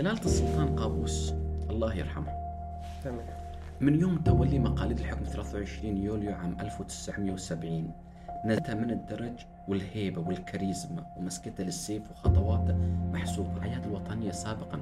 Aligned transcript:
جلالة 0.00 0.24
السلطان 0.24 0.76
قابوس. 0.76 1.34
الله 1.70 1.94
يرحمه. 1.94 2.32
تمام. 3.04 3.26
من 3.80 4.00
يوم 4.00 4.18
تولي 4.18 4.58
مقاليد 4.58 4.98
الحكم 4.98 5.24
23 5.24 5.96
يوليو 5.96 6.34
عام 6.34 6.56
1970 6.60 7.92
نزلت 8.44 8.70
من 8.70 8.90
الدرج 8.90 9.32
والهيبة 9.68 10.20
والكاريزما 10.20 11.06
ومسكته 11.16 11.64
للسيف 11.64 12.10
وخطواته 12.10 12.76
محسوبة. 13.12 13.60
حياة 13.60 13.84
الوطنية 13.86 14.30
سابقا. 14.30 14.80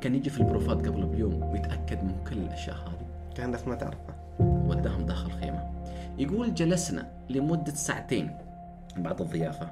كان 0.00 0.14
يجي 0.14 0.30
في 0.30 0.40
البروفات 0.40 0.86
قبل 0.86 1.06
بيوم 1.06 1.42
ويتأكد 1.42 2.04
من 2.04 2.24
كل 2.30 2.38
الأشياء 2.38 2.76
هذه. 2.76 3.34
كان 3.34 3.56
ما 3.66 3.74
تعرفه؟ 3.74 4.14
وداهم 4.40 5.06
داخل 5.06 5.30
خيمة. 5.30 5.70
يقول 6.18 6.54
جلسنا 6.54 7.08
لمدة 7.30 7.74
ساعتين 7.74 8.38
بعد 8.96 9.20
الضيافة. 9.20 9.70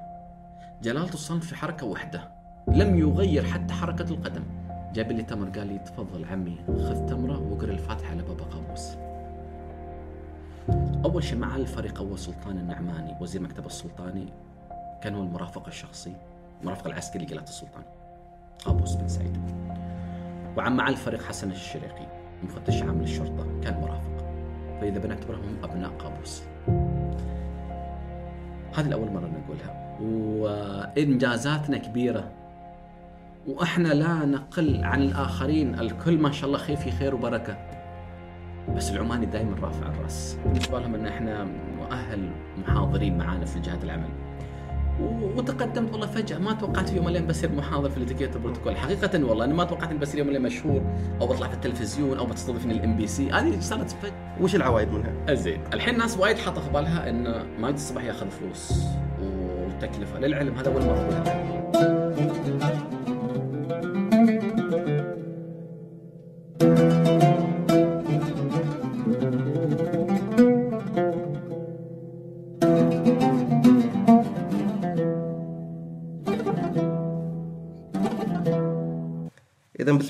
جلالة 0.83 1.15
الصمت 1.15 1.45
في 1.45 1.57
حركة 1.57 1.87
واحدة 1.87 2.42
لم 2.69 2.99
يغير 2.99 3.45
حتى 3.45 3.75
حركة 3.75 4.11
القدم. 4.11 4.43
جاب 4.95 5.13
لي 5.13 5.23
تمر 5.23 5.49
قال 5.49 5.67
لي 5.67 5.79
تفضل 5.79 6.25
عمي 6.25 6.57
خذ 6.69 7.07
تمرة 7.07 7.53
وقرأ 7.53 7.71
الفاتحة 7.71 8.15
لبابا 8.15 8.45
قابوس 8.45 8.97
أول 11.05 11.25
شيء 11.25 11.39
مع 11.39 11.57
الفريق 11.57 11.99
أول 11.99 12.19
سلطان 12.19 12.59
النعماني 12.59 13.17
وزير 13.21 13.43
مكتب 13.43 13.67
السلطاني 13.67 14.27
كان 15.03 15.15
هو 15.15 15.23
المرافق 15.23 15.67
الشخصي 15.67 16.13
المرافق 16.61 16.87
العسكري 16.87 17.25
لجلالة 17.25 17.45
السلطان 17.45 17.83
قابوس 18.65 18.95
بن 18.95 19.09
سعيد. 19.09 19.39
وعم 20.57 20.77
مع 20.77 20.89
الفريق 20.89 21.23
حسن 21.23 21.51
الشريقي 21.51 22.07
مفتش 22.45 22.83
عام 22.83 23.01
للشرطة 23.01 23.47
كان 23.63 23.81
مرافق. 23.81 24.25
فإذا 24.81 24.99
بنعتبرهم 24.99 25.57
أبناء 25.65 25.91
قابوس 25.91 26.43
هذه 28.75 28.87
الأول 28.87 29.11
مرة 29.11 29.31
نقولها. 29.45 29.99
وإنجازاتنا 30.01 31.79
كبيرة. 31.79 32.31
وإحنا 33.47 33.89
لا 33.89 34.25
نقل 34.27 34.85
عن 34.85 35.03
الآخرين. 35.03 35.79
الكل 35.81 36.19
ما 36.19 36.33
شاء 36.33 36.47
الله 36.47 36.59
خير 36.59 36.77
في 36.77 36.91
خير 36.91 37.15
وبركة. 37.15 37.57
بس 38.77 38.91
العماني 38.91 39.27
دائما 39.27 39.57
رافع 39.63 39.87
الرأس. 39.87 40.37
بالنسبة 40.45 40.81
لهم 40.81 40.95
أن 40.95 41.07
إحنا 41.07 41.45
مؤهل 41.79 42.31
محاضرين 42.59 43.19
معانا 43.19 43.45
في 43.45 43.61
جهات 43.61 43.85
العمل. 43.85 44.09
وتقدمت 45.37 45.93
والله 45.93 46.07
فجأة. 46.07 46.39
ما 46.39 46.53
توقعت 46.53 46.89
في 46.89 46.97
يوم 46.97 47.05
من 47.05 47.11
الأيام 47.11 47.27
بصير 47.27 47.53
محاضر 47.53 47.91
في 47.91 47.97
الاتيكيت 47.97 48.35
والبروتوكول 48.35 48.77
حقيقة 48.77 49.25
والله 49.25 49.45
أنا 49.45 49.55
ما 49.55 49.65
توقعت 49.65 49.91
إني 49.91 49.99
بصير 49.99 50.19
يوم 50.19 50.27
من 50.27 50.37
الأيام 50.37 50.47
مشهور 50.47 50.83
أو 51.21 51.27
بطلع 51.27 51.49
في 51.49 51.55
التلفزيون 51.55 52.19
أو 52.19 52.27
بتستضيفني 52.27 52.73
ال 52.73 52.97
MBC 52.97 53.31
هذه 53.31 53.61
صارت 53.61 53.91
فجأة 53.91 54.13
وش 54.41 54.55
العوائد 54.55 54.89
منها؟ 54.89 55.35
زين. 55.35 55.61
الحين 55.73 55.99
ناس 55.99 56.19
وايد 56.19 56.39
حاطة 56.39 56.61
في 56.61 56.71
بالها 56.71 57.11
إن 57.11 57.47
ماجد 57.61 57.75
الصباح 57.75 58.05
ياخذ 58.05 58.31
فلوس 58.31 58.85
وتكلفة. 59.21 60.19
للعلم 60.19 60.55
هذا 60.55 60.73
أول 60.73 60.83
مرة 60.85 61.52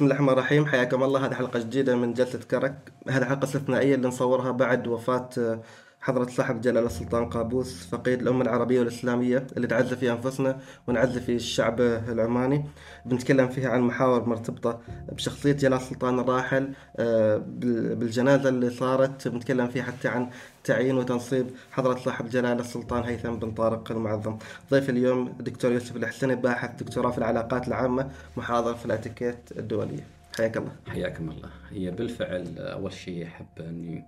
بسم 0.02 0.10
الله 0.10 0.16
الرحمن 0.20 0.32
الرحيم. 0.38 0.66
حياكم 0.66 1.02
الله. 1.02 1.26
هذه 1.26 1.34
حلقة 1.34 1.58
جديدة 1.58 1.96
من 1.96 2.14
جلسة 2.14 2.38
كرك. 2.50 2.92
هذه 3.08 3.24
حلقة 3.24 3.44
استثنائية 3.44 3.94
اللي 3.94 4.08
نصورها 4.08 4.50
بعد 4.50 4.86
وفاة 4.88 5.28
آه، 5.38 5.60
حضرة 6.00 6.24
صاحب 6.26 6.60
جلالة 6.60 6.86
السلطان 6.86 7.24
قابوس 7.30 7.86
فقيد 7.86 8.20
الأمة 8.22 8.42
العربية 8.42 8.78
والإسلامية 8.78 9.46
اللي 9.56 9.66
نعز 9.68 9.94
في 9.94 10.12
أنفسنا 10.12 10.58
ونعز 10.86 11.18
في 11.18 11.34
الشعب 11.34 11.80
العماني. 11.80 12.64
بنتكلم 13.06 13.48
فيها 13.48 13.68
عن 13.70 13.80
محاور 13.80 14.28
مرتبطة 14.28 14.80
بشخصية 15.12 15.52
جلالة 15.52 15.76
السلطان 15.76 16.18
الراحل 16.18 16.72
آه، 16.96 17.36
بال- 17.36 17.96
بالجنازة 17.96 18.48
اللي 18.48 18.70
صارت. 18.70 19.28
بنتكلم 19.28 19.68
فيها 19.68 19.82
حتى 19.82 20.08
عن 20.08 20.30
تعيين 20.64 20.98
وتنصيب 20.98 21.46
حضرة 21.70 21.98
صاحب 21.98 22.28
جلالة 22.28 22.60
السلطان 22.60 23.02
هيثم 23.02 23.34
بن 23.34 23.50
طارق 23.50 23.92
المعظم. 23.92 24.38
ضيف 24.70 24.90
اليوم 24.90 25.28
دكتور 25.40 25.72
يوسف 25.72 25.96
الحسني 25.96 26.34
باحث 26.34 26.82
دكتوراه 26.82 27.10
في 27.10 27.18
العلاقات 27.18 27.68
العامة 27.68 28.10
محاضر 28.36 28.74
في 28.74 28.86
الأتيكيت 28.86 29.52
الدولية. 29.58 30.06
حياك 30.36 30.56
الله. 30.56 30.72
حياكم 30.88 31.30
الله. 31.30 31.50
هي 31.70 31.90
بالفعل 31.90 32.58
أول 32.58 32.92
شيء 32.92 33.26
أحب 33.26 33.46
أني 33.60 34.04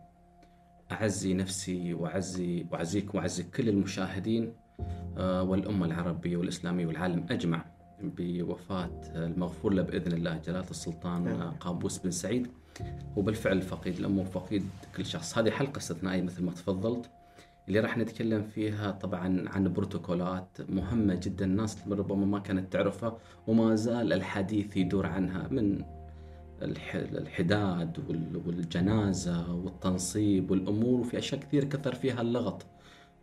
أعزي 0.93 1.35
نفسي 1.35 1.95
واعزي 1.95 2.67
وأعزيك 2.73 3.15
وأعزي 3.15 3.43
كل 3.43 3.69
المشاهدين 3.69 4.53
آه، 5.19 5.43
والأمة 5.43 5.87
العربية 5.87 6.37
والإسلامية 6.37 6.87
والعالم 6.87 7.27
أجمع 7.31 7.65
بوفاة 8.03 9.01
المغفور 9.15 9.73
له 9.73 9.83
بإذن 9.83 10.13
الله 10.13 10.41
جلالة 10.47 10.71
السلطان 10.71 11.29
آه، 11.29 11.55
قابوس 11.61 11.99
بن 11.99 12.11
سعيد. 12.11 12.49
وبالفعل 13.17 13.63
فقيد 13.63 13.99
الامه 13.99 14.21
وفقيد 14.21 14.65
كل 14.97 15.07
شخص. 15.07 15.39
هذه 15.39 15.51
حلقة 15.51 15.79
استثنائيه 15.79 16.23
مثل 16.23 16.45
ما 16.45 16.53
تفضلت 16.53 17.11
اللي 17.69 17.81
راح 17.81 17.99
نتكلم 17.99 18.43
فيها 18.55 18.91
طبعا 18.91 19.45
عن 19.49 19.73
بروتوكولات 19.73 20.59
مهمة 20.69 21.15
جدا 21.15 21.45
الناس 21.45 21.79
ربما 21.91 22.27
ما 22.27 22.39
كانت 22.39 22.73
تعرفها 22.73 23.17
وما 23.47 23.75
زال 23.75 24.13
الحديث 24.13 24.77
يدور 24.77 25.07
عنها 25.07 25.49
من 25.51 25.83
الح- 26.63 26.95
الحداد 26.95 27.99
وال- 28.09 28.43
والجنازة 28.47 29.55
والتنصيب 29.55 30.51
والأمور 30.51 31.01
وفي 31.01 31.19
أشياء 31.19 31.41
كثير 31.41 31.65
كثر 31.65 31.95
فيها 31.95 32.21
اللغط. 32.21 32.67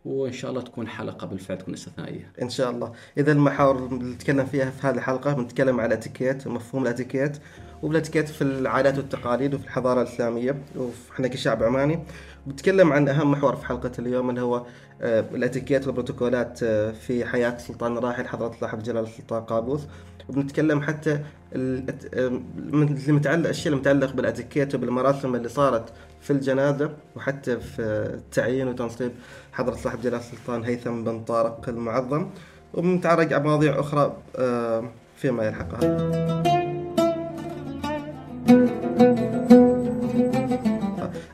وإن 0.04 0.32
شاء 0.32 0.50
الله 0.50 0.62
تكون 0.62 0.88
حلقة 0.88 1.26
بالفعل 1.26 1.58
تكون 1.58 1.74
استثنائية 1.74 2.32
إن 2.42 2.48
شاء 2.50 2.70
الله. 2.70 2.92
اذا 3.18 3.32
المحاور 3.32 3.86
اللي 3.86 4.04
نتكلم 4.14 4.46
فيها 4.46 4.70
في 4.70 4.86
هذه 4.86 4.94
الحلقة 4.94 5.32
بنتكلم 5.32 5.80
على 5.80 5.94
الاتيكيت 5.94 6.46
ومفهوم 6.46 6.82
الإتيكيت. 6.82 7.38
وبالاتيكيت 7.82 8.28
في 8.28 8.42
العادات 8.42 8.98
والتقاليد 8.98 9.54
وفي 9.54 9.64
الحضارة 9.64 10.02
الإسلامية. 10.02 10.56
وإحنا 10.76 11.28
كشعب 11.28 11.62
عماني. 11.62 12.04
بنتكلم 12.46 12.92
عن 12.92 13.08
أهم 13.08 13.30
محور 13.30 13.56
في 13.56 13.66
حلقة 13.66 13.90
اليوم 13.98 14.30
اللي 14.30 14.40
هو 14.40 14.66
آه، 15.02 15.24
الأتيكيت 15.34 15.86
والبروتوكولات 15.86 16.62
آه، 16.62 16.90
في 16.90 17.24
حياة 17.24 17.56
السلطان 17.56 17.96
الراحل 17.98 18.26
حضرة 18.28 18.56
صاحب 18.60 18.82
جلاله 18.82 19.06
السلطان 19.08 19.42
قابوس. 19.42 19.80
وبنتكلم 20.28 20.82
حتى 20.82 21.20
ال- 21.52 21.94
آه، 22.14 22.28
من- 22.56 22.96
اللي 22.96 23.12
متعلق 23.12 23.38
الاشياء 23.44 23.74
المتعلق 23.74 24.12
بالأتيكيت 24.12 24.74
وبالمراسم 24.74 25.34
اللي 25.34 25.48
صارت 25.48 25.92
في 26.20 26.32
الجنازة 26.32 26.90
وحتى 27.16 27.60
في 27.60 27.82
التعيين 28.14 28.68
وتنصيب 28.68 29.12
حضرة 29.52 29.74
صاحب 29.74 30.00
جلاله 30.00 30.18
السلطان 30.18 30.64
هيثم 30.64 31.04
بن 31.04 31.24
طارق 31.24 31.68
المعظم. 31.68 32.26
وبنتعرج 32.74 33.32
على 33.32 33.42
مواضيع 33.44 33.80
أخرى 33.80 34.16
آه، 34.36 34.84
فيما 35.16 35.44
يلحقها. 35.46 36.61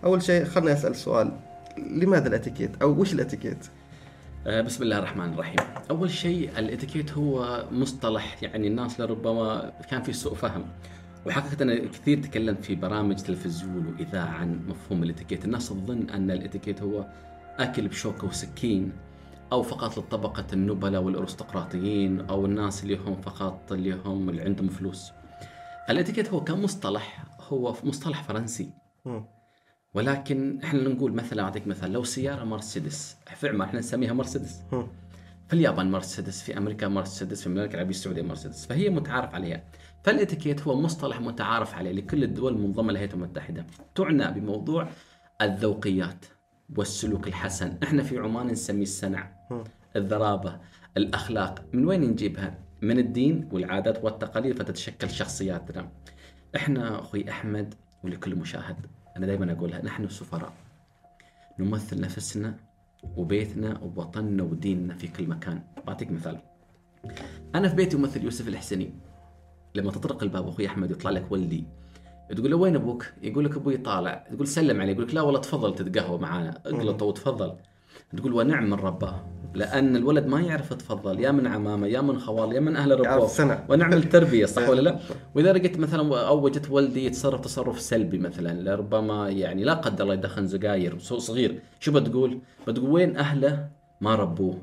أول 0.04 0.22
شيء 0.22 0.44
خلنا 0.44 0.72
أسأل 0.72 0.96
سؤال. 0.96 1.32
لماذا 1.78 2.28
الإتيكيت؟ 2.28 2.82
أو 2.82 3.00
وش 3.00 3.12
الإتيكيت؟ 3.12 3.66
آه، 4.46 4.60
بسم 4.60 4.82
الله 4.82 4.98
الرحمن 4.98 5.32
الرحيم. 5.32 5.56
أول 5.90 6.10
شيء 6.10 6.50
الإتيكيت 6.58 7.12
هو 7.12 7.64
مصطلح 7.72 8.42
يعني 8.42 8.68
الناس 8.68 9.00
لربما 9.00 9.72
كان 9.90 10.02
في 10.02 10.12
سوء 10.12 10.34
فهم. 10.34 10.64
وحقيقة 11.26 11.62
أنا 11.62 11.86
كثير 11.86 12.22
تكلمت 12.22 12.64
في 12.64 12.74
برامج 12.74 13.16
تلفزيون 13.16 13.86
وإذاعة 13.86 14.28
عن 14.28 14.60
مفهوم 14.68 15.02
الإتيكيت. 15.02 15.44
الناس 15.44 15.68
تظن 15.68 16.10
أن 16.10 16.30
الإتيكيت 16.30 16.82
هو 16.82 17.06
أكل 17.58 17.88
بشوكة 17.88 18.26
وسكين 18.26 18.92
أو 19.52 19.62
فقط 19.62 19.98
لطبقة 19.98 20.46
النبلاء 20.52 21.02
والأرستقراطيين 21.02 22.20
أو 22.20 22.46
الناس 22.46 22.82
اللي 22.82 22.96
هم 22.96 23.16
فقط 23.20 23.72
اللي 23.72 23.96
هم 24.04 24.28
اللي 24.28 24.42
عندهم 24.42 24.68
فلوس. 24.68 25.12
الاتيكيت 25.90 26.28
هو 26.28 26.44
كمصطلح 26.44 27.24
هو 27.48 27.74
مصطلح 27.84 28.22
فرنسي. 28.22 28.70
ولكن 29.94 30.60
إحنا 30.64 30.88
نقول 30.88 31.12
مثلا 31.12 31.42
أعطيك 31.42 31.66
مثال 31.66 31.92
لو 31.92 32.04
سيارة 32.04 32.44
مرسيدس 32.44 33.16
في 33.36 33.48
عمان 33.48 33.60
إحنا 33.68 33.78
نسميها 33.78 34.12
مرسيدس. 34.12 34.62
في 35.48 35.54
اليابان 35.54 35.90
مرسيدس 35.90 36.42
في 36.42 36.58
أمريكا 36.58 36.88
مرسيدس 36.88 37.40
في 37.40 37.46
المملكة 37.46 37.74
العربية 37.74 37.90
السعودية 37.90 38.22
مرسيدس. 38.22 38.66
فهي 38.66 38.90
متعارف 38.90 39.34
عليها. 39.34 39.64
فالاتيكيت 40.04 40.60
هو 40.62 40.80
مصطلح 40.80 41.20
متعارف 41.20 41.74
عليه 41.74 41.92
لكل 41.92 42.24
الدول 42.24 42.52
المنظمة 42.52 42.92
للهيئه 42.92 43.14
المتحده 43.14 43.66
تعنى 43.94 44.40
بموضوع 44.40 44.88
الذوقيات 45.42 46.24
والسلوك 46.76 47.28
الحسن. 47.28 47.78
إحنا 47.82 48.02
في 48.02 48.18
عمان 48.18 48.46
نسميه 48.46 48.82
السنع. 48.82 49.30
الذرابة 49.96 50.60
الأخلاق. 50.96 51.64
من 51.72 51.84
وين 51.84 52.00
نجيبها؟ 52.00 52.67
من 52.82 52.98
الدين 52.98 53.48
والعادات 53.52 54.04
والتقاليد 54.04 54.58
فتتشكل 54.58 55.10
شخصياتنا. 55.10 55.88
إحنا 56.56 56.98
أخوي 56.98 57.30
أحمد 57.30 57.74
ولكل 58.04 58.36
مشاهد 58.36 58.76
أنا 59.16 59.26
دائما 59.26 59.52
أقولها 59.52 59.84
نحن 59.84 60.08
سفراء 60.08 60.52
نمثل 61.58 62.00
نفسنا 62.00 62.56
وبيتنا 63.16 63.78
ووطننا 63.78 64.42
وديننا 64.42 64.94
في 64.94 65.08
كل 65.08 65.26
مكان. 65.26 65.62
بعطيك 65.86 66.10
مثال. 66.10 66.38
أنا 67.54 67.68
في 67.68 67.74
بيتي 67.74 67.96
أمثل 67.96 68.24
يوسف 68.24 68.48
الحسني 68.48 68.90
لما 69.74 69.90
تطرق 69.90 70.22
الباب 70.22 70.48
أخوي 70.48 70.66
أحمد 70.66 70.90
يطلع 70.90 71.10
لك 71.10 71.32
ولدي. 71.32 71.64
تقول 72.36 72.50
له 72.50 72.56
وين 72.56 72.76
أبوك؟ 72.76 73.12
يقول 73.22 73.44
لك 73.44 73.56
أبوي 73.56 73.76
طالع، 73.76 74.26
تقول 74.30 74.46
سلم 74.46 74.80
عليه، 74.80 74.92
يقول 74.92 75.04
لك 75.04 75.14
لا 75.14 75.20
والله 75.20 75.40
تفضل 75.40 75.74
تتقهوى 75.74 76.18
معانا، 76.18 76.50
اقلط 76.66 77.02
وتفضل. 77.02 77.56
تقول 78.16 78.32
ونعم 78.32 78.64
من 78.64 78.74
رباه 78.74 79.24
لأن 79.54 79.96
الولد 79.96 80.26
ما 80.26 80.40
يعرف 80.40 80.70
يتفضل 80.70 81.20
يا 81.20 81.30
من 81.30 81.46
عمامة 81.46 81.86
يا 81.86 82.00
من 82.00 82.18
خوال 82.18 82.52
يا 82.52 82.60
من 82.60 82.76
أهل 82.76 83.28
صنع. 83.28 83.64
ونعم 83.68 83.92
التربية 83.92 84.46
صح 84.46 84.68
ولا 84.68 84.80
لا؟ 84.80 84.98
وإذا 85.34 85.52
لقيت 85.52 85.78
مثلا 85.78 86.28
أو 86.28 86.44
وجدت 86.44 86.70
ولدي 86.70 87.06
يتصرف 87.06 87.40
تصرف 87.40 87.80
سلبي 87.80 88.18
مثلا 88.18 88.74
ربما 88.74 89.28
يعني 89.28 89.64
لا 89.64 89.74
قدر 89.74 90.04
الله 90.04 90.14
يدخن 90.14 90.48
سجاير 90.48 90.98
صغير 90.98 91.60
شو 91.80 91.92
بتقول؟ 91.92 92.38
بتقول 92.68 92.90
وين 92.90 93.16
أهله 93.16 93.68
ما 94.00 94.14
ربوه؟ 94.14 94.58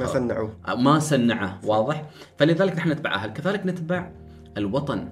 ما 0.00 0.06
صنعوه 0.06 0.52
ما 0.76 0.98
سنعه 0.98 1.60
واضح 1.64 2.04
فلذلك 2.36 2.76
نحن 2.76 2.90
نتبع 2.90 3.14
أهل 3.14 3.32
كذلك 3.32 3.66
نتبع 3.66 4.10
الوطن 4.56 5.08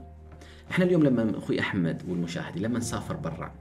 إحنا 0.70 0.84
اليوم 0.84 1.02
لما 1.02 1.38
أخوي 1.38 1.60
أحمد 1.60 2.02
والمشاهدين 2.08 2.62
لما 2.62 2.78
نسافر 2.78 3.16
برا 3.16 3.52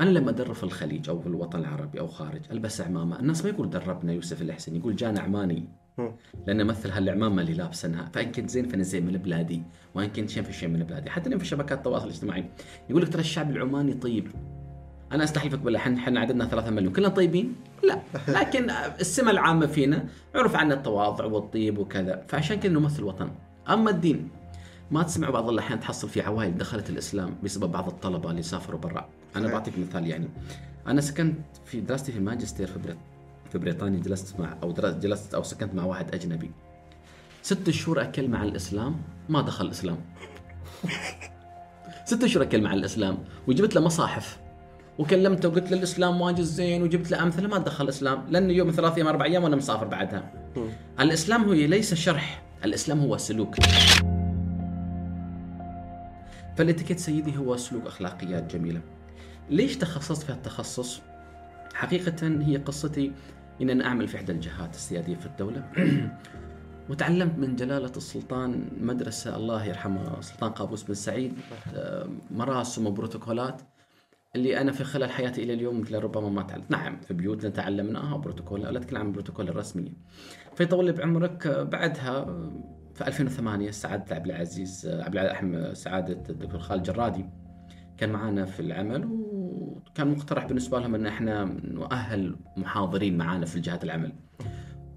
أنا 0.00 0.10
لما 0.10 0.30
أدرب 0.30 0.54
في 0.54 0.62
الخليج 0.62 1.08
أو 1.08 1.20
في 1.20 1.26
الوطن 1.26 1.58
العربي 1.58 2.00
أو 2.00 2.06
خارج 2.06 2.40
ألبس 2.50 2.80
عمامة 2.80 3.18
الناس 3.20 3.44
ما 3.44 3.50
يقول 3.50 3.70
دربنا 3.70 4.12
يوسف 4.12 4.42
الحسن 4.42 4.76
يقول 4.76 4.96
جانا 4.96 5.20
عماني. 5.20 5.64
مم. 5.98 6.12
لأن 6.46 6.66
مثل 6.66 6.90
هالعمامة 6.90 7.42
اللي 7.42 7.54
لابسنها 7.54 8.10
فإن 8.14 8.32
كنت 8.32 8.50
زين 8.50 8.68
فأنا 8.68 8.82
زين 8.82 9.06
من 9.06 9.12
بلادي 9.12 9.62
وإن 9.94 10.08
كنت 10.08 10.30
شين 10.30 10.44
فشين 10.44 10.72
من 10.72 10.82
بلادي. 10.82 11.10
حتى 11.10 11.38
في 11.38 11.44
شبكات 11.44 11.78
التواصل 11.78 12.06
الاجتماعي 12.06 12.44
يقول 12.90 13.02
لك 13.02 13.08
ترى 13.08 13.20
الشعب 13.20 13.50
العماني 13.50 13.94
طيب. 13.94 14.28
أنا 15.12 15.24
استحلفك 15.24 15.58
بالله 15.58 15.78
إحنا 15.78 15.98
إحنا 15.98 16.20
عددنا 16.20 16.46
3 16.46 16.70
مليون. 16.70 16.92
كلنا 16.92 17.08
طيبين؟ 17.08 17.54
لا. 17.84 18.02
لكن 18.40 18.70
السمة 19.00 19.30
العامة 19.30 19.66
فينا 19.66 20.08
عرف 20.34 20.56
عنا 20.56 20.74
التواضع 20.74 21.24
والطيب 21.24 21.78
وكذا. 21.78 22.24
فعشان 22.28 22.60
كذا 22.60 22.72
نمثل 22.72 22.98
الوطن. 22.98 23.30
أما 23.68 23.90
الدين 23.90 24.28
ما 24.90 25.02
تسمع 25.02 25.30
بعض 25.30 25.48
الأحيان 25.48 25.80
تحصل 25.80 26.08
في 26.08 26.20
عوائل 26.20 26.58
دخلت 26.58 26.90
الإسلام 26.90 27.34
بسبب 27.44 27.72
بعض 27.72 27.88
الطلبة 27.88 28.30
اللي 28.30 28.42
سافروا 28.42 28.80
برا. 28.80 29.08
أنا. 29.36 29.48
بعطيك 29.48 29.78
مثال 29.78 30.06
يعني 30.06 30.28
أنا 30.86 31.00
سكنت 31.00 31.38
في 31.66 31.80
دراستي 31.80 32.12
في 32.12 32.18
الماجستير 32.18 32.66
في 32.66 32.78
بريط 32.78 32.96
في 33.52 33.58
بريطانيا 33.58 34.00
جلست 34.00 34.40
مع 34.40 34.56
أو 34.62 34.72
درست 34.72 34.96
جلست 34.96 35.34
أو 35.34 35.42
سكنت 35.42 35.74
مع 35.74 35.84
واحد 35.84 36.14
أجنبي 36.14 36.50
ست 37.42 37.70
شهور 37.70 38.02
أكل 38.02 38.28
مع 38.28 38.42
الإسلام 38.42 38.96
ما 39.28 39.42
دخل 39.42 39.66
الإسلام 39.66 39.98
ست 42.04 42.24
اشهر 42.24 42.42
أكل 42.42 42.62
مع 42.62 42.74
الإسلام 42.74 43.18
وجبت 43.46 43.74
له 43.74 43.80
مصاحف 43.80 44.38
وكلمته 44.98 45.48
وقلت 45.48 45.70
له 45.70 45.78
الإسلام 45.78 46.20
واجد 46.20 46.40
زين 46.40 46.82
وجبت 46.82 47.10
له 47.10 47.22
أمثلة 47.22 47.48
ما 47.48 47.58
دخل 47.58 47.84
الإسلام 47.84 48.24
لأنه 48.30 48.52
يوم 48.52 48.70
ثلاث 48.70 48.96
أيام 48.96 49.06
أربع 49.06 49.24
أيام 49.24 49.44
وأنا 49.44 49.56
مسافر 49.56 49.86
بعدها. 49.86 50.32
الإسلام 51.00 51.44
هو 51.44 51.52
ليس 51.52 51.94
شرح، 51.94 52.42
الإسلام 52.64 53.00
هو 53.00 53.16
سلوك. 53.16 53.56
فالإتيكيت 56.56 56.98
سيدي 56.98 57.36
هو 57.36 57.56
سلوك 57.56 57.86
أخلاقيات 57.86 58.56
جميلة. 58.56 58.80
ليش 59.50 59.76
تخصصت 59.76 60.22
في 60.22 60.32
هالتخصص؟ 60.32 61.02
حقيقة 61.74 62.26
هي 62.26 62.56
قصتي 62.56 63.12
إن 63.62 63.70
أنا 63.70 63.86
أعمل 63.86 64.08
في 64.08 64.16
إحدى 64.16 64.32
الجهات 64.32 64.74
السيادية 64.74 65.14
في 65.14 65.26
الدولة 65.26 65.70
وتعلمت 66.90 67.38
من 67.38 67.56
جلالة 67.56 67.92
السلطان 67.96 68.68
مدرسة 68.80 69.36
الله 69.36 69.64
يرحمه 69.64 70.18
السلطان 70.18 70.50
قابوس 70.50 70.82
بن 70.82 70.94
سعيد 70.94 71.32
آه، 71.74 72.08
مراسم 72.30 72.86
وبروتوكولات 72.86 73.62
اللي 74.36 74.60
أنا 74.60 74.72
في 74.72 74.84
خلال 74.84 75.10
حياتي 75.10 75.42
إلى 75.42 75.54
اليوم 75.54 75.84
ربما 75.92 76.28
ما 76.28 76.42
تعلمت، 76.42 76.70
نعم 76.70 77.00
في 77.00 77.14
بيوتنا 77.14 77.50
تعلمناها 77.50 78.16
بروتوكول 78.16 78.60
لا 78.60 78.78
اتكلم 78.78 79.00
عن 79.00 79.06
البروتوكول 79.06 79.48
الرسمية. 79.48 79.92
فيطول 80.54 80.92
بعمرك 80.92 81.46
آه، 81.46 81.62
بعدها 81.62 82.18
آه، 82.18 82.52
في 82.94 83.06
2008 83.06 83.70
سعاده 83.70 84.14
عبد 84.14 84.26
العزيز 84.26 84.86
عبد 84.86 85.16
العزيز 85.16 85.78
سعادة 85.78 86.30
الدكتور 86.30 86.60
خالد 86.60 86.82
جرادي 86.82 87.24
كان 87.98 88.10
معنا 88.10 88.44
في 88.44 88.60
العمل 88.60 89.08
وكان 89.90 90.08
مقترح 90.08 90.46
بالنسبة 90.46 90.80
لهم 90.80 90.94
إن 90.94 91.06
إحنا 91.06 91.44
نؤهل 91.64 92.36
محاضرين 92.56 93.18
معانا 93.18 93.46
في 93.46 93.60
جهات 93.60 93.84
العمل. 93.84 94.12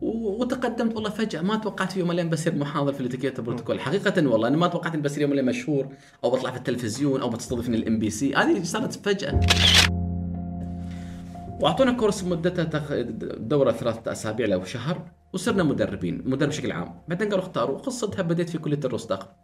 وتقدمت 0.02 0.96
والله 0.96 1.10
فجأة 1.10 1.42
ما 1.42 1.56
توقعت 1.56 1.92
في 1.92 2.00
يوم 2.00 2.12
الأيام 2.12 2.30
بصير 2.30 2.56
محاضر 2.56 2.94
في 2.94 3.00
الاتيكيت 3.02 3.42
بروتوكول. 3.42 3.80
حقيقة 3.80 4.28
والله 4.28 4.48
أنا 4.48 4.58
ما 4.58 4.68
توقعت 4.68 4.94
اني 4.94 5.04
بصير 5.04 5.22
يوم 5.22 5.32
الأيام 5.32 5.50
مشهور 5.50 5.88
أو 6.24 6.30
بطلع 6.30 6.52
في 6.52 6.58
التلفزيون 6.58 7.22
أو 7.22 7.30
بتستضيفني 7.30 7.78
ال 7.78 8.00
MBC 8.00 8.36
هذه 8.36 8.64
صارت 8.64 8.94
فجأة. 8.94 9.40
وأعطونا 11.60 11.92
course 11.92 12.24
مدته. 12.24 13.02
دورة 13.38 13.72
ثلاثة 13.72 14.12
أسابيع 14.12 14.48
لو 14.48 14.64
شهر 14.64 15.12
وصرنا 15.34 15.64
مدربين 15.64 16.22
مدرب 16.26 16.50
بشكل 16.50 16.72
عام. 16.72 17.02
بعدين 17.08 17.30
قالوا 17.30 17.44
اختاروا 17.44 17.78
قصتها 17.78 18.22
بديت 18.22 18.50
في 18.50 18.58
كلية 18.58 18.80
الرستاق. 18.86 19.36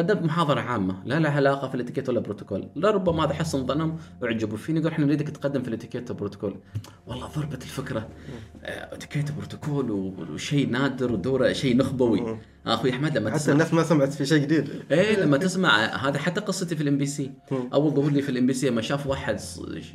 قدمت 0.00 0.22
محاضرة 0.22 0.60
عامة 0.60 1.02
لا 1.04 1.18
لها 1.18 1.30
علاقة 1.30 1.68
في 1.68 1.74
الاتيكيت 1.74 2.08
ولا 2.08 2.20
بروتوكول. 2.20 2.68
لربما 2.76 3.24
هذا 3.24 3.34
حسن 3.34 3.66
ظنهم 3.66 3.98
وعجبوا 4.22 4.56
فيني 4.56 4.78
قالوا 4.78 4.92
إحنا 4.92 5.06
نريدك 5.06 5.28
تقدم 5.28 5.62
في 5.62 5.68
الاتيكيت 5.68 6.10
والبروتوكول. 6.10 6.56
والله 7.06 7.26
ضربت 7.26 7.62
الفكرة. 7.62 8.08
آه، 8.64 8.94
اتيكيت 8.94 9.30
وبروتوكول 9.30 9.90
وشيء 10.34 10.70
نادر 10.70 11.12
ودورة 11.12 11.52
شيء 11.52 11.76
نخبوي. 11.76 12.38
أخوي 12.66 12.90
أحمد 12.90 13.18
لما 13.18 13.30
حتى 13.30 13.38
تسمع 13.38 13.52
الناس 13.52 13.74
ما 13.74 13.82
سمعت 13.82 14.12
في 14.12 14.26
شيء 14.26 14.38
جديد. 14.38 14.68
إيه 14.90 15.20
لما 15.20 15.36
تسمع 15.36 15.84
هذا 16.08 16.18
حتى 16.18 16.40
قصتي 16.40 16.76
في 16.76 16.82
ال 16.82 16.98
MBC. 16.98 17.32
أول 17.52 17.92
ظهور 17.94 18.10
لي 18.10 18.22
في 18.22 18.28
ال 18.28 18.46
MBC 18.46 18.68
لما 18.68 18.82
شاف 18.82 19.06
واحد 19.06 19.40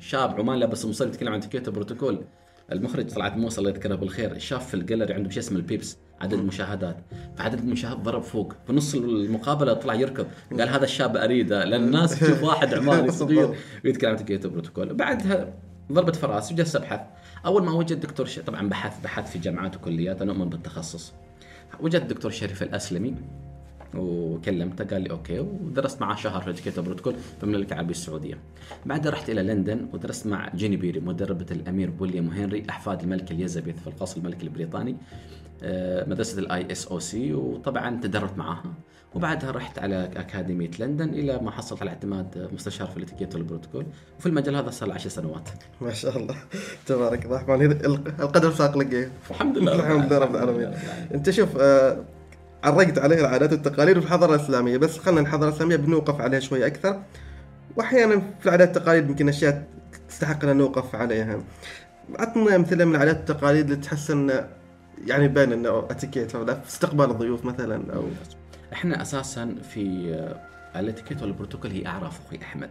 شاب 0.01 0.39
عمان 0.39 0.59
لابس 0.59 0.85
مصر 0.85 1.07
يتكلم 1.07 1.33
عن 1.33 1.37
اتيكيت 1.39 1.67
وبروتوكول. 1.67 2.23
المخرج 2.71 3.07
طلعت 3.07 3.37
موسى 3.37 3.59
الله 3.59 3.69
يذكره 3.69 3.95
بالخير 3.95 4.39
شاف 4.39 4.67
في 4.67 4.73
الجاليري 4.73 5.13
عنده 5.13 5.29
شيء 5.29 5.39
اسمه 5.39 5.57
البيبس. 5.57 5.97
عدد 6.21 6.33
المشاهدات 6.33 6.97
فعدد 7.37 7.59
المشاهدات 7.59 7.99
ضرب 7.99 8.21
فوق. 8.21 8.53
في 8.67 8.73
نص 8.73 8.95
المقابلة 8.95 9.73
طلع 9.73 9.93
يركض. 9.93 10.27
قال 10.51 10.69
هذا 10.69 10.83
الشاب 10.83 11.17
أريده 11.17 11.65
لأن 11.65 11.83
الناس 11.83 12.15
تشوف 12.19 12.43
واحد 12.43 12.73
عماني 12.73 13.11
صغير 13.11 13.55
ويتكلم 13.85 14.09
عن 14.09 14.15
اتيكيت 14.15 14.45
وبروتوكول 14.45 14.93
بعدها 14.93 15.53
ضربت 15.91 16.15
فراسي 16.15 16.53
وجلست 16.53 16.75
أبحث. 16.75 16.99
أول 17.45 17.63
ما 17.63 17.71
وجد 17.71 17.99
دكتور 17.99 18.25
ش... 18.25 18.39
طبعا 18.39 18.69
بحث 18.69 19.03
بحث 19.03 19.31
في 19.31 19.39
جامعات 19.39 19.75
وكليات. 19.75 20.21
أنا 20.21 20.31
أؤمن 20.31 20.49
بالتخصص. 20.49 21.13
وجدت 21.79 22.03
الدكتور 22.03 22.31
شريف 22.31 22.63
الأسلمي 22.63 23.15
وكلمته. 23.93 24.85
قال 24.85 25.01
لي 25.01 25.09
okay 25.09 25.39
ودرست 25.39 26.01
معاه 26.01 26.15
شهر 26.15 26.41
في 26.41 26.49
اتيكيت 26.49 26.79
بروتوكول 26.79 27.13
في 27.37 27.43
المملكة 27.43 27.73
العربية 27.73 27.91
السعودية. 27.91 28.37
بعدها 28.85 29.11
رحت 29.11 29.29
إلى 29.29 29.43
لندن 29.43 29.87
ودرست 29.93 30.27
مع 30.27 30.49
جيني 30.55 30.77
بيري 30.77 30.99
مدربة 30.99 31.45
الأمير 31.51 31.93
ويليام 31.99 32.29
هنري 32.29 32.63
أحفاد 32.69 33.01
الملكه 33.01 33.33
إليزابيث 33.33 33.79
في 33.79 33.87
القصر 33.87 34.17
الملكي 34.17 34.43
البريطاني. 34.43 34.95
آه، 35.63 36.09
مدرسة 36.09 36.39
ال 36.39 36.71
ISOC 36.71 37.33
وطبعا 37.33 37.99
تدربت 38.03 38.37
معاها. 38.37 38.73
وبعدها 39.15 39.51
رحت 39.51 39.79
على 39.79 40.09
اكاديميه 40.15 40.71
لندن 40.79 41.09
إلى 41.09 41.39
ما 41.39 41.51
حصلت 41.51 41.81
على 41.81 41.89
اعتماد 41.89 42.49
مستشار 42.53 42.87
في 42.87 42.97
الاتيكيت 42.97 43.35
والبروتوكول. 43.35 43.85
وفي 44.19 44.25
المجال 44.25 44.55
هذا 44.55 44.69
صار 44.69 44.89
لي 44.89 44.95
10 44.95 45.09
سنوات. 45.09 45.49
ما 45.81 45.93
شاء 45.93 46.17
الله. 46.17 46.35
تبارك 46.87 47.25
الرحمن 47.25 47.71
القدر 48.19 48.51
ساق 48.51 48.77
لقيه. 48.77 49.11
الحمد 49.29 49.57
لله. 49.57 49.75
الحمد 49.75 50.05
لله 50.05 50.17
رب 50.17 50.35
العالمين. 50.35 50.73
انت 51.13 51.29
شوف 51.29 51.49
آه، 51.59 52.03
عرقت 52.63 52.99
عليه 52.99 53.19
العادات 53.19 53.51
والتقاليد 53.51 53.97
والحضاره 53.97 54.35
الإسلامية. 54.35 54.77
بس 54.77 54.97
خلينا 54.97 55.21
الحضارة 55.21 55.49
الإسلامية 55.49 55.75
بنوقف 55.75 56.21
عليها 56.21 56.39
شوي 56.39 56.67
أكثر. 56.67 57.01
واحيانا 57.75 58.21
في 58.39 58.45
العادات 58.45 58.75
والتقاليد 58.75 59.09
يمكن 59.09 59.29
أشياء 59.29 59.67
تستحق 60.09 60.45
أن 60.45 60.57
نوقف 60.57 60.95
عليها. 60.95 61.39
عطنا 62.19 62.55
امثله 62.55 62.85
من 62.85 62.95
العادات 62.95 63.17
والتقاليد 63.17 63.71
اللي 63.71 63.83
تحس 63.83 64.11
أن 64.11 64.45
يعني 65.07 65.27
باين 65.27 65.51
إنه 65.51 65.79
اتيكيت 65.89 66.35
ولا 66.35 66.59
في 66.59 66.67
استقبال 66.67 67.11
الضيوف 67.11 67.45
مثلا 67.45 67.93
أو 67.95 68.03
إحنا 68.73 69.01
أساسا 69.01 69.55
في 69.55 70.13
آه، 70.13 70.79
الاتيكيت 70.79 71.21
والبروتوكول 71.21 71.71
هي 71.71 71.87
أعراف 71.87 72.25
أخوي 72.25 72.41
أحمد. 72.41 72.69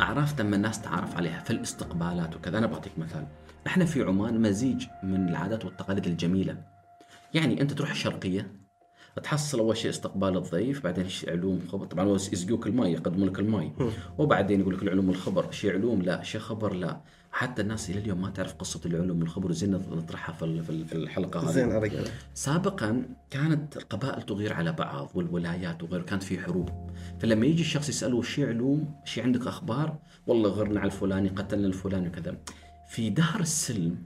أعراف 0.00 0.40
لما 0.40 0.56
الناس 0.56 0.82
تعرف 0.82 1.16
عليها 1.16 1.40
في 1.40 1.50
الاستقبالات 1.50 2.36
وكذا. 2.36 2.58
أنا 2.58 2.66
بعطيك 2.66 2.98
مثال. 2.98 3.26
إحنا 3.66 3.84
في 3.84 4.02
عمان 4.02 4.42
مزيج 4.42 4.86
من 5.02 5.28
العادات 5.28 5.64
والتقاليد 5.64 6.06
الجميلة. 6.06 6.56
يعني 7.34 7.60
أنت 7.60 7.72
تروح 7.72 7.90
الشرقية 7.90 8.64
تحصل 9.22 9.58
أول 9.58 9.76
شيء 9.76 9.90
استقبال 9.90 10.36
الضيف 10.36 10.84
بعدين 10.84 11.08
شيء 11.08 11.30
علوم 11.30 11.60
خبر. 11.68 11.86
طبعا 11.86 12.04
هو 12.04 12.14
يسقوك 12.14 12.66
الماء 12.66 12.86
يقدمون 12.88 13.28
لك 13.28 13.38
الماء. 13.38 13.72
وبعدين 14.18 14.60
يقول 14.60 14.74
لك 14.74 14.82
العلوم 14.82 15.08
والخبر. 15.08 15.50
شيء 15.50 15.72
علوم؟ 15.72 16.02
لا. 16.02 16.22
شيء 16.22 16.40
خبر؟ 16.40 16.72
لا. 16.72 17.00
حتى 17.36 17.62
الناس 17.62 17.90
إلى 17.90 17.98
اليوم 17.98 18.20
ما 18.20 18.30
تعرف 18.30 18.52
قصة 18.54 18.80
العلوم 18.86 19.18
والخبر 19.20 19.52
زين 19.52 19.70
نطرحها 19.72 20.34
في 20.34 20.44
ال- 20.44 20.64
في 20.64 20.70
ال- 20.70 20.86
في 20.86 20.92
الحلقة 20.94 21.40
هذه. 21.40 21.52
زين 21.52 21.72
عليه 21.72 22.04
سابقا 22.34 23.02
كانت 23.30 23.76
القبائل 23.76 24.22
تغير 24.22 24.52
على 24.52 24.72
بعض 24.72 25.10
والولايات 25.14 25.82
وغيره 25.82 26.02
كانت 26.02 26.22
في 26.22 26.38
حروب. 26.38 26.70
فلما 27.20 27.46
يجي 27.46 27.62
الشخص 27.62 27.88
يسأله 27.88 28.16
وش 28.16 28.40
علوم 28.40 28.94
وش 29.06 29.18
عندك 29.18 29.46
أخبار؟ 29.46 29.98
والله 30.26 30.50
غرنا 30.50 30.80
على 30.80 30.86
الفلاني 30.86 31.28
قتلنا 31.28 31.66
الفلاني 31.66 32.08
وكذا. 32.08 32.36
في 32.88 33.10
دهر 33.10 33.40
السلم 33.40 33.96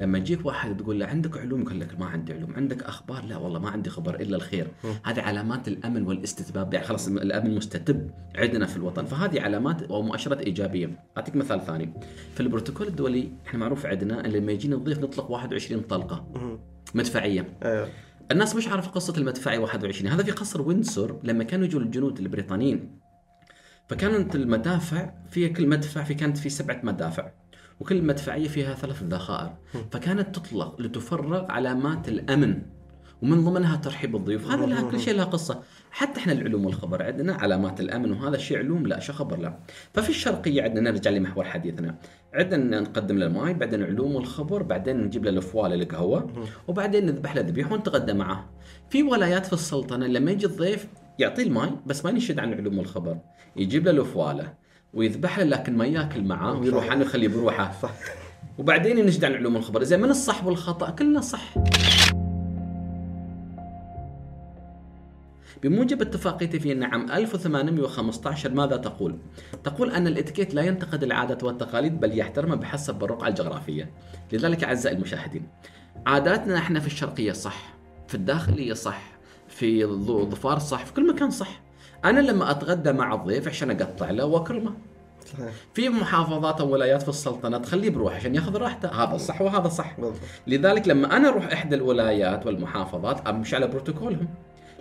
لما 0.00 0.18
يجيك 0.18 0.46
واحد 0.46 0.76
تقول 0.76 1.00
له 1.00 1.06
عندك 1.06 1.38
علوم؟ 1.38 1.62
يقول 1.62 1.80
لك 1.80 2.00
ما 2.00 2.06
عندي 2.06 2.32
علوم. 2.32 2.54
عندك 2.56 2.82
أخبار؟ 2.82 3.24
لا 3.24 3.36
والله 3.36 3.58
ما 3.58 3.70
عندي 3.70 3.90
خبر 3.90 4.14
إلا 4.14 4.36
الخير. 4.36 4.68
هذه 5.04 5.20
علامات 5.20 5.68
الأمن 5.68 6.06
والاستتباب. 6.06 6.74
يعني 6.74 6.86
خلاص 6.86 7.08
الأمن 7.08 7.54
مستتب 7.54 8.10
عندنا 8.36 8.66
في 8.66 8.76
الوطن. 8.76 9.04
فهذه 9.04 9.40
علامات 9.40 9.82
أو 9.82 10.02
مؤشرات 10.02 10.40
إيجابية. 10.40 11.04
أعطيك 11.16 11.36
مثال 11.36 11.60
ثاني. 11.60 11.92
في 12.34 12.40
البروتوكول 12.40 12.86
الدولي 12.86 13.32
إحنا 13.46 13.58
معروف 13.58 13.86
عندنا 13.86 14.26
إن 14.26 14.30
لما 14.30 14.52
يجينا 14.52 14.76
الضيف 14.76 14.98
نطلق 14.98 15.30
21 15.30 15.80
طلقة. 15.82 16.26
مدفعية. 16.94 17.58
أيوه. 17.62 17.88
الناس 18.32 18.56
مش 18.56 18.68
عارفة 18.68 18.90
قصة 18.90 19.14
المدفعيه 19.18 19.58
21 19.58 20.12
هذا 20.12 20.22
في 20.22 20.30
قصر 20.30 20.62
وينسور 20.62 21.20
لما 21.22 21.44
كانوا 21.44 21.66
يجوا 21.66 21.80
الجنود 21.80 22.18
البريطانيين. 22.18 22.98
فكانت 23.88 24.34
المدافع 24.34 25.10
في 25.30 25.48
كل 25.48 25.68
مدفع 25.68 26.02
في 26.02 26.14
كانت 26.14 26.38
في 26.38 26.48
سبعة 26.48 26.80
مدافع. 26.82 27.30
وكل 27.80 28.02
مدفعية 28.02 28.48
فيها 28.48 28.74
ثلاث 28.74 29.02
ذخائر. 29.02 29.54
فكانت 29.90 30.36
تطلق 30.36 30.80
لتفرغ 30.80 31.50
علامات 31.50 32.08
الأمن 32.08 32.62
ومن 33.22 33.44
ضمنها 33.44 33.76
ترحيب 33.76 34.16
الضيوف. 34.16 34.50
هذا 34.50 34.66
لها 34.66 34.90
كل 34.90 35.00
شيء 35.00 35.14
لها 35.14 35.24
قصة. 35.24 35.62
حتى 35.90 36.20
إحنا 36.20 36.32
العلوم 36.32 36.66
والخبر 36.66 37.02
عندنا 37.02 37.32
علامات 37.34 37.80
الأمن 37.80 38.12
وهذا 38.12 38.36
الشيء 38.36 38.58
علوم 38.58 38.86
لا 38.86 39.00
شو 39.00 39.12
خبر 39.12 39.38
لا. 39.38 39.58
ففي 39.94 40.08
الشرقية 40.08 40.62
عندنا 40.62 40.90
نرجع 40.90 41.10
لمحور 41.10 41.44
حديثنا. 41.44 41.94
عندنا 42.34 42.80
نقدم 42.80 43.18
له 43.18 43.26
الماي 43.26 43.54
بعدين 43.54 43.82
علوم 43.82 44.14
والخبر 44.14 44.62
بعدين 44.62 44.96
نجيب 44.96 45.24
له 45.24 45.30
الفواله 45.30 45.74
القهوة 45.74 46.46
وبعدين 46.68 47.06
نذبح 47.06 47.36
له 47.36 47.42
ذبيحة 47.42 47.72
ونتغدى 47.72 48.12
معه. 48.12 48.50
في 48.90 49.02
ولايات 49.02 49.46
في 49.46 49.52
السلطنة 49.52 50.06
لما 50.06 50.30
يجي 50.30 50.46
الضيف 50.46 50.88
يعطيه 51.18 51.42
الماي 51.42 51.70
بس 51.86 52.04
ما 52.04 52.10
ينشد 52.10 52.38
عن 52.38 52.52
العلوم 52.52 52.78
والخبر. 52.78 53.18
يجيب 53.56 53.88
له 53.88 54.00
الفواله 54.02 54.54
ويذبح 54.94 55.38
له 55.38 55.44
لكن 55.44 55.76
ما 55.76 55.86
ياكل 55.86 56.24
معاه 56.24 56.58
ويروح 56.58 56.90
عنه 56.90 57.02
يخليه 57.02 57.28
بروحه 57.28 57.72
صح 57.82 57.90
وبعدين 58.58 58.98
ينشد 58.98 59.24
عن 59.24 59.34
علوم 59.34 59.56
الخبر 59.56 59.82
زين 59.84 60.00
من 60.00 60.10
الصح 60.10 60.44
والخطأ 60.44 60.90
كلنا 60.90 61.20
صح 61.20 61.54
بموجب 65.62 66.02
اتفاقية 66.02 66.58
فيينا 66.58 66.86
عام 66.86 67.10
1815 67.10 68.52
ماذا 68.52 68.76
تقول؟ 68.76 69.18
تقول 69.64 69.90
أن 69.90 70.06
الاتيكيت 70.06 70.54
لا 70.54 70.62
ينتقد 70.62 71.02
العادات 71.02 71.44
والتقاليد 71.44 72.00
بل 72.00 72.18
يحترمها 72.18 72.56
بحسب 72.56 73.04
الرقعة 73.04 73.28
الجغرافية. 73.28 73.90
لذلك 74.32 74.64
أعزائي 74.64 74.96
المشاهدين، 74.96 75.48
عاداتنا 76.06 76.58
إحنا 76.58 76.80
في 76.80 76.86
الشرقية 76.86 77.32
صح، 77.32 77.74
في 78.08 78.14
الداخلية 78.14 78.72
صح، 78.72 79.02
في 79.48 79.84
ظفار 80.30 80.58
صح، 80.58 80.86
في 80.86 80.92
كل 80.92 81.12
مكان 81.12 81.30
صح. 81.30 81.60
أنا 82.04 82.20
لما 82.20 82.50
أتغدى 82.50 82.92
مع 82.92 83.14
الضيف 83.14 83.48
عشان 83.48 83.70
أقطع 83.70 84.10
له 84.10 84.24
وأكرمه. 84.24 84.72
صحيح. 85.26 85.52
في 85.74 85.88
محافظات 85.88 86.60
أو 86.60 86.72
ولايات 86.72 87.02
في 87.02 87.08
السلطنة 87.08 87.58
تخليه 87.58 87.90
بروح 87.90 88.16
عشان 88.16 88.34
ياخذ 88.34 88.56
راحته. 88.56 88.88
هذا 88.88 89.16
صح 89.16 89.42
وهذا 89.42 89.68
صح. 89.68 89.96
لذلك 90.46 90.88
لما 90.88 91.16
أنا 91.16 91.28
أروح 91.28 91.52
إحدى 91.52 91.74
الولايات 91.76 92.46
والمحافظات 92.46 93.26
أمشي 93.28 93.56
على 93.56 93.66
بروتوكولهم. 93.66 94.28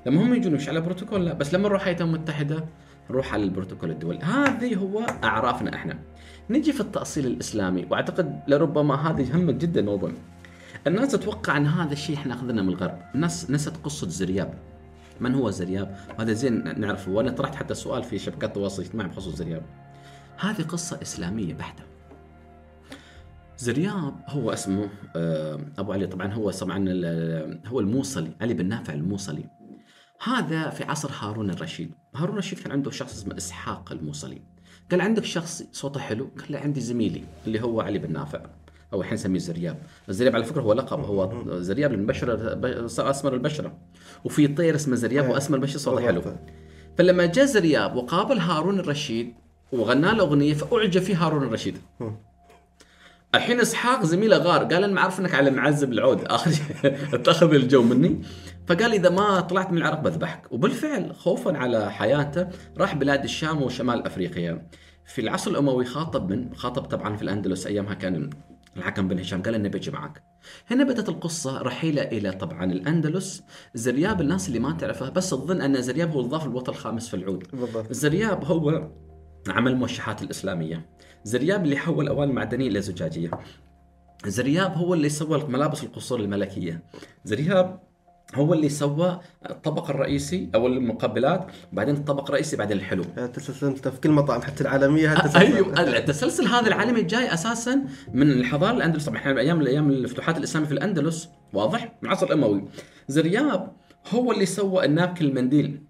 لما 0.05 0.21
هم 0.21 0.33
يجون 0.33 0.53
يمشي 0.53 0.69
على 0.69 0.81
بروتوكول 0.81 1.25
لا. 1.25 1.33
بس 1.33 1.53
لما 1.53 1.69
نروح 1.69 1.87
الولايات 1.87 2.01
المتحده 2.01 2.65
نروح 3.09 3.33
على 3.33 3.43
البروتوكول 3.43 3.91
الدولي. 3.91 4.19
هذه 4.19 4.75
هو 4.75 4.99
أعرافنا 5.23 5.75
إحنا. 5.75 5.99
نجي 6.49 6.73
في 6.73 6.81
التأصيل 6.81 7.25
الإسلامي 7.25 7.85
وأعتقد 7.91 8.39
لربما 8.47 8.95
هذه 8.95 9.21
يهمك 9.21 9.55
جدا 9.55 9.81
موضوع 9.81 10.11
الناس 10.87 11.11
تتوقع 11.11 11.57
إن 11.57 11.65
هذا 11.65 11.93
الشيء 11.93 12.15
إحنا 12.15 12.33
أخذناه 12.33 12.63
من 12.63 12.69
الغرب. 12.69 12.97
الناس 13.15 13.51
نست 13.51 13.77
قصة 13.83 14.09
زرياب. 14.09 14.53
من 15.21 15.35
هو 15.35 15.49
زرياب؟ 15.49 15.97
هذا 16.19 16.33
زين 16.33 16.79
نعرفه 16.79 17.11
وأنا 17.11 17.31
طرحت 17.31 17.55
حتى 17.55 17.73
سؤال 17.73 18.03
في 18.03 18.19
شبكات 18.19 18.49
التواصل 18.49 18.81
الاجتماعي 18.81 19.09
بخصوص 19.09 19.35
زرياب. 19.35 19.63
هذه 20.39 20.61
قصة 20.61 21.01
إسلامية 21.01 21.53
بحتة. 21.53 21.83
زرياب 23.57 24.15
هو 24.27 24.53
اسمه 24.53 24.89
آه، 25.15 25.59
أبو 25.77 25.91
علي 25.91 26.07
طبعا 26.07 26.33
هو 26.33 26.51
طبعا 26.51 26.85
ال- 26.87 27.61
هو 27.67 27.79
الموصلي 27.79 28.31
علي 28.41 28.53
بن 28.53 28.65
نافع 28.65 28.93
الموصلي. 28.93 29.43
هذا 30.23 30.69
في 30.69 30.83
عصر 30.83 31.11
هارون 31.19 31.49
الرشيد. 31.49 31.91
هارون 32.15 32.33
الرشيد 32.33 32.59
كان 32.59 32.71
عنده 32.71 32.91
شخص 32.91 33.13
اسمه 33.13 33.37
إسحاق 33.37 33.91
الموصلي. 33.91 34.41
قال 34.91 35.01
عندك 35.01 35.23
شخص 35.23 35.63
صوته 35.71 35.99
حلو 35.99 36.31
قال 36.39 36.51
له 36.51 36.59
عندي 36.59 36.81
زميلي 36.81 37.23
اللي 37.47 37.61
هو 37.61 37.81
علي 37.81 37.99
بن 37.99 38.13
نافع. 38.13 38.45
أو 38.93 39.01
الحين 39.01 39.13
نسميه 39.13 39.39
زرياب. 39.39 39.77
الزرياب 40.09 40.35
على 40.35 40.43
فكرة 40.43 40.61
هو 40.61 40.73
لقب 40.73 40.99
هو 40.99 41.43
زرياب 41.61 41.91
لأن 41.91 42.05
بشره 42.05 42.53
ب- 42.53 42.65
أسمر 42.99 43.33
البشرة. 43.33 43.77
وفي 44.23 44.47
طير 44.47 44.75
اسمه 44.75 44.95
زرياب 44.95 45.29
وأسمر 45.29 45.57
البشرة 45.57 45.77
صوته 45.77 46.05
حلو. 46.05 46.21
فلما 46.97 47.25
جاء 47.25 47.45
زرياب 47.45 47.95
وقابل 47.95 48.37
هارون 48.37 48.79
الرشيد 48.79 49.33
وغنى 49.71 50.01
له 50.11 50.19
أغنية 50.19 50.53
فأعجب 50.53 51.01
فيه 51.01 51.25
هارون 51.25 51.43
الرشيد. 51.43 51.77
الحين 53.35 53.59
إسحاق 53.59 54.05
زميله 54.05 54.37
غار 54.37 54.63
قال 54.63 54.83
أنا 54.83 55.01
عارف 55.01 55.19
إنك 55.19 55.35
على 55.35 55.51
معذب 55.51 55.91
العود. 55.93 56.21
آخر 56.27 56.51
اتخذ 57.13 57.53
الجو 57.53 57.83
مني. 57.83 58.21
فقال 58.67 58.93
إذا 58.93 59.09
ما 59.09 59.39
طلعت 59.39 59.71
من 59.71 59.77
العراق 59.77 59.99
بذبحك. 59.99 60.51
وبالفعل 60.51 61.15
خوفا 61.15 61.57
على 61.57 61.91
حياته 61.91 62.47
راح 62.77 62.95
بلاد 62.95 63.23
الشام 63.23 63.61
وشمال 63.61 64.05
أفريقيا. 64.05 64.67
في 65.05 65.21
العصر 65.21 65.51
الأموي 65.51 65.85
خاطب 65.85 66.29
من 66.31 66.55
خاطب 66.55 66.81
طبعا 66.81 67.15
في 67.15 67.21
الأندلس 67.23 67.67
أيامها 67.67 67.93
كان 67.93 68.29
الحكم 68.77 69.07
بن 69.07 69.19
هشام 69.19 69.41
قال 69.41 69.55
اني 69.55 69.69
بجي 69.69 69.91
معك. 69.91 70.23
هنا 70.67 70.83
بدأت 70.83 71.09
القصة 71.09 71.61
رحيلة 71.61 72.01
إلى 72.01 72.31
طبعا 72.31 72.63
الأندلس. 72.63 73.43
زرياب 73.73 74.21
الناس 74.21 74.47
اللي 74.47 74.59
ما 74.59 74.71
تعرفه 74.71 75.09
بس 75.09 75.29
تظن 75.29 75.61
أن 75.61 75.81
زرياب 75.81 76.11
هو 76.11 76.21
الضاف 76.21 76.45
الوطن 76.45 76.71
الخامس 76.71 77.09
في 77.09 77.13
العود. 77.13 77.43
بالضبط. 77.53 77.93
زرياب 77.93 78.45
هو 78.45 78.91
عمل 79.47 79.71
الموشحات 79.71 80.21
الإسلامية. 80.21 80.89
زرياب 81.23 81.63
اللي 81.63 81.77
حول 81.77 82.07
أواني 82.07 82.33
معدنية 82.33 82.67
إلى 82.67 82.81
زجاجية. 82.81 83.31
زرياب 84.25 84.73
هو 84.77 84.93
اللي 84.93 85.09
سوى 85.09 85.43
ملابس 85.47 85.83
القصور 85.83 86.19
الملكية. 86.19 86.83
زرياب 87.25 87.86
هو 88.35 88.53
اللي 88.53 88.69
سوى 88.69 89.19
الطبق 89.49 89.89
الرئيسي 89.89 90.49
أو 90.55 90.67
المقبلات 90.67 91.47
وبعدين 91.73 91.95
الطبق 91.95 92.27
الرئيسي 92.27 92.57
بعدين 92.57 92.77
الحلو 92.77 93.03
تسلسلت 93.03 93.87
في 93.87 94.01
كل 94.01 94.11
مطعم 94.11 94.41
حتى 94.41 94.61
العالمية 94.61 95.13
هالتسلسل. 95.13 95.55
أيوه 95.55 95.97
التسلسل 95.97 96.47
هذا 96.47 96.67
العالمي 96.67 97.01
جاي 97.01 97.33
أساسا 97.33 97.81
من 98.13 98.31
الحضارة 98.31 98.75
الأندلس 98.75 99.05
طبعا 99.05 99.17
إحنا 99.17 99.39
أيام 99.39 99.61
الأيام 99.61 99.89
الفتوحات 99.89 100.37
الإسلامية 100.37 100.67
في 100.67 100.73
الأندلس 100.73 101.29
واضح 101.53 101.83
من 102.01 102.09
العصر 102.09 102.27
الأموي 102.27 102.63
زرياب 103.07 103.71
هو 104.09 104.31
اللي 104.31 104.45
سوى 104.45 104.85
النابكن 104.85 105.25
المنديل. 105.25 105.81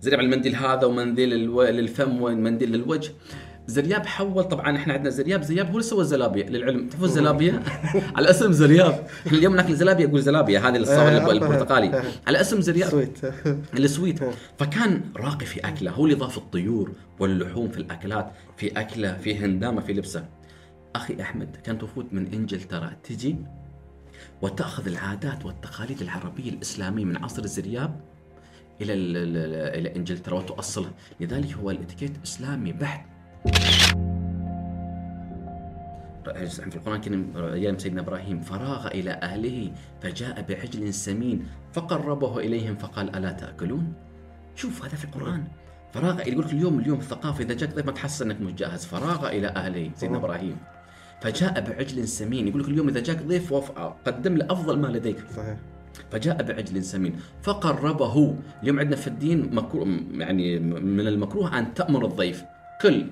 زرياب 0.00 0.20
المنديل 0.20 0.56
هذا 0.56 0.84
ومنديل. 0.84 1.30
للفم 1.56 2.22
ومنديل 2.22 2.72
للوجه 2.72 3.12
زرياب 3.70 4.06
حول 4.06 4.44
طبعا 4.44 4.76
إحنا 4.76 4.92
عندنا 4.92 5.10
زرياب 5.10 5.42
زرياب 5.42 5.66
هو 5.66 5.72
اللي 5.72 5.82
سوى 5.82 6.00
الزلابية 6.00 6.44
للعلم. 6.46 6.88
تعرفوا 6.88 7.06
الزلابية؟ 7.06 7.62
على 8.16 8.30
اسم 8.30 8.52
زرياب. 8.52 9.06
إحنا 9.26 9.38
اليوم 9.38 9.56
ناكل 9.56 9.74
زلابية 9.74 10.06
أقول 10.06 10.22
زلابية 10.22 10.68
هذه 10.68 10.76
الصور 10.76 10.96
آه، 10.96 11.18
الب- 11.18 11.30
البرتقالي. 11.30 12.02
على 12.26 12.40
اسم 12.40 12.60
زرياب. 12.60 12.90
سويت. 12.90 13.18
السويت. 13.78 14.20
فكان 14.58 15.00
راقي 15.16 15.46
في 15.46 15.60
أكله 15.60 15.90
هو 15.90 16.04
اللي 16.04 16.16
ضاف 16.16 16.38
الطيور 16.38 16.92
واللحوم 17.20 17.68
في 17.68 17.78
الأكلات 17.78 18.30
في 18.56 18.66
أكلة 18.80 19.12
في 19.16 19.38
هندامة 19.38 19.80
في 19.80 19.92
لبسة. 19.92 20.24
أخي 20.96 21.16
أحمد 21.20 21.56
كانت 21.64 21.82
وفود 21.82 22.06
من 22.12 22.26
انجلترا 22.32 22.92
تجي 23.04 23.36
وتأخذ 24.42 24.86
العادات 24.86 25.46
والتقاليد 25.46 26.00
العربية 26.02 26.50
الإسلامية 26.50 27.04
من 27.04 27.16
عصر 27.16 27.44
الزرياب 27.44 28.00
إلى 28.80 28.92
ال- 28.92 29.16
ال- 29.16 29.36
ال- 29.36 29.78
إلى 29.80 29.96
انجلترا 29.96 30.34
وتؤصلها. 30.38 30.90
لذلك 31.20 31.52
هو 31.52 31.70
الإتيكيت 31.70 32.12
إسلامي 32.24 32.72
بحت. 32.72 33.06
في 36.70 36.76
القرآن 36.76 36.96
الكريم 36.96 37.32
أيام 37.36 37.78
سيدنا 37.78 38.00
إبراهيم 38.00 38.40
فراغ 38.40 38.86
إلى 38.86 39.10
أهله 39.10 39.72
فجاء 40.00 40.42
بعجل 40.48 40.94
سمين 40.94 41.46
فقربه 41.72 42.38
إليهم 42.38 42.76
فقال 42.76 43.16
ألا 43.16 43.32
تأكلون؟ 43.32 43.92
شوف 44.54 44.84
هذا 44.84 44.96
في 44.96 45.04
القرآن. 45.04 45.44
فراغ 45.92 46.28
يقول 46.28 46.44
لك 46.44 46.52
اليوم 46.52 46.78
اليوم 46.78 46.98
الثقافة 46.98 47.44
إذا 47.44 47.54
جاك 47.54 47.74
ضيف 47.74 47.86
ما 47.86 47.92
تحس 47.92 48.22
أنك 48.22 48.40
مش 48.40 48.52
جاهز 48.52 48.84
فراغ 48.84 49.28
إلى 49.28 49.48
أهله 49.48 49.90
سيدنا 49.94 50.16
أوه. 50.16 50.24
إبراهيم. 50.24 50.56
فجاء 51.20 51.60
بعجل 51.60 52.08
سمين 52.08 52.48
يقول 52.48 52.62
لك 52.62 52.68
اليوم 52.68 52.88
إذا 52.88 53.00
جاك 53.00 53.22
ضيف 53.22 53.54
قدم 54.06 54.36
له 54.36 54.46
أفضل 54.50 54.78
ما 54.78 54.86
لديك. 54.86 55.18
صحيح. 55.36 55.56
فجاء 56.10 56.42
بعجل 56.42 56.84
سمين 56.84 57.16
فقربه. 57.42 58.36
اليوم 58.62 58.78
عندنا 58.78 58.96
في 58.96 59.06
الدين 59.06 59.54
مكروه 59.54 60.00
يعني 60.12 60.58
من 60.58 61.06
المكروه 61.06 61.58
أن 61.58 61.74
تأمر 61.74 62.04
الضيف. 62.04 62.44
كل 62.82 63.06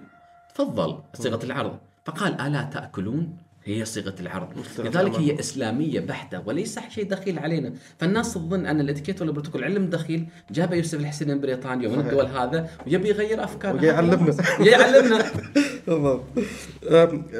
تفضل 0.59 0.99
صيغة 1.15 1.45
العرض. 1.45 1.79
فقال 2.05 2.41
ألا 2.41 2.63
تأكلون؟ 2.63 3.37
هي 3.69 3.85
صيغة 3.85 4.15
العرض 4.21 4.49
لذلك. 4.79 5.17
هي 5.17 5.41
إسلامية 5.41 6.01
بحتة 6.01 6.43
وليس 6.47 6.79
شيء 6.89 7.05
دخيل 7.05 7.39
علينا 7.39 7.73
فالناس 7.99 8.35
تظن 8.35 8.67
أن 8.67 8.81
الإتيكيت 8.81 9.21
ولا 9.21 9.31
البروتوكول 9.31 9.65
علم 9.65 9.87
دخيل 9.87 10.27
جاب 10.51 10.73
يوسف 10.73 11.01
الحسين 11.01 11.29
من 11.29 11.41
بريطانيا 11.41 11.89
ومن. 11.89 12.01
الدول 12.01 12.27
هذا 12.27 12.71
ويبي 12.87 13.09
يغير 13.09 13.45
افكارنا 13.45 13.79
وجاي 13.79 13.91
يعلمنا. 14.73 15.25
بالضبط 15.89 16.23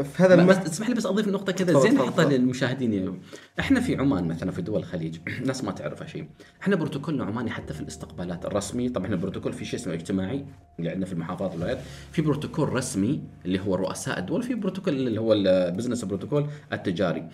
في 0.03 0.23
هذا 0.23 0.45
بس 0.45 0.57
الم... 0.57 0.65
تسمح 0.65 0.89
لي 0.89 0.95
بس 0.95 1.07
أضيف 1.07 1.29
نقطة 1.29 1.53
كذا 1.53 1.81
زين 1.81 1.99
تفضل. 1.99 2.31
للمشاهدين 2.31 2.93
اليوم. 2.93 3.21
إحنا 3.61 3.81
في 3.81 3.97
عمان 3.97 4.29
مثلا 4.29 4.51
في 4.51 4.63
دول 4.63 4.81
الخليج 4.81 5.19
ناس 5.47 5.65
ما 5.65 5.73
تعرفها 5.73 6.07
شيء 6.07 6.25
إحنا 6.63 6.77
بروتوكولنا 6.77 7.25
عماني 7.25 7.51
حتى 7.51 7.75
في 7.75 7.81
الاستقبالات 7.81 8.47
الرسمي 8.47 8.89
طبعا 8.89 9.07
البروتوكول 9.07 9.53
في 9.53 9.65
شيء 9.65 9.81
اسمه 9.81 9.95
اجتماعي 9.95 10.45
اللي 10.79 10.91
عندنا 10.91 11.07
في 11.07 11.13
المحافظات 11.13 11.53
والولايات 11.53 11.79
في 12.13 12.23
بروتوكول 12.23 12.73
رسمي 12.73 13.23
اللي 13.45 13.61
هو 13.61 13.75
رؤساء 13.75 14.19
الدول 14.19 14.43
في 14.43 14.55
بروتوكول 14.55 14.95
اللي 14.95 15.21
هو 15.21 15.33
ال 15.33 15.41
business 15.41 16.05
بروتوكول 16.19 16.51
التجاري. 16.73 17.29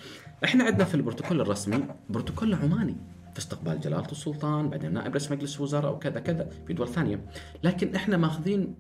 إحنا 0.45 0.65
عندنا 0.65 0.85
في 0.85 0.95
البروتوكول 0.95 1.41
الرسمي 1.41 1.85
بروتوكول 2.09 2.55
عماني 2.55 2.97
في 3.33 3.41
استقبال 3.41 3.81
جلالة 3.81 4.13
السلطان 4.13 4.71
بعدين 4.71 4.93
نائب 4.93 5.11
رئيس 5.11 5.31
مجلس 5.31 5.57
الوزراء 5.57 5.93
وكذا 5.93 6.21
كذا 6.21 6.49
في 6.67 6.73
دول 6.73 6.89
ثانية. 6.89 7.21
لكن 7.63 7.95
إحنا 7.95 8.17
ماخذين 8.17 8.75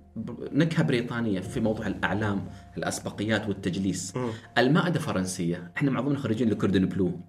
نكهة 0.52 0.82
بريطانية 0.82 1.40
في 1.40 1.61
موضوع 1.61 1.87
الأعلام 1.87 2.49
الأسبقيات 2.78 3.49
والتجليس. 3.49 4.14
المائدة 4.58 5.00
فرنسية. 5.00 5.73
إحنا 5.76 5.90
معظمنا 5.90 6.18
خريجين 6.18 6.50
لكوردون 6.50 6.86
بلو. 6.87 7.20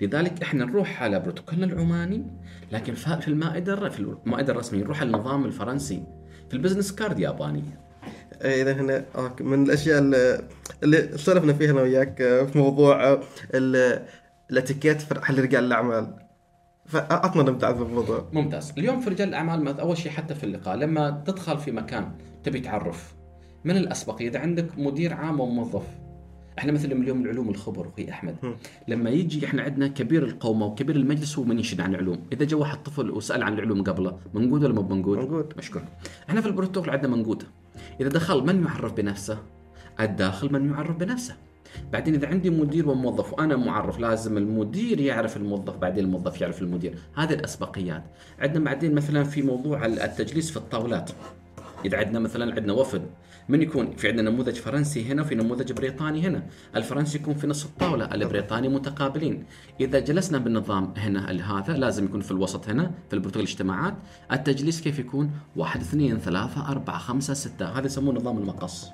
لذلك 0.00 0.42
إحنا 0.42 0.64
نروح 0.64 1.02
على 1.02 1.20
بروتوكولنا 1.20 1.66
العماني 1.66 2.26
لكن 2.72 2.94
في 2.94 3.28
المائدة 3.28 3.88
في 3.88 4.00
المائدة 4.00 4.52
الرسمية 4.52 4.82
نروح 4.82 5.00
على 5.00 5.10
النظام 5.10 5.44
الفرنسي. 5.44 6.04
في 6.48 6.54
ال 6.54 6.58
business 6.58 6.92
card 6.92 7.18
ياباني 7.18 7.62
إذا 8.42 8.72
هنا 8.72 9.04
okay. 9.16 9.44
من 9.44 9.64
الأشياء 9.64 9.98
اللي, 10.82 11.18
سولفنا 11.18 11.52
فيها 11.52 11.70
أنا 11.70 11.82
وياك 11.82 12.20
آه، 12.20 12.42
في 12.44 12.58
موضوع 12.58 13.04
آه، 13.12 13.20
ال- 13.54 14.02
الاتيكيت 14.50 15.00
في 15.02 15.14
رجال 15.32 15.64
الأعمال. 15.64 16.14
فاعطنا 16.86 17.42
نبدا 17.42 17.66
عن 17.66 17.74
الموضوع. 17.82 18.28
ممتاز. 18.32 18.72
اليوم 18.78 19.00
في 19.00 19.10
رجال 19.10 19.28
الأعمال 19.28 19.80
أول 19.80 19.96
شيء 19.98 20.12
حتى 20.12 20.34
في 20.34 20.44
اللقاء 20.44 20.76
لما 20.76 21.22
تدخل 21.26 21.58
في 21.58 21.70
مكان 21.72 22.08
تبي 22.44 22.60
تعرف 22.60 23.14
من 23.64 23.76
الاسبقيه 23.76 24.28
إذا 24.28 24.38
عندك 24.38 24.66
مدير 24.78 25.12
عام 25.14 25.40
وموظف 25.40 25.82
إحنا 26.58 26.72
مثلا 26.72 26.92
اليوم 26.92 27.22
العلوم 27.22 27.48
الخبر 27.48 27.88
أخوي 27.88 28.10
أحمد. 28.10 28.36
مم. 28.42 28.54
لما 28.88 29.10
يجي 29.10 29.46
إحنا 29.46 29.62
عندنا 29.62 29.88
كبير 29.88 30.24
القومه 30.24 30.66
وكبير 30.66 30.96
المجلس 30.96 31.38
هو 31.38 31.44
من 31.44 31.56
ينشد 31.56 31.80
عن 31.80 31.90
العلوم. 31.94 32.18
إذا 32.32 32.44
جو 32.44 32.58
واحد 32.60 32.82
طفل 32.82 33.10
وسأل 33.10 33.42
عن 33.42 33.54
العلوم 33.54 33.82
قبله 33.82 34.18
منقود 34.34 34.64
ولا 34.64 34.74
مو 34.74 34.82
منقود 34.82 35.18
منقود. 35.18 35.52
مشكور. 35.58 35.82
إحنا 36.28 36.40
في 36.40 36.46
البروتوكول 36.46 36.90
عندنا 36.90 37.16
منقود. 37.16 37.42
إذا 38.00 38.08
دخل 38.08 38.46
من 38.46 38.64
يعرف 38.64 38.92
بنفسه؟ 38.92 39.38
الداخل 40.00 40.52
من 40.52 40.70
يعرف 40.70 40.96
بنفسه. 40.96 41.34
بعدين 41.92 42.14
إذا 42.14 42.28
عندي 42.28 42.50
مدير 42.50 42.88
وموظف 42.88 43.32
وأنا 43.32 43.56
معرف 43.56 43.98
لازم 43.98 44.38
المدير 44.38 45.00
يعرف 45.00 45.36
الموظف 45.36 45.76
بعدين 45.76 46.04
الموظف 46.04 46.40
يعرف 46.40 46.62
المدير. 46.62 46.98
هذه 47.14 47.32
الأسبقيات. 47.32 48.04
عندنا 48.38 48.64
بعدين 48.64 48.94
مثلا 48.94 49.24
في 49.24 49.42
موضوع 49.42 49.86
التجليس 49.86 50.50
في 50.50 50.56
الطاولات. 50.56 51.10
إذا 51.84 51.98
عندنا 51.98 52.18
مثلا 52.18 52.54
عندنا 52.54 52.72
وفد. 52.72 53.02
من 53.48 53.62
يكون 53.62 53.96
في 53.96 54.08
عندنا 54.08 54.30
نموذج 54.30 54.54
فرنسي 54.54 55.04
هنا 55.04 55.22
وفي 55.22 55.34
نموذج 55.34 55.72
بريطاني 55.72 56.26
هنا. 56.26 56.46
الفرنسي 56.76 57.18
يكون 57.18 57.34
في 57.34 57.46
نص 57.46 57.64
الطاولة 57.64 58.14
البريطاني 58.14 58.68
متقابلين. 58.68 59.44
إذا 59.80 59.98
جلسنا 59.98 60.38
بالنظام 60.38 60.94
هنا 60.96 61.30
هذا 61.30 61.72
لازم 61.72 62.04
يكون 62.04 62.20
في 62.20 62.30
الوسط 62.30 62.68
هنا 62.68 62.90
في 63.08 63.14
البروتوكول 63.14 63.42
الاجتماعات 63.42 63.94
التجليس 64.32 64.80
كيف 64.80 64.98
يكون؟ 64.98 65.30
واحد 65.56 65.80
اثنين 65.80 66.18
ثلاثة 66.18 66.68
أربعة 66.68 66.98
خمسة 66.98 67.34
ستة. 67.34 67.78
هذا 67.78 67.86
يسمونه 67.86 68.20
نظام 68.20 68.38
المقص. 68.38 68.90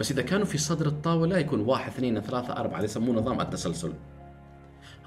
بس 0.00 0.10
إذا 0.10 0.22
كانوا 0.22 0.46
في 0.46 0.58
صدر 0.58 0.86
الطاولة 0.86 1.38
يكون 1.38 1.60
واحد 1.60 1.92
اثنين 1.92 2.20
ثلاثة 2.20 2.52
أربعة. 2.52 2.78
هذا 2.78 2.84
يسمونه 2.84 3.20
نظام 3.20 3.40
التسلسل. 3.40 3.92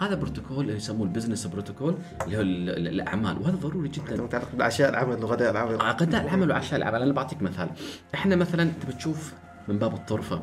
هذا 0.01 0.15
بروتوكول 0.15 0.65
اللي 0.65 0.75
يسموه 0.75 1.03
ال 1.07 1.12
business 1.12 1.47
بروتوكول 1.47 1.95
اللي 2.25 2.37
هو 2.37 2.41
ال- 2.41 2.69
ال- 2.69 2.87
الأعمال. 2.87 3.37
وهذا 3.41 3.55
ضروري 3.55 3.89
جدا. 3.89 4.11
أنت 4.11 4.21
متعرف 4.21 4.55
بالعشاء 4.55 4.89
العمل 4.89 5.23
وغداء 5.23 5.51
العمل. 5.51 5.75
غداء 5.75 6.23
العمل 6.23 6.51
وعشاء 6.51 6.79
العمل. 6.79 7.01
أنا 7.01 7.13
بعطيك 7.13 7.41
مثال. 7.41 7.69
إحنا 8.13 8.35
مثلا 8.35 8.71
تبي 8.81 8.93
تشوف 8.93 9.33
من 9.67 9.79
باب 9.79 9.93
الطرفة 9.93 10.41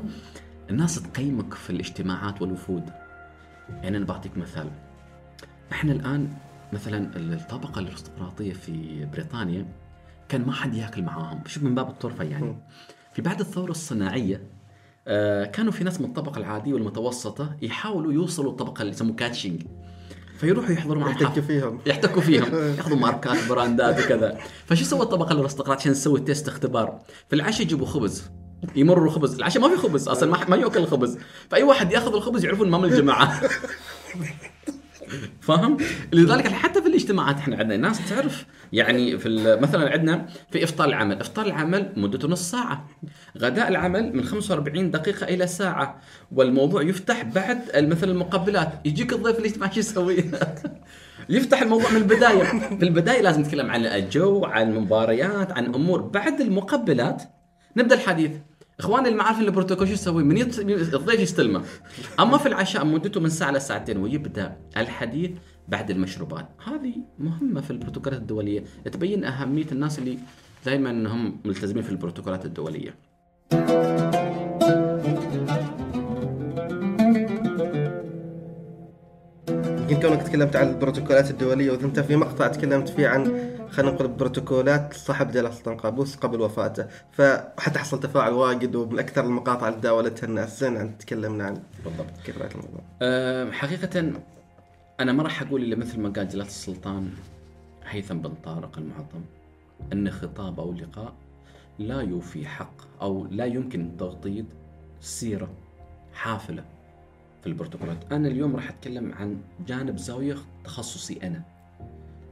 الناس 0.71 1.03
تقيمك 1.03 1.55
في 1.55 1.71
الاجتماعات 1.71 2.43
والوفود. 2.43 2.83
يعني 3.69 3.97
أنا 3.97 4.05
بعطيك 4.05 4.39
مثال. 4.39 4.71
إحنا 5.73 5.93
الآن 5.93 6.29
مثلا 6.73 7.11
الطبقة 7.17 7.79
الارستقراطية 7.79 8.53
في 8.53 9.05
بريطانيا 9.13 9.67
كان 10.29 10.47
ما 10.47 10.53
حد 10.53 10.75
ياكل 10.75 11.03
معاهم. 11.03 11.41
شوف 11.47 11.63
من 11.63 11.75
باب 11.75 11.89
الطرفة 11.89 12.25
يعني. 12.25 12.57
في 13.13 13.23
بعد 13.23 13.41
الثورة 13.41 13.71
الصناعية 13.71 14.41
كانوا 15.53 15.73
في 15.73 15.85
ناس 15.85 16.01
من 16.01 16.07
الطبقة 16.07 16.39
العادية 16.39 16.73
والمتوسطة 16.73 17.57
يحاولوا 17.63 18.13
يوصلوا 18.13 18.51
الطبقة 18.51 18.83
اللي 18.83 18.93
يسموه 18.93 19.17
كاتشنج 19.17 19.63
فيروحوا 20.39 20.73
يحضروا 20.73 21.03
معهم 21.03 21.13
يحتكوا 21.13 21.43
فيهم. 21.43 21.79
يحتكوا 21.87 22.23
فيهم. 22.23 22.55
ياخذوا 22.79 22.97
ماركات 22.97 23.49
براندات 23.49 24.05
وكذا. 24.05 24.39
فشو 24.67 24.85
سوى 24.85 25.03
الطبقة 25.03 25.33
الأرستقراط؟ 25.33 25.79
عشان 25.79 25.93
تسوي 25.93 26.21
تيست 26.21 26.49
اختبار. 26.49 27.01
في 27.29 27.37
العشاء 27.37 27.63
يجيبوا 27.63 27.87
خبز. 27.87 28.31
يمروا 28.77 29.11
خبز. 29.11 29.35
العشاء 29.35 29.63
ما 29.63 29.69
في 29.69 29.77
خبز 29.77 30.09
أصلا 30.09 30.31
ما, 30.31 30.49
ما 30.49 30.57
يأكل 30.57 30.81
الخبز 30.81 31.19
فأي 31.51 31.63
واحد 31.63 31.93
يأخذ 31.93 32.15
الخبز 32.15 32.45
يعرفون 32.45 32.71
ما 32.71 32.79
من 32.79 32.85
الجماعة. 32.85 33.41
فاهم؟ 35.41 35.77
لذلك 36.13 36.47
حتى 36.47 36.83
في 36.83 36.89
الاجتماعات 36.89 37.37
إحنا 37.37 37.57
عندنا 37.57 37.77
ناس 37.77 38.09
تعرف 38.09 38.47
يعني 38.73 39.19
في 39.19 39.59
مثلا 39.61 39.91
عندنا 39.91 40.27
في 40.51 40.65
إفطار 40.65 40.89
العمل، 40.89 41.21
إفطار 41.21 41.47
العمل 41.47 41.93
مدته 41.97 42.29
نص 42.29 42.51
ساعة. 42.51 42.89
غداء 43.39 43.69
العمل 43.69 44.17
من 44.17 44.25
45 44.25 44.91
دقيقة 44.91 45.25
إلى 45.25 45.47
ساعة 45.47 46.01
والموضوع 46.33 46.83
يفتح 46.83 47.23
بعد 47.23 47.59
مثل 47.77 48.09
المقبلات، 48.09 48.73
يجيك 48.85 49.13
الضيف 49.13 49.39
الاجتماعي 49.39 49.73
شو 49.73 49.81
يسوي؟ 49.81 50.25
يفتح 51.29 51.63
الموضوع 51.63 51.91
من 51.91 51.97
البداية، 51.97 52.45
في 52.79 52.83
البداية 52.83 53.21
لازم 53.21 53.41
نتكلم 53.41 53.71
عن 53.71 53.87
الجو، 53.87 54.45
عن 54.45 54.71
المباريات، 54.71 55.53
عن 55.53 55.75
أمور، 55.75 56.01
بعد 56.01 56.41
المقبلات 56.41 57.23
نبدأ 57.77 57.95
الحديث. 57.95 58.31
إخواني 58.81 59.07
اللي 59.07 59.19
ما 59.19 59.25
عارفين 59.25 59.45
البروتوكول 59.45 59.87
شو 59.87 59.93
يسوي؟ 59.93 60.25
من. 60.25 60.35
من 60.35 60.73
الضيف 60.73 61.21
يستلمه. 61.21 61.63
أما 62.21 62.39
في 62.39 62.47
العشاء 62.47 62.85
مدته 62.85 63.21
من 63.21 63.29
ساعة 63.29 63.51
لساعتين 63.51 63.97
ويبدأ 63.97 64.57
الحديث 64.77 65.31
بعد 65.69 65.91
المشروبات، 65.91 66.49
هذه 66.65 66.95
مهمة 67.19 67.61
في 67.61 67.71
البروتوكولات 67.71 68.21
الدولية، 68.21 68.65
تبين 68.93 69.25
أهمية 69.25 69.67
الناس 69.73 69.99
اللي 69.99 70.19
دائما 70.67 70.91
هم 71.13 71.41
ملتزمين 71.45 71.83
في 71.83 71.91
البروتوكولات 71.91 72.45
الدولية. 72.45 72.95
يمكن 79.91 80.09
كونك 80.09 80.23
تكلمت 80.23 80.57
عن 80.57 80.69
البروتوكولات 80.69 81.31
الدولية 81.31 81.71
وإذا 81.71 81.85
أنت 81.87 82.01
في 82.01 82.17
مقطع 82.17 82.47
تكلمت 82.47 82.89
فيه 82.89 83.09
عن 83.09 83.58
خلينا 83.71 83.93
نقول 83.93 84.09
بروتوكولات 84.09 84.95
صاحب 84.95 85.31
جلاله 85.31 85.49
السلطان 85.49 85.77
قابوس 85.77 86.17
قبل 86.17 86.41
وفاته. 86.41 86.87
فحتى 87.13 87.79
حصل 87.79 88.01
تفاعل 88.01 88.33
واجد 88.33 88.77
ومن 88.77 88.99
أكثر 88.99 89.25
المقاطع 89.25 89.69
اللي 89.69 89.81
تداولتها 89.81 90.27
الناس. 90.27 90.61
زين 90.61 90.77
عن 90.77 90.99
تكلمنا 90.99 91.45
عن 91.45 91.63
بالضبط. 91.85 92.21
كيف 92.25 92.39
رايك 92.39 92.53
الموضوع؟ 92.53 92.81
أه 93.03 93.51
حقيقة 93.51 94.13
أنا 95.01 95.13
ما 95.13 95.23
راح 95.23 95.43
أقول 95.43 95.63
إلا 95.63 95.77
مثل 95.77 96.01
ما 96.01 96.09
قال 96.09 96.29
جلالة 96.29 96.49
السلطان 96.49 97.11
هيثم 97.85 98.19
بن 98.19 98.35
طارق 98.45 98.79
المعظم 98.79 99.23
إن 99.93 100.11
خطاب 100.11 100.61
أو 100.61 100.73
لقاء 100.73 101.13
لا 101.79 102.01
يوفي 102.01 102.47
حق 102.47 103.03
أو 103.03 103.27
لا 103.31 103.45
يمكن 103.45 103.97
تغطيه 103.99 104.45
سيرة 105.01 105.49
حافلة 106.13 106.65
في 107.41 107.47
البروتوكولات. 107.47 108.13
أنا 108.13 108.29
اليوم 108.29 108.57
راح 108.57 108.69
أتكلم 108.69 109.13
عن 109.13 109.41
جانب 109.67 109.97
زاوية 109.97 110.37
تخصصي 110.65 111.19
أنا. 111.23 111.58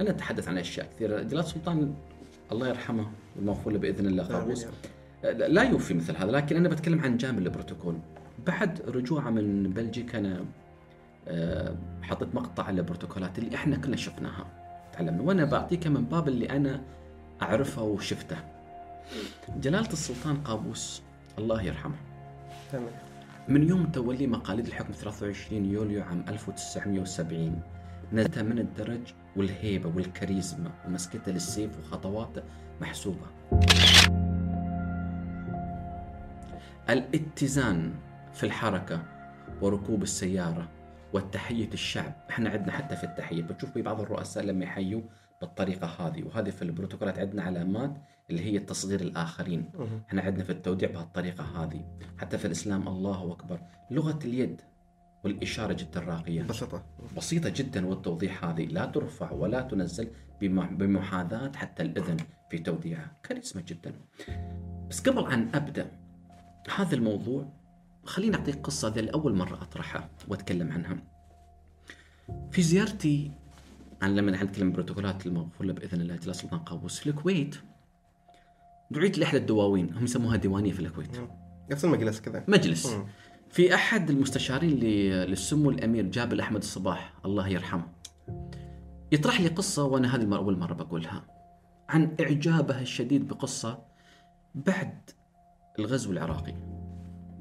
أنا 0.00 0.10
أتحدث 0.10 0.48
عن 0.48 0.58
أشياء 0.58 0.86
كثيرة. 0.96 1.22
جلالة 1.22 1.40
السلطان 1.40 1.94
الله 2.52 2.68
يرحمه 2.68 3.06
والمغفور 3.36 3.72
له 3.72 3.78
بإذن 3.78 4.06
الله 4.06 4.24
قابوس 4.24 4.66
لا 5.24 5.62
يوفي 5.62 5.94
مثل 5.94 6.16
هذا 6.16 6.30
لكن 6.30 6.56
أنا 6.56 6.68
بتكلم 6.68 7.00
عن 7.00 7.16
جانب 7.16 7.38
البروتوكول. 7.38 7.98
بعد 8.46 8.80
رجوعه 8.88 9.30
من 9.30 9.62
بلجيكا 9.62 10.18
أنا 10.18 10.44
آه، 11.28 11.76
حطيت 12.02 12.34
مقطع 12.34 12.62
على 12.64 12.80
البروتوكولات 12.80 13.38
اللي 13.38 13.54
إحنا 13.54 13.76
كلنا 13.76 13.96
شفناها. 13.96 14.46
تعلمنا. 14.92 15.22
وأنا 15.22 15.44
بعطيك 15.44 15.86
من 15.86 16.04
باب 16.04 16.28
اللي 16.28 16.50
أنا 16.50 16.80
أعرفه 17.42 17.82
وشفته. 17.82 18.36
جلالة 19.60 19.92
السلطان 19.92 20.36
قابوس 20.36 21.02
الله 21.38 21.62
يرحمه. 21.62 21.96
تمام. 22.72 22.88
من 23.48 23.68
يوم 23.68 23.86
تولي 23.86 24.26
مقاليد 24.26 24.66
الحكم 24.66 24.92
23 24.92 25.64
يوليو 25.64 26.02
عام 26.02 26.24
1970 26.28 27.60
نزلت 28.12 28.38
من 28.38 28.58
الدرج 28.58 29.00
والهيبة 29.36 29.88
والكاريزما 29.96 30.70
ومسكته 30.86 31.32
للسيف 31.32 31.78
وخطواته 31.78 32.42
محسوبة. 32.80 33.26
الاتزان 36.90 37.94
في 38.32 38.44
الحركة 38.44 39.02
وركوب 39.62 40.02
السيارة 40.02 40.68
والتحية 41.12 41.68
الشعب. 41.72 42.12
إحنا 42.30 42.50
عندنا 42.50 42.72
حتى 42.72 42.96
في 42.96 43.04
التحية. 43.04 43.42
بتشوف 43.42 43.70
في 43.70 43.82
بعض 43.82 44.00
الرؤساء 44.00 44.44
لما 44.44 44.64
يحيوا 44.64 45.02
بالطريقة 45.40 45.86
هذه 45.86 46.22
وهذه 46.22 46.50
في 46.50 46.62
البروتوكولات 46.62 47.18
عندنا 47.18 47.42
علامات 47.42 47.96
اللي 48.30 48.44
هي 48.44 48.58
تصغير 48.58 49.00
الآخرين. 49.00 49.70
إحنا 50.08 50.22
عندنا 50.22 50.44
في 50.44 50.50
التوديع 50.50 50.90
بهالطريقة 50.90 51.44
هذه. 51.44 51.84
حتى 52.18 52.38
في 52.38 52.44
الإسلام 52.44 52.88
الله 52.88 53.32
أكبر. 53.32 53.60
لغة 53.90 54.18
اليد. 54.24 54.60
والإشارة 55.26 55.72
جدا 55.72 56.00
راقية. 56.00 56.42
بسيطة. 56.42 56.84
بسيطة 57.16 57.48
جدا 57.48 57.86
والتوضيح 57.86 58.44
هذه. 58.44 58.66
لا 58.66 58.86
ترفع 58.86 59.30
ولا 59.32 59.60
تنزل 59.60 60.08
بمح- 60.40 60.72
بمحاذاة 60.72 61.52
حتى 61.56 61.82
الإذن 61.82 62.16
في 62.50 62.58
توديعها 62.58 63.16
كاريزما 63.22 63.62
جدا. 63.62 63.92
بس 64.90 65.00
قبل 65.00 65.32
أن 65.32 65.50
أبدأ 65.54 65.90
هذا 66.76 66.94
الموضوع 66.94 67.52
خليني 68.04 68.36
أعطيك 68.36 68.56
قصة 68.56 68.88
ذي 68.88 69.00
لأول 69.00 69.34
مرة 69.36 69.54
أطرحها 69.62 70.10
وأتكلم 70.28 70.72
عنها. 70.72 70.96
في 72.50 72.62
زيارتي 72.62 73.30
عن 74.02 74.16
لما 74.16 74.42
نتكلم 74.42 74.72
بروتوكولات 74.72 75.26
المغفور 75.26 75.66
له 75.66 75.72
بإذن 75.72 76.00
الله 76.00 76.14
جلاله 76.16 76.30
السلطان 76.30 76.60
قابوس 76.60 76.98
في 76.98 77.10
الكويت. 77.10 77.56
دعيت 78.90 79.18
لاحدى 79.18 79.36
الدواوين 79.38 79.94
هم 79.94 80.04
يسموها 80.04 80.36
ديوانية 80.36 80.72
في 80.72 80.80
الكويت. 80.80 81.20
نفس 81.70 81.84
المجلس 81.84 82.20
كذا. 82.20 82.44
مجلس. 82.48 82.86
مم. 82.86 83.06
في 83.50 83.74
أحد 83.74 84.10
المستشارين 84.10 84.70
للسمو 84.80 85.70
الأمير 85.70 86.04
جابر 86.06 86.40
أحمد 86.40 86.62
الصباح 86.62 87.12
الله 87.24 87.48
يرحمه 87.48 87.86
يطرح 89.12 89.40
لي 89.40 89.48
قصة 89.48 89.84
وأنا 89.84 90.16
هذه 90.16 90.20
المرة 90.20 90.38
أول 90.38 90.58
مرة 90.58 90.74
بقولها 90.74 91.24
عن 91.88 92.16
إعجابه 92.20 92.80
الشديد 92.80 93.28
بقصة 93.28 93.78
بعد 94.54 95.10
الغزو 95.78 96.12
العراقي 96.12 96.54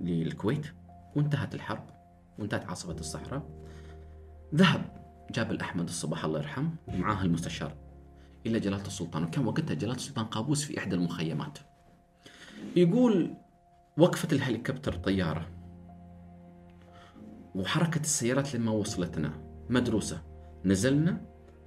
للكويت 0.02 0.66
وانتهت 1.16 1.56
الحرب 1.56 1.84
وانتهت 2.40 2.66
عاصفة 2.66 2.94
الصحراء. 2.94 3.44
ذهب 4.56 4.82
جابر 5.32 5.62
أحمد 5.62 5.88
الصباح 5.88 6.26
الله 6.26 6.40
يرحمه 6.40 6.70
ومعاه 6.88 7.22
المستشار 7.24 7.74
إلى 8.46 8.60
جلالة 8.60 8.88
السلطان 8.88 9.24
وكان 9.24 9.46
وقتها 9.46 9.74
جلالة 9.74 9.96
السلطان 9.96 10.26
قابوس 10.26 10.64
في 10.64 10.78
إحدى 10.78 10.96
المخيمات. 10.96 11.60
يقول 12.76 13.34
وقفة 13.98 14.28
الهليكوبتر 14.32 14.94
طيارة. 14.94 15.48
وحركة 17.56 18.02
السيارات 18.02 18.56
لما 18.56 18.72
وصلتنا. 18.72 19.32
مدروسة. 19.70 20.22
نزلنا 20.66 21.22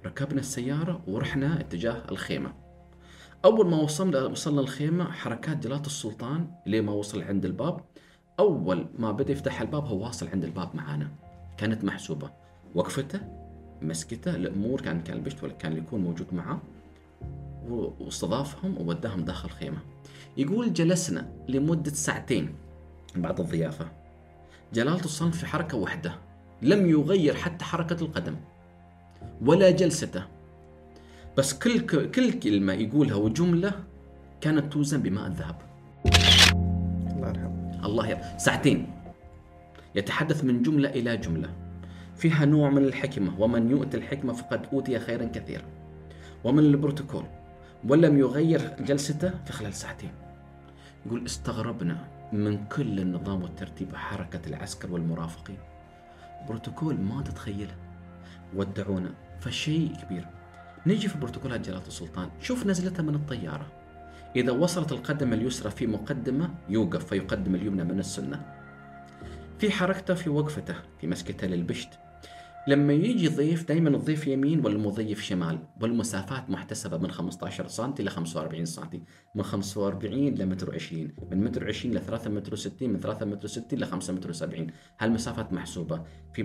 ركبنا 0.05 0.39
السيارة 0.39 1.01
ورحنا 1.07 1.59
اتجاه 1.59 2.03
الخيمة. 2.11 2.53
أول 3.45 3.69
ما 3.69 3.77
وصلنا 3.77 4.25
وصلنا 4.25 4.61
الخيمة 4.61 5.11
حركات 5.11 5.57
جلالة 5.57 5.81
السلطان 5.81 6.47
اللي 6.65 6.81
ما 6.81 6.91
وصل 6.91 7.21
عند 7.21 7.45
الباب. 7.45 7.79
أول 8.39 8.87
ما 8.99 9.11
بدأ 9.11 9.31
يفتح 9.31 9.61
الباب 9.61 9.85
هو 9.85 10.03
واصل 10.03 10.27
عند 10.27 10.43
الباب 10.43 10.75
معانا. 10.75 11.07
كانت 11.57 11.83
محسوبة. 11.83 12.31
وقفته 12.75 13.19
مسكته 13.81 14.35
الأمور 14.35 14.81
كان 14.81 15.01
كان 15.01 15.23
ولا 15.43 15.53
كان 15.53 15.77
يكون 15.77 16.01
موجود 16.01 16.33
معه 16.33 16.61
واستضافهم 17.69 18.77
ووداهم 18.77 19.25
داخل 19.25 19.45
الخيمة. 19.47 19.79
يقول 20.37 20.73
جلسنا 20.73 21.31
لمدة 21.47 21.91
ساعتين 21.91 22.55
بعد 23.15 23.39
الضيافة. 23.39 23.98
جلالة 24.73 24.99
السلطان 24.99 25.31
في 25.31 25.45
حركة 25.45 25.77
واحدة 25.77 26.15
لم 26.61 26.89
يغير 26.89 27.33
حتى 27.33 27.65
حركة 27.65 28.03
القدم 28.03 28.35
ولا 29.41 29.71
جلسته. 29.71 30.23
بس 31.37 31.53
كل 31.53 31.79
كل 32.11 32.39
كلمة 32.39 32.73
يقولها 32.73 33.15
وجملة 33.15 33.71
كانت 34.41 34.73
توزن 34.73 35.01
بماء 35.01 35.27
الذهب. 35.27 35.55
الله 36.05 37.29
يرحمه. 37.29 37.85
الله 37.85 38.07
يرحمه. 38.07 38.37
ساعتين. 38.37 38.91
يتحدث 39.95 40.43
من 40.43 40.63
جملة 40.63 40.89
إلى 40.89 41.17
جملة. 41.17 41.49
فيها 42.15 42.45
نوع 42.45 42.69
من 42.69 42.83
الحكمة 42.83 43.41
ومن 43.41 43.71
يؤتي 43.71 43.97
الحكمة 43.97 44.33
فقد 44.33 44.65
أوتي 44.73 44.99
خيرا 44.99 45.25
كثيرا. 45.25 45.65
ومن 46.43 46.63
البروتوكول 46.63 47.23
ولم 47.87 48.19
يغير 48.19 48.75
جلسته 48.79 49.31
في 49.45 49.53
خلال 49.53 49.73
ساعتين. 49.73 50.11
يقول 51.05 51.25
استغربنا. 51.25 52.18
من 52.33 52.65
كل 52.65 52.99
النظام 52.99 53.43
والترتيب 53.43 53.95
حركة 53.95 54.41
العسكر 54.47 54.91
والمرافقين. 54.91 55.57
بروتوكول 56.47 56.95
ما 57.01 57.21
تتخيله. 57.21 57.75
ودعونا 58.55 59.13
فشيء 59.39 59.93
كبير. 59.95 60.25
نجي 60.87 61.07
في 61.07 61.17
بروتوكولات 61.17 61.59
جلالة 61.59 61.87
السلطان. 61.87 62.29
شوف 62.41 62.65
نزلته 62.65 63.03
من 63.03 63.15
الطيارة. 63.15 63.67
إذا 64.35 64.51
وصلت 64.51 64.91
القدم 64.91 65.33
اليسرى 65.33 65.71
في 65.71 65.87
مقدمة 65.87 66.49
يوقف 66.69 67.05
فيقدم 67.05 67.55
اليمنى 67.55 67.83
من 67.83 67.99
السنة. 67.99 68.45
في 69.59 69.71
حركته 69.71 70.13
في 70.13 70.29
وقفته 70.29 70.75
في 71.01 71.07
مسكته 71.07 71.47
للبشت. 71.47 71.89
لما 72.67 72.93
يجي 72.93 73.27
ضيف 73.27 73.67
دائما 73.67 73.89
الضيف 73.89 74.27
يمين 74.27 74.65
والمضيف 74.65 75.21
شمال 75.21 75.59
والمسافات 75.81 76.49
محتسبة 76.49 76.97
من 76.97 77.11
15 77.11 77.67
سم 77.67 77.93
إلى 77.99 78.09
45 78.09 78.65
سم 78.65 78.89
من 79.35 79.43
45 79.43 80.27
إلى 80.27 80.45
متر 80.45 80.75
20 80.75 81.11
من 81.31 81.43
متر 81.43 81.67
20 81.67 81.97
إلى 81.97 82.05
3 82.05 82.29
متر 82.29 82.55
60 82.55 82.89
من 82.89 82.99
3 82.99 83.25
متر 83.25 83.47
60 83.47 83.65
إلى 83.73 83.85
5 83.85 84.13
متر 84.13 84.31
70 84.31 84.67
هالمسافات 84.99 85.53
محسوبة. 85.53 86.03
في 86.33 86.43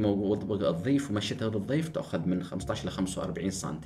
الضيف 0.69 1.11
ومشيته 1.11 1.49
للضيف 1.49 1.89
تأخذ 1.89 2.29
من 2.29 2.43
15 2.43 2.83
إلى 2.83 2.91
45 2.91 3.51
سم 3.51 3.81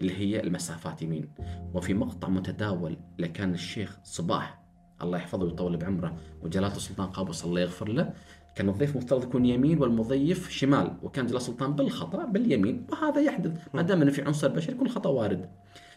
اللي 0.00 0.14
هي 0.14 0.40
المسافات 0.40 1.02
يمين. 1.02 1.28
وفي 1.74 1.94
مقطع 1.94 2.28
متداول 2.28 2.96
لكان 3.18 3.54
الشيخ 3.54 3.98
صباح 4.04 4.64
الله 5.02 5.18
يحفظه 5.18 5.44
ويطول 5.44 5.76
بعمره 5.76 6.16
وجلالة 6.42 6.76
السلطان 6.76 7.06
قابوس 7.06 7.44
الله 7.44 7.60
يغفر 7.60 7.88
له 7.88 8.12
كان 8.54 8.68
الضيف 8.68 8.96
مفترض 8.96 9.22
يكون 9.22 9.46
يمين 9.46 9.78
والمضيف 9.78 10.50
شمال 10.50 10.96
وكان 11.02 11.26
جلاله 11.26 11.40
السلطان 11.40 11.72
بالخطأ 11.72 12.24
باليمين 12.24 12.86
وهذا 12.92 13.20
يحدث. 13.20 13.52
ما 13.74 13.82
دام 13.82 14.02
إنه 14.02 14.10
في 14.10 14.22
عنصر 14.22 14.48
بشري 14.48 14.72
يكون 14.74 14.86
الخطا 14.86 15.10
وارد. 15.10 15.48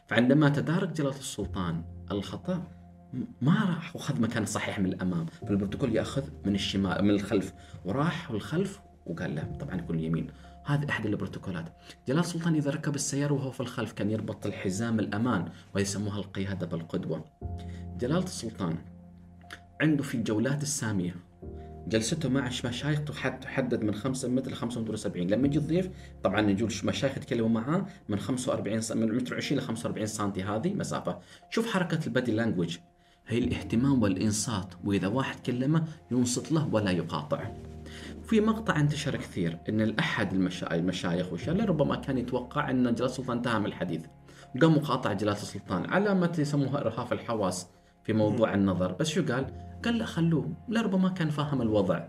فعندما 0.08 0.50
تدارك 0.50 0.90
جلالة 0.90 1.18
السلطان 1.18 1.84
الخطأ 2.12 2.64
ما 3.42 3.54
راح 3.54 3.96
وأخذ 3.96 4.22
مكان 4.22 4.46
صحيح 4.46 4.80
من 4.80 4.86
الأمام. 4.86 5.26
فالبروتوكول 5.26 5.96
يأخذ 5.96 6.24
من 6.46 6.56
الشمال 6.56 7.04
من 7.04 7.10
الخلف 7.10 7.54
وراح 7.86 8.32
الخلف 8.32 8.80
وقال 9.06 9.36
له 9.36 9.58
طبعا 9.60 9.76
يكون 9.76 9.96
اليمين 9.96 10.28
هذه 10.66 10.90
أحد 10.90 11.06
البروتوكولات. 11.06 11.66
جلال 12.08 12.20
السلطان 12.20 12.56
إذا 12.56 12.72
ركب 12.72 12.96
السيارة 12.96 13.34
وهو 13.34 13.52
في 13.52 13.60
الخلف 13.60 13.92
كان 13.92 14.12
يربط 14.12 14.46
الحزام 14.46 15.00
الأمان 15.00 15.46
ويسموها 15.76 16.18
القيادة 16.18 16.68
بالقدوة. 16.68 17.26
جلالة 17.98 18.24
السلطان 18.24 18.78
عنده 19.82 20.04
في 20.04 20.16
الجولات 20.16 20.64
السامية 20.64 21.27
جلسته 21.88 22.30
مع 22.30 22.50
مشايخ 22.66 23.00
تحدد 23.42 23.84
من 23.84 23.94
5 23.94 24.28
متر 24.28 24.52
ل 24.52 24.56
5 24.56 24.82
متر 24.82 24.96
70 24.96 25.28
لما 25.28 25.48
يجي 25.48 25.58
الضيف 25.58 25.90
طبعا 26.24 26.50
يجوا 26.50 26.70
المشايخ 26.82 27.18
يتكلموا 27.18 27.50
معاه 27.50 27.86
من 28.10 28.20
45 28.20 28.82
من 28.96 29.16
متر 29.16 29.36
20 29.36 29.62
ل 29.62 29.64
45 29.64 30.08
سم 30.08 30.30
هذه 30.30 30.74
مسافة. 30.74 31.20
شوف 31.50 31.74
حركة 31.74 32.00
البادي 32.08 32.32
لانجوج 32.32 32.78
هي 33.28 33.38
الاهتمام 33.38 34.04
والإنصات 34.04 34.74
وإذا 34.84 35.08
واحد 35.08 35.40
كلمه 35.40 35.84
ينصت 36.12 36.52
له 36.52 36.68
ولا 36.72 36.92
يقاطع. 36.92 37.52
في 38.28 38.42
مقطع 38.42 38.80
انتشر 38.80 39.16
كثير 39.16 39.58
إن 39.70 39.82
الأحد 39.82 40.34
المشايخ 40.72 41.34
وشا 41.34 41.52
ربما 41.52 41.96
كان 41.96 42.18
يتوقع 42.18 42.70
أن 42.70 42.84
جلاله 42.84 43.06
السلطان 43.06 43.38
انتهى 43.38 43.60
من 43.60 43.66
الحديث 43.66 44.02
قام 44.62 44.76
مقاطع 44.76 45.14
جلاله 45.14 45.42
السلطان 45.42 45.90
على 45.90 46.16
ما 46.16 46.32
يسموها 46.38 46.82
إرهاف 46.82 47.14
الحواس 47.14 47.68
في 48.04 48.14
موضوع 48.14 48.54
النظر. 48.54 48.92
بس 48.92 49.08
شو 49.08 49.26
قال؟ 49.26 49.67
قال 49.86 49.98
لا 49.98 50.06
خلوه 50.06 50.50
لربما 50.70 51.10
كان 51.10 51.30
فاهم 51.30 51.62
الوضع. 51.62 52.08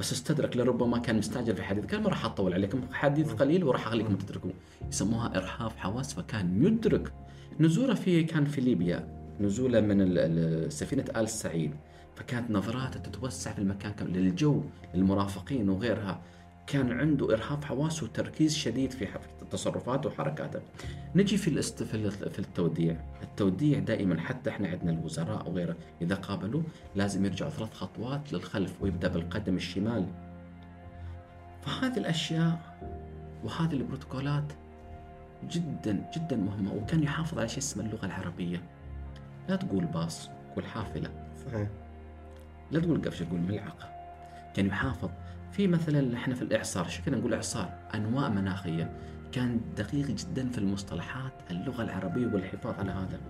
بس 0.00 0.12
استدرك 0.12 0.56
لربما 0.56 0.98
كان 0.98 1.18
مستعجل 1.18 1.56
في 1.56 1.62
حديث. 1.62 1.84
قال 1.84 2.02
ما 2.02 2.08
راح 2.08 2.24
أطول 2.24 2.54
عليكم 2.54 2.80
حديث 2.92 3.32
قليل 3.32 3.64
وراح 3.64 3.86
أخليكم 3.86 4.16
تدركوا 4.16 4.50
يسموها 4.88 5.36
ارهاف 5.36 5.76
حواس 5.76 6.14
فكان 6.14 6.64
يدرك. 6.64 7.12
نزوله 7.60 7.94
في 7.94 8.24
كان 8.24 8.44
في 8.44 8.60
ليبيا. 8.60 9.08
نزوله 9.40 9.80
من 9.80 10.70
سفينة 10.70 11.04
آل 11.16 11.28
سعيد. 11.28 11.74
فكانت 12.14 12.50
نظراته 12.50 13.00
تتوسع 13.00 13.52
في 13.52 13.58
المكان 13.58 13.92
كامل 13.92 14.12
للجو 14.12 14.62
للمرافقين 14.94 15.68
وغيرها. 15.68 16.20
كان 16.66 17.00
عنده 17.00 17.34
ارهاق 17.34 17.64
حواس 17.64 18.02
وتركيز 18.02 18.56
شديد 18.56 18.90
في 18.90 19.08
تصرفاته 19.50 20.08
وحركاته. 20.08 20.60
نجي 21.14 21.36
في 21.36 21.48
الاست 21.48 21.82
في 21.82 22.38
التوديع، 22.38 22.96
التوديع 23.22 23.78
دائما 23.78 24.20
حتى 24.20 24.50
إحنا 24.50 24.68
عندنا 24.68 24.92
الوزراء 24.92 25.48
وغيره 25.48 25.76
إذا 26.02 26.14
قابلوا 26.14 26.62
لازم 26.94 27.24
يرجعوا 27.24 27.50
ثلاث 27.50 27.74
خطوات 27.74 28.32
للخلف 28.32 28.82
ويبدأ 28.82 29.08
بالقدم 29.08 29.56
الشمال. 29.56 30.06
فهذه 31.62 31.98
الأشياء 31.98 32.78
وهذه 33.44 33.72
البروتوكولات 33.72 34.52
جدا 35.44 36.10
جدا 36.16 36.36
مهمة 36.36 36.74
وكان 36.74 37.02
يحافظ 37.02 37.38
على 37.38 37.48
شيء 37.48 37.58
اسمه 37.58 37.84
اللغة 37.84 38.06
العربية. 38.06 38.62
لا 39.48 39.56
تقول 39.56 39.84
باص، 39.84 40.30
قول 40.56 40.66
حافلة. 40.66 41.10
صحيح. 41.46 41.68
لا 42.70 42.80
تقول 42.80 43.02
قفشة 43.02 43.24
تقول 43.24 43.40
ملعقة 43.40 43.88
كان 44.54 44.66
يحافظ 44.66 45.10
في 45.56 45.66
مثلا 45.66 46.16
إحنا 46.16 46.34
في 46.34 46.42
الإعصار 46.42 46.88
شو 46.88 47.02
كنا 47.02 47.16
نقول 47.16 47.34
إعصار؟ 47.34 47.78
أنواع 47.94 48.28
مناخية. 48.28 48.96
كان 49.32 49.60
دقيق 49.76 50.06
جدا 50.06 50.48
في 50.48 50.58
المصطلحات 50.58 51.32
اللغة 51.50 51.82
العربية 51.82 52.26
والحفاظ 52.26 52.74
على 52.78 52.90
هذا. 52.90 53.20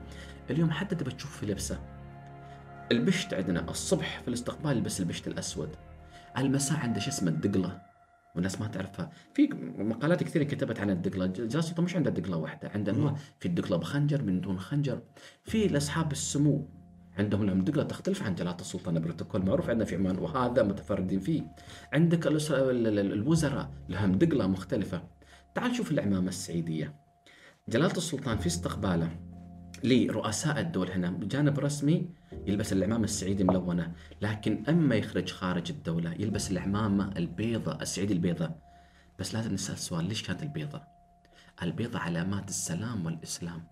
اليوم 0.50 0.70
حتى 0.70 0.94
تبى 0.94 1.10
تشوف 1.10 1.36
في 1.36 1.46
لبسه. 1.46 1.78
البشت 2.92 3.34
عندنا 3.34 3.70
الصبح 3.70 4.20
في 4.20 4.28
الاستقبال 4.28 4.76
يلبس 4.76 5.00
البشت 5.00 5.26
الأسود. 5.26 5.68
المساء 6.38 6.78
عنده 6.78 7.00
شو 7.00 7.10
اسمه؟ 7.10 7.30
الدقلة. 7.30 7.82
والناس 8.34 8.60
ما 8.60 8.66
تعرفها. 8.66 9.10
في 9.34 9.48
مقالات 9.78 10.22
كثيرة 10.22 10.44
كتبت 10.44 10.80
عن 10.80 10.90
الدقلة. 10.90 11.26
جاسوطه 11.26 11.82
مش 11.82 11.96
عنده 11.96 12.10
دقلة 12.10 12.36
واحدة 12.36 12.70
عنده 12.74 12.92
أنواع. 12.92 13.14
في 13.40 13.46
الدقلة 13.46 13.76
بخنجر 13.76 14.22
من 14.22 14.40
دون 14.40 14.58
خنجر. 14.58 15.00
في 15.44 15.68
لأصحاب 15.68 16.12
السمو. 16.12 16.68
عندهم 17.18 17.42
الأمدقة 17.42 17.82
تختلف 17.82 18.22
عن 18.22 18.34
جلالة 18.34 18.56
السلطان 18.60 19.00
بروتوكول 19.00 19.44
معروف 19.44 19.70
عندنا 19.70 19.84
في 19.84 19.96
عمان 19.96 20.18
وهذا 20.18 20.62
متفردين 20.62 21.20
فيه. 21.20 21.42
عندك 21.92 22.26
الوزراء 22.26 23.70
لهم 23.88 24.12
دقلة 24.12 24.46
مختلفة. 24.46 25.02
تعال 25.54 25.76
شوف 25.76 25.90
العمامة 25.90 26.28
السعيدية. 26.28 26.94
جلالة 27.68 27.96
السلطان 27.96 28.38
في 28.38 28.46
استقباله 28.46 29.10
لرؤساء 29.84 30.60
الدول 30.60 30.90
هنا 30.90 31.10
بجانب 31.10 31.58
رسمي 31.58 32.08
يلبس 32.46 32.72
العمامة 32.72 33.04
السعيدي 33.04 33.44
ملونة 33.44 33.92
لكن 34.22 34.64
أما 34.68 34.94
يخرج 34.94 35.30
خارج 35.30 35.70
الدولة 35.70 36.12
يلبس 36.12 36.50
العمامة 36.50 37.12
البيضة 37.16 37.78
السعيدي 37.82 38.12
البيضة. 38.12 38.50
بس 39.18 39.34
لازم 39.34 39.54
نسأل 39.54 39.78
سؤال 39.78 40.04
ليش 40.04 40.22
كانت 40.22 40.42
البيضة؟ 40.42 40.82
البيضة 41.62 41.98
علامات 41.98 42.48
السلام 42.48 43.06
والإسلام 43.06 43.66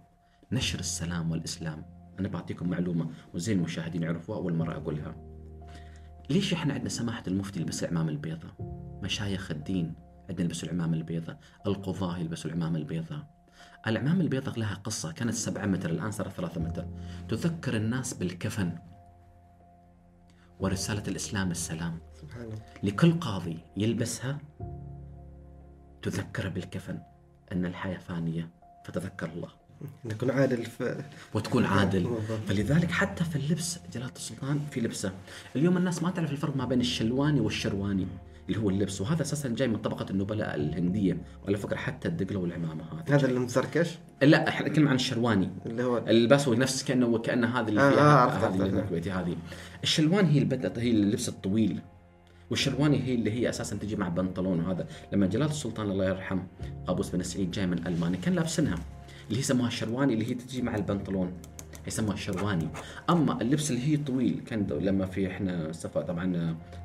نشر 0.53 0.79
السلام 0.79 1.31
والإسلام. 1.31 2.04
أنا 2.21 2.29
بعطيكم 2.29 2.69
معلومة 2.69 3.11
وزين 3.35 3.59
المشاهدين 3.59 4.03
يعرفوها 4.03 4.39
أول 4.39 4.55
مرة 4.55 4.77
أقولها. 4.77 5.17
ليش 6.31 6.53
إحنا 6.53 6.75
عندنا 6.75 6.89
سماحة 6.89 7.23
المفتي 7.27 7.61
يلبس 7.61 7.85
العمامة 7.85 8.11
البيضاء 8.11 8.55
مشايخ 9.03 9.51
الدين 9.51 9.95
عندنا 10.29 10.45
يلبسوا 10.45 10.69
العمامة 10.69 10.97
البيضاء 10.97 11.39
القضاة 11.67 12.19
يلبسوا 12.19 12.51
العمامة 12.51 12.79
البيضاء 12.79 13.35
العمامة 13.87 14.21
البيضاء 14.21 14.59
لها 14.59 14.75
قصة 14.75 15.13
كانت 15.13 15.35
سبعة 15.35 15.67
متر 15.67 15.91
الآن 15.91 16.11
صارت 16.11 16.33
ثلاثة 16.33 16.61
متر. 16.61 16.87
تذكر 17.29 17.77
الناس 17.77 18.15
بالكفن 18.15 18.79
ورسالة 20.61 21.03
الإسلام 21.09 21.51
السلام. 21.51 21.99
سبحان 22.15 22.43
الله 22.43 22.59
لكل 22.83 23.21
قاضي 23.21 23.59
يلبسها 23.77 24.39
تذكر 26.03 26.49
بالكفن 26.49 26.99
أن 27.53 27.67
الحياة 27.67 27.99
فانية 27.99 28.51
فتذكر 28.85 29.29
الله. 29.29 29.64
نكون 30.05 30.31
عادل 30.31 30.65
في 30.65 31.05
وتكون 31.35 31.65
عادل. 31.65 32.11
فلذلك 32.49 32.91
حتى 32.91 33.25
في 33.25 33.37
اللبس 33.37 33.79
جلالة 33.95 34.13
السلطان 34.17 34.61
في 34.71 34.81
لبسه. 34.81 35.13
اليوم 35.57 35.77
الناس 35.77 36.03
ما 36.03 36.11
تعرف 36.11 36.31
الفرق 36.33 36.57
ما 36.57 36.65
بين 36.65 36.81
الشلواني 36.81 37.41
والشرواني 37.41 38.07
اللي 38.49 38.59
هو 38.59 38.71
اللبس. 38.71 39.01
وهذا 39.01 39.23
أساسا 39.23 39.49
جاي 39.49 39.69
من 39.69 39.77
طبقة 39.77 40.07
النبلاء 40.11 40.55
الهندية 40.55 41.17
وعلى 41.45 41.57
فكرة 41.57 41.77
حتى 41.77 42.09
الدقلة 42.09 42.39
والعمامة 42.39 42.85
هذا 43.09 43.27
اللي 43.27 43.41
مزركش 43.41 43.89
لا 44.23 44.49
إحنا 44.49 44.69
نتكلم 44.69 44.89
عن 44.89 44.95
الشرواني. 44.95 45.51
اللي 45.67 45.83
هو 45.83 45.99
الباس 45.99 46.49
هو 46.49 46.55
نفس 46.55 46.85
كانه 46.85 47.07
وكان 47.07 47.45
هذه 47.45 47.69
اللي 47.69 47.81
آه، 47.81 47.91
فيها. 47.91 48.01
آه، 48.01 48.49
هذه 48.49 48.55
اللي. 48.55 48.81
الكويتي 48.81 49.11
هذه. 49.11 49.37
الشلوان 49.83 50.27
هي 50.27 50.39
البدله 50.39 50.83
هي 50.83 50.91
اللبس 50.91 51.29
الطويل. 51.29 51.81
والشرواني 52.51 53.03
هي 53.03 53.15
اللي 53.15 53.33
هي 53.33 53.49
أساسا 53.49 53.77
تجي 53.77 53.97
مع 53.97 54.09
بنطلون. 54.09 54.61
وهذا 54.61 54.87
لما 55.13 55.27
جلالة 55.27 55.51
السلطان 55.51 55.91
الله 55.91 56.05
يرحم 56.05 56.41
قابوس 56.87 57.11
بن 57.11 57.23
سعيد 57.23 57.51
جاي 57.51 57.67
من 57.67 57.87
ألمانيا 57.87 58.21
كان 58.21 58.35
لابسنها 58.35 58.79
اللي 59.25 59.37
هي 59.37 59.41
يسموها 59.41 59.69
الشرواني 59.69 60.15
اللي 60.15 60.31
هي 60.31 60.35
تجي 60.35 60.63
مع 60.63 60.75
البنطلون. 60.75 61.33
يسموها 61.87 62.15
الشرواني 62.15 62.69
أما 63.11 63.41
اللبس 63.43 63.71
اللي 63.71 63.89
هي 63.89 63.97
طويل 63.97 64.41
كان 64.47 64.67
لما 64.67 65.07
في 65.07 65.27
إحنا 65.27 65.73
سفا 65.73 66.01
طبعا 66.01 66.25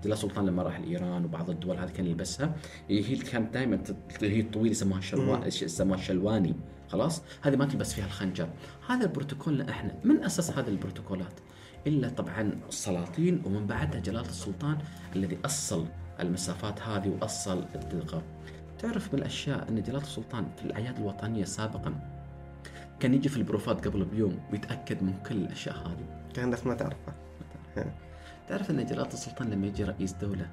جلاله 0.03 0.13
السلطان 0.13 0.45
لما 0.45 0.63
راح 0.63 0.79
لايران 0.79 1.25
وبعض 1.25 1.49
الدول 1.49 1.77
هذه 1.77 1.89
كان 1.89 2.05
يلبسها. 2.05 2.55
هي 2.89 3.15
كانت 3.15 3.53
دائما 3.53 3.83
هي 4.21 4.39
الطويل 4.39 4.71
يسموها 4.71 4.99
الشرواني 4.99 5.47
يسموها 5.47 5.99
الشلواني 5.99 6.55
خلاص؟ 6.87 7.21
هذه 7.41 7.55
ما 7.55 7.65
تلبس 7.65 7.93
فيها 7.93 8.05
الخنجر. 8.05 8.49
هذا 8.87 9.05
البروتوكول 9.05 9.61
إحنا 9.61 9.95
من 10.03 10.23
اسس 10.23 10.51
هذه 10.51 10.67
البروتوكولات؟ 10.67 11.33
إلا 11.87 12.09
طبعا 12.09 12.59
السلاطين 12.69 13.41
ومن 13.45 13.67
بعدها 13.67 13.99
جلاله 13.99 14.29
السلطان 14.29 14.77
الذي 15.15 15.37
أصل 15.45 15.85
المسافات 16.19 16.81
هذه 16.81 17.09
وأصل 17.09 17.65
الدقة. 17.75 18.23
تعرف 18.79 19.13
من 19.13 19.19
الاشياء 19.19 19.69
إن 19.69 19.83
جلاله 19.83 20.03
السلطان 20.03 20.47
في 20.57 20.65
الأعياد 20.65 20.97
الوطنية 20.97 21.43
سابقا 21.43 22.18
كان 22.99 23.13
يجي 23.13 23.29
في 23.29 23.37
البروفات 23.37 23.87
قبل 23.87 24.05
بيوم 24.05 24.39
ويتأكد 24.51 25.03
من 25.03 25.13
كل 25.29 25.35
الأشياء 25.35 25.77
هذه. 25.77 26.29
كان 26.33 26.45
الناس 26.45 26.67
ما 26.67 26.73
تعرفه. 26.73 27.13
تعرف. 28.47 28.69
أن 28.71 28.85
جلالة 28.85 29.07
السلطان 29.07 29.49
لما 29.49 29.67
يجي 29.67 29.83
رئيس 29.83 30.13
دولة 30.13 30.49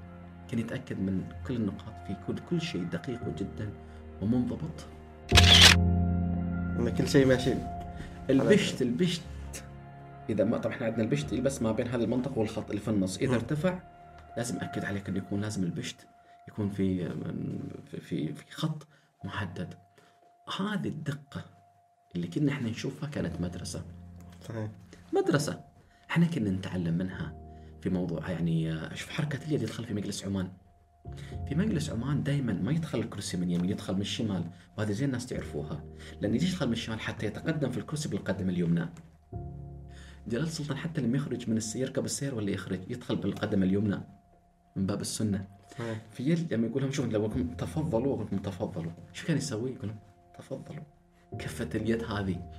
كان 0.50 0.58
يتأكد 0.58 1.00
من 1.00 1.24
كل 1.46 1.56
النقاط 1.56 1.94
في 2.06 2.16
كل 2.26 2.38
كل 2.50 2.60
شيء 2.60 2.84
دقيق 2.84 3.20
جدا 3.38 3.70
ومنضبط. 4.22 4.86
ان 6.78 6.94
كل 6.98 7.08
شيء 7.08 7.26
ماشي. 7.26 7.54
البشت 8.30 8.82
البشت. 8.82 9.22
إذا 10.30 10.44
ما 10.44 10.58
طبعا 10.58 10.74
إحنا 10.74 10.86
عندنا 10.86 11.02
البشت 11.02 11.32
يلبس 11.32 11.62
ما 11.62 11.72
بين 11.72 11.88
هذه 11.88 12.04
المنطقة 12.04 12.38
والخط 12.38 12.70
اللي 12.70 12.80
في 12.80 12.88
النص 12.88 13.18
إذا 13.18 13.28
مم. 13.28 13.34
ارتفع 13.34 13.78
لازم 14.36 14.58
أكد 14.60 14.84
عليك 14.84 15.08
إنه 15.08 15.18
يكون 15.18 15.40
لازم 15.40 15.64
البشت 15.64 16.06
يكون 16.48 16.68
في 16.68 17.08
في, 18.00 18.32
في 18.32 18.34
خط 18.50 18.86
محدد. 19.24 19.74
هذه 20.58 20.88
الدقة 20.88 21.44
اللي 22.16 22.28
كنا 22.28 22.52
إحنا 22.52 22.70
نشوفها 22.70 23.08
كانت 23.08 23.40
مدرسة. 23.40 23.84
صحيح 24.48 24.68
مدرسة. 25.14 25.60
إحنا 26.10 26.26
كنا 26.26 26.50
نتعلم 26.50 26.94
منها 26.94 27.46
في 27.80 27.90
موضوع 27.90 28.30
يعني 28.30 28.72
آه، 28.72 28.94
شوف 28.94 29.10
حركة 29.10 29.44
اليد 29.46 29.62
يدخل 29.62 29.84
في 29.84 29.94
مجلس 29.94 30.24
عمان. 30.24 30.48
في 31.48 31.54
مجلس 31.54 31.90
عمان 31.90 32.22
دائما 32.22 32.52
ما 32.52 32.72
يدخل 32.72 32.98
الكرسي 32.98 33.36
من 33.36 33.50
يمين 33.50 33.70
يدخل 33.70 33.94
من 33.94 34.00
الشمال 34.00 34.44
وهذه 34.78 34.92
زين 34.92 35.08
الناس 35.08 35.26
تعرفوها. 35.26 35.84
لأن 36.20 36.34
يجي 36.34 36.46
يدخل 36.46 36.66
من 36.66 36.72
الشمال 36.72 37.00
حتى 37.00 37.26
يتقدم 37.26 37.70
في 37.70 37.78
الكرسي 37.78 38.08
بالقدم 38.08 38.48
اليمنى. 38.50 38.88
جلال 40.28 40.42
السلطان 40.42 40.76
حتى 40.76 41.00
لما 41.00 41.16
يخرج 41.16 41.50
من 41.50 41.56
السير 41.56 41.82
يركب 41.82 42.04
السير 42.04 42.34
ولا 42.34 42.50
يخرج 42.50 42.80
يدخل 42.90 43.16
بالقدم 43.16 43.62
اليمنى 43.62 44.00
من 44.76 44.86
باب 44.86 45.00
السنة. 45.00 45.48
في 46.10 46.30
يد 46.30 46.54
لما 46.54 46.66
يقول 46.66 46.82
لهم 46.82 46.92
شوف 46.92 47.06
لو 47.06 47.26
تفضلوا 47.58 48.24
تفضلوا. 48.24 48.92
شو 49.12 49.26
كان 49.26 49.36
يسوي؟ 49.36 49.70
يقول 49.72 49.88
لهم 49.88 49.98
تفضلوا. 50.38 50.84
كفة 51.38 51.68
اليد 51.74 52.04
هذه. 52.04 52.50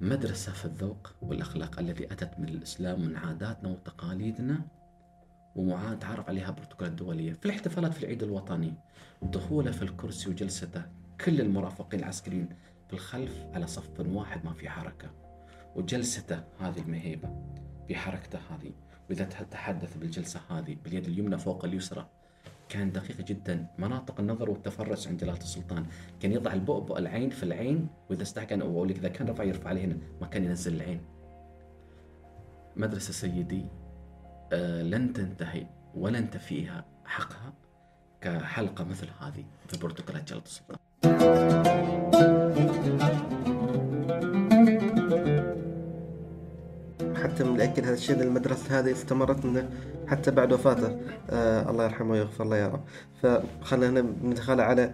مدرسة 0.00 0.52
في 0.52 0.64
الذوق 0.64 1.12
والأخلاق 1.22 1.78
الذي 1.78 2.12
أتت 2.12 2.38
من 2.38 2.48
الإسلام 2.48 3.00
من 3.00 3.16
عاداتنا 3.16 3.68
وتقاليدنا 3.68 4.60
ومعاد 5.56 5.98
تعرف 5.98 6.28
عليها 6.28 6.50
بروتوكولات 6.50 6.92
دولية 6.92 7.32
في 7.32 7.46
الاحتفالات 7.46 7.94
في 7.94 8.02
العيد 8.02 8.22
الوطني 8.22 8.74
دخوله 9.22 9.70
في 9.70 9.82
الكرسي 9.82 10.30
وجلسته 10.30 10.82
كل 11.24 11.40
المرافقين 11.40 12.00
العسكريين 12.00 12.48
في 12.88 12.92
الخلف 12.92 13.46
على 13.54 13.66
صف 13.66 14.00
واحد 14.00 14.44
ما 14.44 14.52
في 14.52 14.68
حركة. 14.68 15.10
وجلسته 15.76 16.44
هذه 16.60 16.78
المهيبة 16.78 17.28
بحركته 17.88 18.38
هذه 18.50 18.72
وإذا 19.08 19.24
تحدث 19.24 19.96
بالجلسة 19.96 20.40
هذه 20.50 20.76
باليد 20.84 21.06
اليمنى 21.06 21.38
فوق 21.38 21.64
اليسرى 21.64 22.08
كان 22.68 22.92
دقيق 22.92 23.20
جدا. 23.20 23.66
مناطق 23.78 24.20
النظر 24.20 24.50
والتفرس 24.50 25.08
عند 25.08 25.20
جلالة 25.20 25.38
السلطان. 25.38 25.86
كان 26.20 26.32
يضع 26.32 26.52
البؤبؤ 26.52 26.98
العين 26.98 27.30
في 27.30 27.42
العين 27.42 27.88
وإذا 28.10 28.22
استحكى 28.22 28.54
أو 28.54 28.70
أقول 28.70 28.88
لك 28.88 28.98
إذا 28.98 29.08
كان 29.08 29.28
رفع 29.28 29.44
يرفع 29.44 29.68
عليه 29.68 29.84
هنا 29.84 29.98
ما 30.20 30.26
كان 30.26 30.44
ينزل 30.44 30.74
العين. 30.74 31.00
مدرسة 32.76 33.12
سيدي 33.12 33.64
آه 34.52 34.82
لن 34.82 35.12
تنتهي 35.12 35.66
ولن 35.94 36.30
تفيها 36.30 36.84
حقها 37.04 37.52
كحلقة 38.20 38.84
مثل 38.84 39.08
هذه 39.20 39.44
في 39.68 39.78
بروتوكولات 39.78 40.28
جلالة 40.28 40.44
السلطان. 40.44 41.75
حتى 47.36 47.44
من 47.44 47.56
الأكد 47.56 47.84
هذا 47.84 47.94
الشيء 47.94 48.22
المدرسة 48.22 48.78
هذه 48.78 48.92
استمرت 48.92 49.44
منه 49.44 49.68
حتى 50.08 50.30
بعد 50.30 50.52
وفاته. 50.52 50.96
آه 51.30 51.70
الله 51.70 51.84
يرحمه 51.84 52.10
ويغفر 52.12 52.44
له 52.44 52.56
يا 52.56 52.66
رب. 52.66 52.80
فخلينا 53.22 54.00
ندخل 54.22 54.60
على 54.60 54.92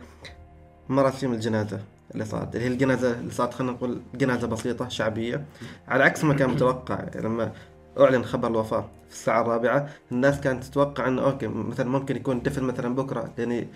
مراسم 0.88 1.32
الجنازة 1.32 1.80
اللي 2.12 2.24
صارت. 2.24 2.54
اللي 2.54 2.66
هي 2.66 2.72
الجنازة 2.72 3.12
اللي 3.12 3.30
صارت 3.30 3.54
خلينا 3.54 3.72
نقول 3.72 4.00
جنازة 4.14 4.46
بسيطة 4.46 4.88
شعبية 4.88 5.44
على 5.88 6.04
عكس 6.04 6.24
ما 6.24 6.34
كان 6.34 6.50
متوقع. 6.50 7.04
لما 7.14 7.52
أعلن 8.00 8.24
خبر 8.24 8.48
الوفاة 8.48 8.88
في 9.08 9.14
الساعة 9.14 9.42
الرابعة 9.42 9.88
الناس 10.12 10.40
كانت 10.40 10.64
تتوقع 10.64 11.08
إنه 11.08 11.22
okay 11.24 11.46
مثلا 11.46 11.88
ممكن 11.88 12.16
يكون 12.16 12.42
دفن 12.42 12.62
مثلا 12.62 12.94
بكرة 12.94 13.30
لين 13.38 13.68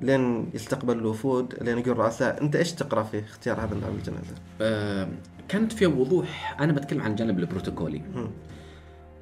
لين 0.00 0.50
يستقبل 0.54 0.98
الوفود 0.98 1.54
لين 1.60 1.78
يجوا 1.78 1.94
الرؤساء 1.94 2.42
أنت 2.42 2.56
إيش 2.56 2.72
تقرأ 2.72 3.02
في 3.02 3.18
اختيار 3.20 3.60
هذا 3.60 3.74
النوع 3.74 3.90
من 3.90 3.96
الجنازة؟ 3.96 4.34
آه 4.60 5.08
كانت 5.52 5.72
في 5.72 5.86
وضوح. 5.86 6.56
أنا 6.60 6.72
بتكلم 6.72 7.02
عن 7.02 7.10
الجانب 7.10 7.38
البروتوكولي. 7.38 8.02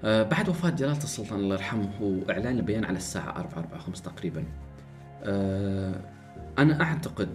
آه، 0.04 0.22
بعد 0.22 0.48
وفاة 0.48 0.70
جلالة 0.70 0.96
السلطان 0.96 1.38
الله 1.38 1.54
يرحمه 1.54 1.90
وإعلان 2.00 2.56
البيان 2.56 2.84
على 2.84 2.96
الساعة 2.96 3.38
4 3.40 3.58
4 3.58 3.78
5 3.78 4.02
تقريبا. 4.02 4.44
آه، 5.22 5.94
أنا 6.58 6.82
أعتقد 6.82 7.28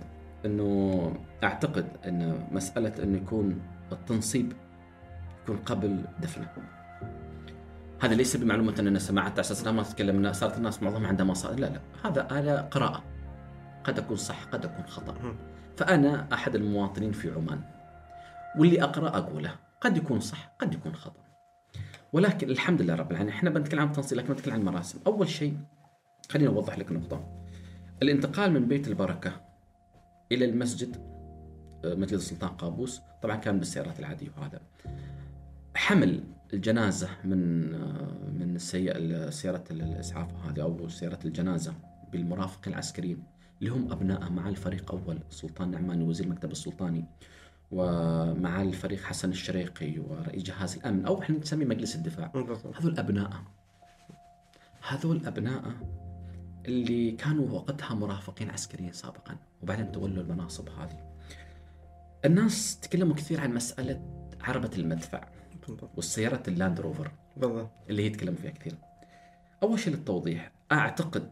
أنه 0.45 1.13
أعتقد 1.43 1.85
أن 2.05 2.47
مسألة 2.51 3.03
أنه 3.03 3.17
يكون 3.17 3.61
التنصيب 3.91 4.53
يكون 5.43 5.57
قبل 5.57 6.01
دفنه. 6.21 6.47
هذا 7.99 8.15
ليس 8.15 8.37
بمعلومة 8.37 8.75
أن 8.79 8.87
أنا 8.87 8.99
سمعت 8.99 9.31
على 9.31 9.39
أساس 9.39 9.67
ما 9.67 9.83
تكلمنا 9.83 10.31
صارت 10.31 10.57
الناس 10.57 10.83
معظمها 10.83 11.07
عندها 11.07 11.25
مصائب 11.25 11.59
لا 11.59 11.65
لا 11.65 11.79
هذا 12.09 12.27
على 12.31 12.67
قراءة. 12.71 13.03
قد 13.83 13.99
أكون 13.99 14.17
صح 14.17 14.43
قد 14.43 14.65
أكون 14.65 14.85
خطأ. 14.85 15.15
مم. 15.23 15.35
فأنا 15.77 16.27
أحد 16.33 16.55
المواطنين 16.55 17.11
في 17.11 17.31
عمان. 17.31 17.74
واللي 18.57 18.83
أقرأ 18.83 19.07
أقوله. 19.17 19.55
قد 19.81 19.97
يكون 19.97 20.19
صح 20.19 20.55
قد 20.59 20.73
يكون 20.73 20.95
خطأ. 20.95 21.23
ولكن 22.13 22.49
الحمد 22.49 22.81
لله 22.81 22.95
رب 22.95 23.11
العالمين 23.11 23.33
إحنا 23.33 23.49
بنتكلم 23.49 23.79
عن 23.81 23.91
تنصيل 23.91 24.17
لكن 24.17 24.27
بنتكلم 24.27 24.53
عن 24.53 24.63
مراسم. 24.63 24.99
أول 25.07 25.29
شيء 25.29 25.57
خليني 26.29 26.49
أوضح 26.49 26.77
لك 26.77 26.91
نقطة. 26.91 27.45
الانتقال 28.01 28.51
من 28.53 28.67
بيت 28.67 28.87
البركة 28.87 29.41
إلى 30.31 30.45
المسجد 30.45 30.97
آه، 31.85 31.95
مسجد 31.95 32.13
السلطان 32.13 32.49
قابوس 32.49 33.01
طبعا 33.21 33.35
كان 33.35 33.59
بالسيارات 33.59 33.99
العادية 33.99 34.27
وهذا. 34.37 34.59
حمل 35.75 36.23
الجنازة 36.53 37.09
من 37.23 37.73
آه، 37.73 38.29
من. 38.39 38.57
سيارة 39.29 39.63
الإسعاف 39.71 40.27
هذه 40.47 40.61
أو 40.61 40.89
سيارة 40.89 41.19
الجنازة 41.25 41.73
بالمرافقين 42.11 42.73
العسكريين 42.73 43.23
اللي 43.59 43.69
هم 43.69 43.91
ابنائه 43.91 44.29
مع 44.29 44.49
الفريق 44.49 44.91
أول 44.91 45.19
السلطان 45.29 45.71
نعماني 45.71 46.03
وزير 46.03 46.25
المكتب 46.25 46.51
السلطاني. 46.51 47.05
ومع 47.75 48.61
الفريق 48.61 49.03
حسن 49.03 49.29
الشريقي 49.29 49.99
ورئيس 49.99 50.43
جهاز 50.43 50.75
الأمن 50.75 51.05
أو 51.05 51.21
إحنا 51.21 51.37
نسميه 51.37 51.65
مجلس 51.65 51.95
الدفاع. 51.95 52.31
هذول 52.79 52.99
أبناء. 52.99 53.29
هذول 54.87 55.25
أبناء 55.25 55.63
اللي 56.65 57.11
كانوا 57.11 57.49
وقتها 57.49 57.95
مرافقين 57.95 58.49
عسكريين 58.49 58.91
سابقا 58.91 59.37
وبعدين 59.61 59.91
تولوا 59.91 60.23
المناصب 60.23 60.69
هذه. 60.69 61.15
الناس 62.25 62.79
تكلموا 62.79 63.15
كثير 63.15 63.41
عن 63.41 63.53
مسألة 63.53 64.27
عربة 64.41 64.71
المدفع. 64.77 65.27
والسيارات 65.95 66.47
اللاند 66.47 66.79
روفر. 66.79 67.11
بالضبط. 67.37 67.71
اللي 67.89 68.01
هي 68.01 68.07
يتكلموا 68.07 68.37
فيها 68.37 68.51
كثير. 68.51 68.75
أول 69.63 69.79
شيء 69.79 69.93
للتوضيح 69.93 70.51
أعتقد 70.71 71.31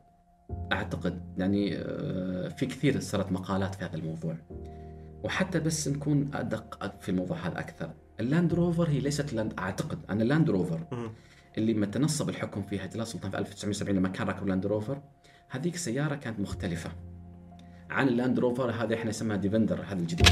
أعتقد 0.72 1.34
يعني 1.38 1.78
آه، 1.78 2.48
في 2.48 2.66
كثير 2.66 3.00
صارت 3.00 3.32
مقالات 3.32 3.76
في 3.76 3.86
هذا 3.86 3.96
الموضوع. 3.96 4.38
وحتى 5.24 5.60
بس 5.60 5.88
نكون 5.88 6.32
أدق 6.34 6.94
في 7.02 7.10
الموضوع 7.10 7.38
هذا 7.38 7.60
أكثر 7.60 7.90
اللاند 8.20 8.54
روفر 8.54 8.90
هي 8.90 9.00
ليست 9.00 9.34
لاند 9.34 9.54
أعتقد 9.60 10.00
ان 10.10 10.22
اللاند 10.22 10.50
روفر. 10.50 10.80
اللي 11.58 11.74
ما 11.74 11.86
تنصب 11.86 12.30
الحكم 12.30 12.64
فيها 12.64 12.86
جلال 12.86 13.02
السلطان 13.02 13.32
في 13.32 13.38
1970 13.38 13.98
لما 13.98 14.10
كان 14.10 14.28
راكب 14.28 14.48
لاند 14.48 14.66
روفر 14.66 15.02
هذيك 15.50 15.76
السياره 15.76 16.16
كانت 16.16 16.40
مختلفة 16.40 16.90
عن 17.90 18.08
اللاند 18.08 18.40
روفر 18.40 18.72
هذه 18.72 18.94
إحنا 18.94 19.10
نسميها 19.10 19.38
ديفندر 19.38 19.82
هذا 19.88 20.00
الجديد 20.00 20.28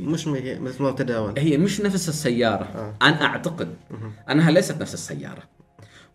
مش 0.00 0.26
مثل 0.28 0.82
ما 0.82 0.90
تداول 0.90 1.38
هي 1.38 1.58
مش 1.58 1.80
نفس 1.80 2.08
السيارة 2.08 2.64
آه. 2.64 2.94
أنا 3.02 3.24
أعتقد 3.24 3.74
أنها 4.30 4.50
ليست 4.50 4.80
نفس 4.80 4.94
السيارة 4.94 5.42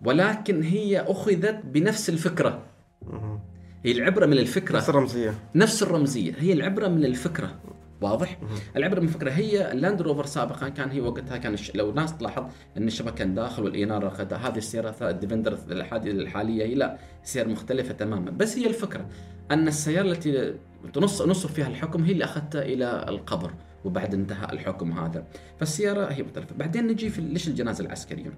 ولكن 0.02 0.64
هي 0.64 1.00
أخذت 1.00 1.62
بنفس 1.66 2.10
الفكرة 2.10 2.64
مهم. 3.02 3.40
هي 3.86 3.92
العبرة 3.92 4.26
من 4.26 4.34
الفكرة. 4.38 4.78
بس 4.78 4.90
رمزيه 4.90 5.34
نفس 5.56 5.84
الرمزية. 5.84 6.34
هي 6.40 6.54
العبرة 6.54 6.88
من 6.88 7.06
الفكرة. 7.06 7.60
واضح؟ 8.02 8.40
العبرة 8.76 9.00
من 9.00 9.08
الفكرة 9.08 9.32
هي 9.32 9.72
اللاند 9.72 10.02
روفر 10.02 10.26
سابقا 10.26 10.70
كان 10.70 10.90
هي 10.90 11.02
وقتها 11.02 11.38
كان 11.38 11.54
الش... 11.54 11.72
لو 11.76 11.92
ناس 11.92 12.18
تلاحظ 12.18 12.44
إن 12.78 12.88
الشبكة 12.88 13.12
كان 13.16 13.34
داخل 13.36 13.64
والإنارة 13.64 14.10
قد- 14.10 14.34
هذه 14.34 14.58
السيارة 14.58 14.96
الديفندر 15.10 15.58
الحالية 15.72 16.66
هي 16.66 16.76
لا 16.76 16.98
سيارة 17.24 17.48
مختلفة 17.48 17.94
تماما. 17.94 18.32
بس 18.32 18.58
هي 18.58 18.68
الفكرة 18.68 19.06
أن 19.52 19.68
السيارة 19.68 20.06
التي 20.12 20.54
تنص 20.94 21.22
نصف 21.22 21.54
فيها 21.54 21.68
الحكم 21.68 22.04
هي 22.04 22.12
اللي 22.12 22.24
أخذتها 22.24 22.62
إلى 22.62 23.06
القبر 23.10 23.52
وبعد 23.86 24.14
انتهاء 24.14 24.54
الحكم 24.54 24.92
هذا. 24.92 25.24
فالسيارة 25.60 26.06
هي 26.06 26.24
مختلفة. 26.24 26.56
بعدين 26.56 26.88
نجي 26.88 27.10
في 27.10 27.22
ليش 27.22 27.48
الجنازة 27.48 27.86
العسكرية؟ 27.86 28.34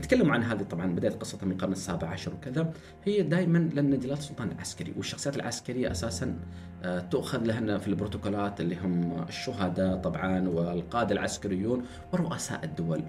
نتكلم 0.00 0.30
عن 0.30 0.42
هذه 0.42 0.62
طبعا 0.62 0.86
بدايه 0.86 1.12
قصتها 1.12 1.46
من 1.46 1.52
القرن 1.52 1.72
السابع 1.72 2.08
عشر 2.08 2.32
وكذا 2.34 2.72
هي 3.04 3.22
دائما 3.22 3.58
لأن 3.58 3.98
جلال 3.98 4.12
السلطان 4.12 4.50
عسكري 4.60 4.92
والشخصيات 4.96 5.36
العسكرية 5.36 5.90
أساسا 5.90 6.34
آه، 6.82 7.00
تؤخذ 7.00 7.42
لهن 7.44 7.78
في 7.78 7.88
البروتوكولات 7.88 8.60
اللي 8.60 8.76
هم 8.76 9.24
الشهداء 9.28 9.96
طبعا 9.96 10.48
والقادة 10.48 11.12
العسكريون 11.12 11.82
ورؤساء 12.12 12.64
الدول. 12.64 13.02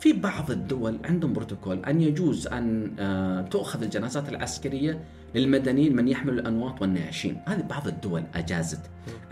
في 0.00 0.12
بعض 0.12 0.50
الدول 0.50 0.98
عندهم 1.04 1.32
بروتوكول 1.32 1.84
أن 1.84 2.00
يجوز 2.00 2.46
أن 2.46 2.92
آه، 2.98 3.42
تؤخذ 3.42 3.82
الجنازات 3.82 4.28
العسكرية 4.28 5.00
للمدنيين 5.34 5.96
من 5.96 6.08
يحمل 6.08 6.38
الأنواط 6.38 6.82
والنعشين، 6.82 7.40
هذه 7.46 7.62
بعض 7.62 7.88
الدول 7.88 8.22
أجازت. 8.34 8.80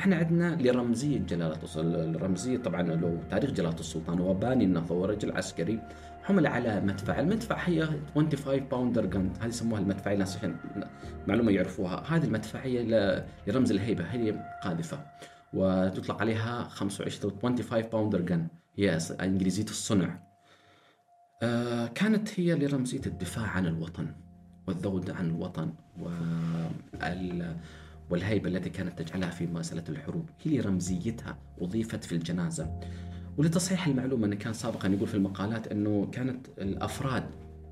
إحنا 0.00 0.16
عندنا 0.16 0.56
لرمزية 0.62 1.18
جلالة 1.18 1.58
الرمزيه 1.76 2.58
طبعا 2.58 2.82
لو 2.82 3.18
تاريخ 3.30 3.50
جلالة 3.50 3.80
السلطان 3.80 4.18
هو 4.18 4.34
باني 4.34 4.64
النهضه 4.64 4.94
ورجل 4.94 5.32
عسكري 5.32 5.80
حمل 6.26 6.46
على 6.46 6.80
مدفع، 6.80 7.20
المدفع 7.20 7.56
هي 7.56 7.88
25 8.14 8.60
pounder 8.68 9.06
gun، 9.06 9.32
هذه 9.40 9.48
يسموها 9.48 9.80
المدفعيه 9.80 10.14
الناس 10.14 10.36
عشان 10.36 10.56
معلومة 11.26 11.52
يعرفوها، 11.52 12.16
هذه 12.16 12.24
المدفعية 12.24 12.82
ل- 12.82 13.24
لرمز 13.46 13.70
الهيبة. 13.70 14.04
هي 14.04 14.34
قاذفة. 14.62 15.06
وتطلق 15.54 16.20
عليها 16.20 16.62
25 16.64 17.32
25 17.42 17.82
pounder 17.82 18.20
gun 18.20 18.48
هي 18.76 18.98
إنجليزية 19.20 19.64
الصنع. 19.64 20.18
آه، 21.42 21.86
كانت 21.86 22.40
هي 22.40 22.54
لرمزية 22.54 23.00
الدفاع 23.06 23.46
عن 23.46 23.66
الوطن 23.66 24.14
والذود 24.66 25.10
عن 25.10 25.26
الوطن 25.30 25.72
وال 26.00 27.56
والهيبة 28.10 28.48
التي 28.48 28.70
كانت 28.70 29.02
تجعلها 29.02 29.30
في 29.30 29.46
مسألة 29.46 29.84
الحروب. 29.88 30.30
هي 30.42 30.58
لرمزيتها 30.58 31.38
أضيفت 31.60 32.04
في 32.04 32.12
الجنازة. 32.12 32.80
ولتصحيح 33.38 33.86
المعلومة 33.86 34.26
أن 34.26 34.34
كان 34.34 34.52
سابقا 34.52 34.88
يقول 34.88 35.08
في 35.08 35.14
المقالات 35.14 35.66
أنه 35.66 36.08
كانت 36.12 36.48
الأفراد 36.48 37.24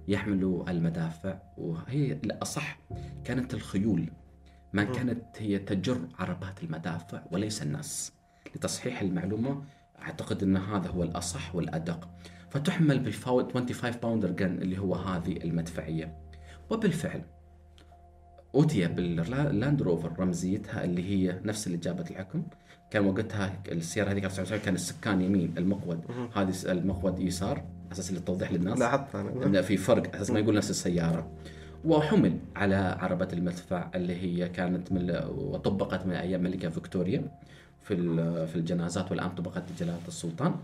يحملوا 0.09 0.71
المدافع 0.71 1.39
وهي 1.59 2.13
الأصح 2.13 2.79
كانت 3.25 3.55
الخيول 3.55 4.11
ما 4.73 4.85
كانت 4.85 5.23
هي 5.39 5.59
تجر 5.59 6.01
عربات 6.19 6.63
المدافع 6.63 7.23
وليس 7.33 7.63
الناس 7.63 8.13
لتصحيح 8.57 9.01
المعلومة 9.01 9.63
أعتقد 10.03 10.43
أن 10.43 10.57
هذا 10.57 10.89
هو 10.89 11.03
الأصح 11.03 11.55
والأدق. 11.55 12.09
فتحمل 12.51 12.99
بالفاو 12.99 13.49
25 13.49 13.93
pounder 14.03 14.31
gun 14.31 14.63
اللي 14.63 14.79
هو 14.79 14.95
هذه 14.95 15.37
المدفعية. 15.37 16.19
وبالفعل 16.71 17.23
أوتي 18.55 18.87
باللاند 18.87 19.83
روفر 19.83 20.13
رمزيتها 20.19 20.85
اللي 20.85 21.03
هي 21.11 21.41
نفس 21.45 21.67
اللي 21.67 21.79
جابت 21.79 22.11
الحكم 22.11 22.43
كان 22.91 23.07
وقتها 23.07 23.53
السيارة 23.69 24.11
هذه 24.11 24.19
كانت 24.19 24.33
99 24.33 24.63
كان 24.63 24.75
السكان 24.75 25.21
يمين 25.21 25.55
المقود. 25.59 26.01
هذه 26.35 26.55
المقود 26.65 27.19
يسار 27.19 27.65
أساس 27.93 28.13
للتوضيح 28.13 28.53
للناس. 28.53 28.79
لاحظت 28.79 29.15
أنا. 29.15 29.47
إن 29.47 29.63
في 29.63 29.77
فرق 29.77 30.15
أساس 30.15 30.31
ما 30.31 30.39
يقول 30.39 30.55
نفس 30.55 30.71
السيارة. 30.71 31.31
وحمل 31.85 32.39
على 32.57 32.97
عربة 33.01 33.29
المدفع 33.33 33.91
اللي 33.95 34.17
هي 34.17 34.49
كانت 34.49 34.93
من 34.93 35.21
وطبقت 35.37 36.07
من 36.07 36.13
أيام 36.13 36.47
الملكة 36.47 36.69
فيكتوريا 36.69 37.29
في 37.83 37.97
في 38.47 38.57
الجنازات 38.57 39.11
والآن 39.11 39.31
طبقت 39.31 39.63
جلاله 39.79 39.99
السلطان. 40.09 40.55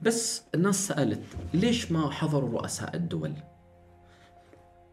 بس 0.00 0.42
الناس 0.54 0.86
سألت 0.86 1.22
ليش 1.54 1.92
ما 1.92 2.10
حضروا 2.10 2.50
رؤساء 2.50 2.96
الدول؟ 2.96 3.32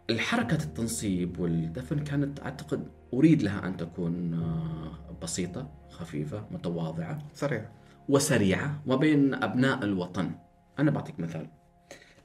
الحركة 0.09 0.63
التنصيب 0.63 1.39
والدفن 1.39 1.99
كانت 1.99 2.39
أعتقد 2.39 2.87
أريد 3.13 3.43
لها 3.43 3.67
أن 3.67 3.77
تكون 3.77 4.33
آه، 4.33 5.15
بسيطة 5.23 5.69
خفيفة 5.89 6.45
متواضعة. 6.51 7.19
سريع. 7.33 7.69
وسريعة 8.09 8.81
وبين 8.87 9.33
أبناء 9.33 9.83
الوطن. 9.83 10.31
أنا 10.79 10.91
بعطيك 10.91 11.19
مثال. 11.19 11.47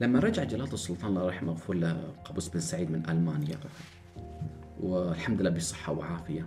لما 0.01 0.19
رجع 0.19 0.45
جلالة 0.45 0.73
السلطان 0.73 1.11
الله 1.11 1.25
يرحمه 1.25 1.53
مغفور 1.53 1.77
له 1.77 2.13
قابوس 2.25 2.49
بن 2.49 2.61
سعيد 2.61 2.91
من 2.91 3.11
ألمانيا. 3.11 3.59
والحمد 4.81 5.41
لله 5.41 5.51
بصحة 5.51 5.93
وعافية. 5.93 6.47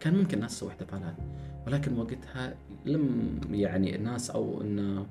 كان 0.00 0.16
ممكن 0.16 0.36
الناس 0.36 0.56
تسوي 0.56 0.68
احتفالات. 0.68 1.16
ولكن 1.66 1.98
وقتها 1.98 2.54
لم 2.86 3.40
يعني 3.50 3.96
الناس 3.96 4.30
أو 4.30 4.60
أن 4.60 5.06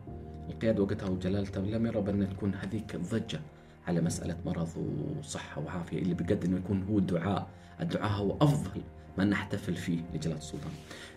القيادة 0.50 0.84
وقتها 0.84 1.10
وجلالته 1.10 1.62
لم 1.62 1.86
يروا 1.86 2.04
بأن 2.04 2.30
تكون 2.30 2.54
هذيك 2.56 2.96
الضجة. 2.96 3.40
على 3.92 4.02
مسألة 4.02 4.38
مرض 4.46 4.70
وصحة 5.20 5.62
وعافية 5.62 6.00
اللي 6.02 6.14
بجد 6.14 6.46
أنه 6.46 6.58
يكون 6.58 6.84
هو 6.84 6.98
الدعاء. 7.00 7.48
الدعاء 7.82 8.12
هو 8.12 8.38
أفضل 8.42 8.82
ما 9.18 9.26
نحتفل 9.26 9.76
فيه 9.76 10.00
لجلالة 10.14 10.38
السلطان. 10.40 10.72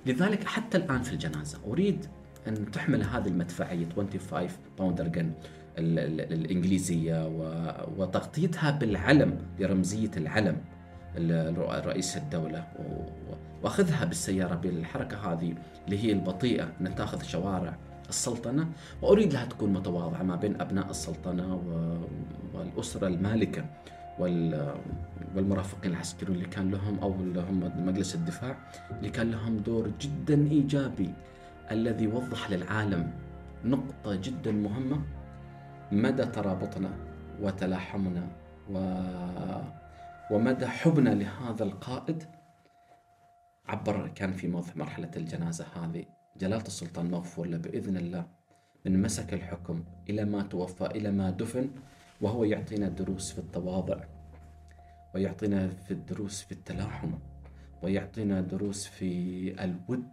لذلك 0.07 0.45
حتى 0.45 0.77
الآن 0.79 1.03
في 1.03 1.13
الجنازة 1.13 1.59
أريد 1.67 2.07
أن 2.49 2.71
تحمل 2.71 3.03
هذه 3.03 3.29
المدفعية 3.29 3.87
25 3.97 4.49
باوندر 4.79 5.09
جن 5.09 5.33
ال- 5.79 5.99
ال- 5.99 6.33
الإنجليزية 6.33 7.27
وتغطيتها 7.99 8.71
بالعلم 8.71 9.39
لرمزية 9.59 10.11
العلم 10.17 10.57
ال- 11.17 11.87
رئيس 11.87 12.17
الدولة. 12.17 12.67
وأخذها 13.63 14.05
بالسيارة 14.05 14.55
بالحركة 14.55 15.33
هذه 15.33 15.55
اللي 15.87 16.05
هي 16.05 16.13
البطيئة. 16.13 16.69
أن 16.81 16.95
تاخذ 16.95 17.23
شوارع 17.23 17.77
السلطنة 18.09 18.69
وأريد 19.03 19.33
لها 19.33 19.45
تكون 19.45 19.73
متواضعة 19.73 20.23
ما 20.23 20.37
بين 20.37 20.61
أبناء 20.61 20.91
السلطنة 20.91 21.55
والأسرة 22.55 23.07
المالكة 23.07 23.65
وال- 24.19 24.75
والمرافقين 25.37 25.91
العسكريين 25.91 26.37
اللي 26.37 26.49
كان 26.49 26.71
لهم 26.71 26.99
أو 26.99 27.13
اللي 27.13 27.41
هم 27.41 27.87
مجلس 27.87 28.15
الدفاع 28.15 28.57
اللي 28.99 29.11
كان 29.11 29.31
لهم 29.31 29.57
دور 29.57 29.91
جدا 30.01 30.35
إيجابي 30.51 31.11
الذي 31.71 32.07
وضح 32.07 32.51
للعالم 32.51 33.11
نقطة 33.65 34.15
جدا 34.15 34.53
مهمة 34.53 35.01
مدى 35.93 36.25
ترابطنا 36.25 36.91
وتلاحمنا 37.43 38.27
و... 38.71 39.01
ومدى 40.31 40.67
حبنا 40.67 41.11
لهذا 41.11 41.65
القائد 41.65 42.25
عبر 43.69 44.09
كان 44.09 44.33
في 44.33 44.49
مرحلة 44.77 45.11
الجنازة 45.17 45.65
هذه 45.83 46.05
جلالة 46.37 46.67
السلطان 46.67 47.11
مغفور 47.11 47.47
له 47.47 47.59
بإذن 47.59 47.97
الله 47.97 48.27
من 48.87 49.03
مسك 49.03 49.35
الحكم 49.35 49.85
إلى 50.11 50.25
ما 50.25 50.43
توفى 50.43 50.87
إلى 50.87 51.11
ما 51.11 51.31
دفن 51.31 51.71
وهو 52.21 52.45
يعطينا 52.45 52.89
دروس 52.89 53.33
في 53.33 53.39
التواضع 53.39 54.05
ويعطينا 55.15 55.69
في 55.69 55.91
الدروس 55.91 56.43
في 56.43 56.53
التلاحم 56.53 57.13
ويعطينا 57.83 58.41
دروس 58.41 58.87
في 58.87 59.65
الود 59.65 60.05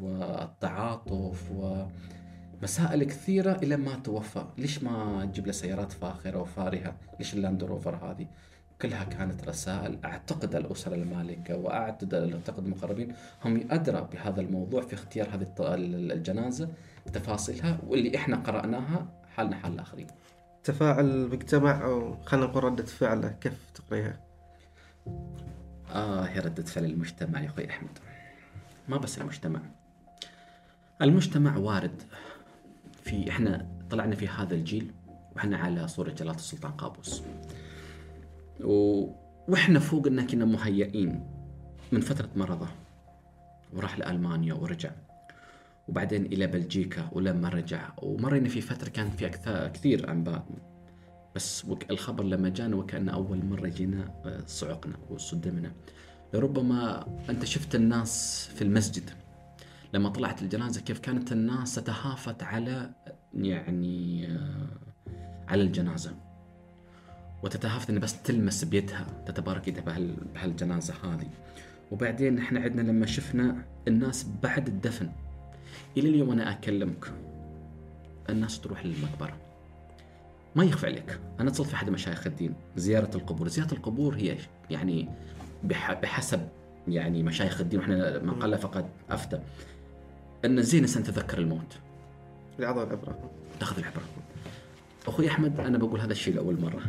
والتعاطف 0.00 1.50
ومسائل 1.50 3.04
كثيرة 3.04 3.52
إلى 3.52 3.76
ما 3.76 3.94
توفى. 3.94 4.44
ليش 4.58 4.82
ما 4.82 5.24
تجيب 5.24 5.46
له 5.46 5.52
سيارات 5.52 5.92
فاخرة 5.92 6.40
وفارهة؟ 6.40 6.96
ليش 7.18 7.34
اللاند 7.34 7.64
روفر 7.64 7.96
هذه؟ 7.96 8.26
كلها 8.82 9.04
كانت 9.04 9.48
رسائل. 9.48 9.98
أعتقد 10.04 10.54
الأسرة 10.54 10.94
المالكة 10.94 11.56
وأعتقد 11.56 12.14
أعتقد 12.14 12.64
المقربين 12.64 13.14
هم 13.44 13.66
أدرى 13.70 14.08
بهذا 14.12 14.40
الموضوع 14.40 14.82
في 14.82 14.94
اختيار 14.94 15.28
هذه 15.34 15.46
الجنازة 15.58 16.68
بتفاصيلها 17.06 17.78
واللي 17.86 18.16
إحنا 18.16 18.36
قرأناها 18.36 19.06
حالنا 19.36 19.56
حال 19.56 19.72
الآخرين. 19.72 20.06
تفاعل 20.64 21.04
المجتمع 21.04 21.84
أو 21.84 22.16
خلينا 22.26 22.46
نقول 22.46 22.64
ردة 22.64 22.84
فعله 22.84 23.28
كيف 23.28 23.70
تقريها؟ 23.74 24.20
آه 25.94 26.28
يا 26.28 26.40
ردة 26.40 26.62
فعل 26.62 26.84
المجتمع 26.84 27.40
يا 27.40 27.46
أخوي 27.46 27.70
أحمد. 27.70 27.98
ما 28.88 28.96
بس 28.96 29.18
المجتمع. 29.18 29.60
المجتمع 31.02 31.56
وارد. 31.56 32.02
في 33.02 33.30
إحنا 33.30 33.66
طلعنا 33.90 34.14
في 34.16 34.28
هذا 34.28 34.54
الجيل 34.54 34.92
وإحنا 35.36 35.56
على 35.58 35.88
صورة 35.88 36.10
جلالة 36.10 36.34
السلطان 36.34 36.72
قابوس. 36.72 37.22
و... 38.64 39.06
وإحنا 39.48 39.78
فوق 39.78 40.06
إن 40.06 40.26
كنا 40.26 40.44
مهيئين 40.44 41.26
من 41.92 42.00
فترة 42.00 42.28
مرضه. 42.36 42.68
وراح 43.72 43.98
لألمانيا 43.98 44.54
ورجع. 44.54 44.90
وبعدين 45.88 46.26
إلى 46.26 46.46
بلجيكا 46.46 47.08
ولما 47.12 47.48
رجع. 47.48 47.90
ومرينا 48.02 48.48
في 48.48 48.60
فترة 48.60 48.88
كان 48.88 49.10
في 49.10 49.26
أكثر 49.26 49.68
كثير 49.68 50.10
أنباء. 50.10 50.46
بس 51.34 51.66
الخبر 51.90 52.24
لما 52.24 52.48
جانا 52.48 52.76
وكأن 52.76 53.08
أول 53.08 53.44
مرة 53.44 53.68
جينا 53.68 54.04
آه، 54.24 54.42
صعقنا 54.46 54.96
وصدمنا. 55.10 55.72
لربما 56.34 57.06
أنت 57.30 57.44
شفت 57.44 57.74
الناس 57.74 58.46
في 58.54 58.62
المسجد. 58.62 59.10
لما 59.94 60.08
طلعت 60.08 60.42
الجنازة 60.42 60.80
كيف 60.80 60.98
كانت 60.98 61.32
الناس 61.32 61.74
تتهافت 61.74 62.42
على 62.42 62.90
يعني 63.34 64.26
آه، 64.26 64.68
على 65.48 65.62
الجنازة. 65.62 66.29
وتتهافت 67.42 67.90
ان 67.90 67.98
بس 67.98 68.22
تلمس 68.22 68.64
بيدها 68.64 69.06
تتبارك 69.26 69.68
يدها 69.68 69.82
بهال 69.82 70.14
بهالجنازة 70.34 70.94
هذه. 71.04 71.28
وبعدين 71.90 72.38
إحنا 72.38 72.60
عندنا 72.60 72.90
لما 72.90 73.06
شفنا 73.06 73.56
الناس 73.88 74.26
بعد 74.42 74.66
الدفن 74.68 75.08
إلى 75.96 76.08
اليوم 76.08 76.30
أنا 76.30 76.50
أكلمك. 76.50 77.12
الناس 78.30 78.60
تروح 78.60 78.86
للمقبرة. 78.86 79.36
ما 80.56 80.64
يخفى 80.64 80.86
عليك. 80.86 81.18
أنا 81.40 81.48
اتصلت 81.50 81.68
في 81.68 81.74
أحد 81.74 81.90
مشايخ 81.90 82.26
الدين. 82.26 82.54
زيارة 82.76 83.10
القبور. 83.16 83.48
زيارة 83.48 83.74
القبور 83.74 84.14
هي 84.16 84.36
يعني 84.70 85.08
بح- 85.64 85.92
بحسب 86.00 86.48
يعني 86.88 87.22
مشايخ 87.22 87.60
الدين. 87.60 87.80
وإحنا 87.80 88.18
من 88.18 88.30
قال 88.30 88.58
فقد 88.58 88.86
أفتى. 89.10 89.40
إن 90.44 90.58
الزين 90.58 90.78
الانسان 90.78 91.02
تذكر 91.02 91.38
الموت. 91.38 91.78
العظة 92.58 92.82
العبرة. 92.82 93.30
تأخذ 93.60 93.78
العبرة. 93.78 94.02
أخوي 95.06 95.28
أحمد 95.28 95.60
أنا 95.60 95.78
بقول 95.78 96.00
هذا 96.00 96.12
الشيء 96.12 96.34
لأول 96.34 96.60
مرة. 96.60 96.82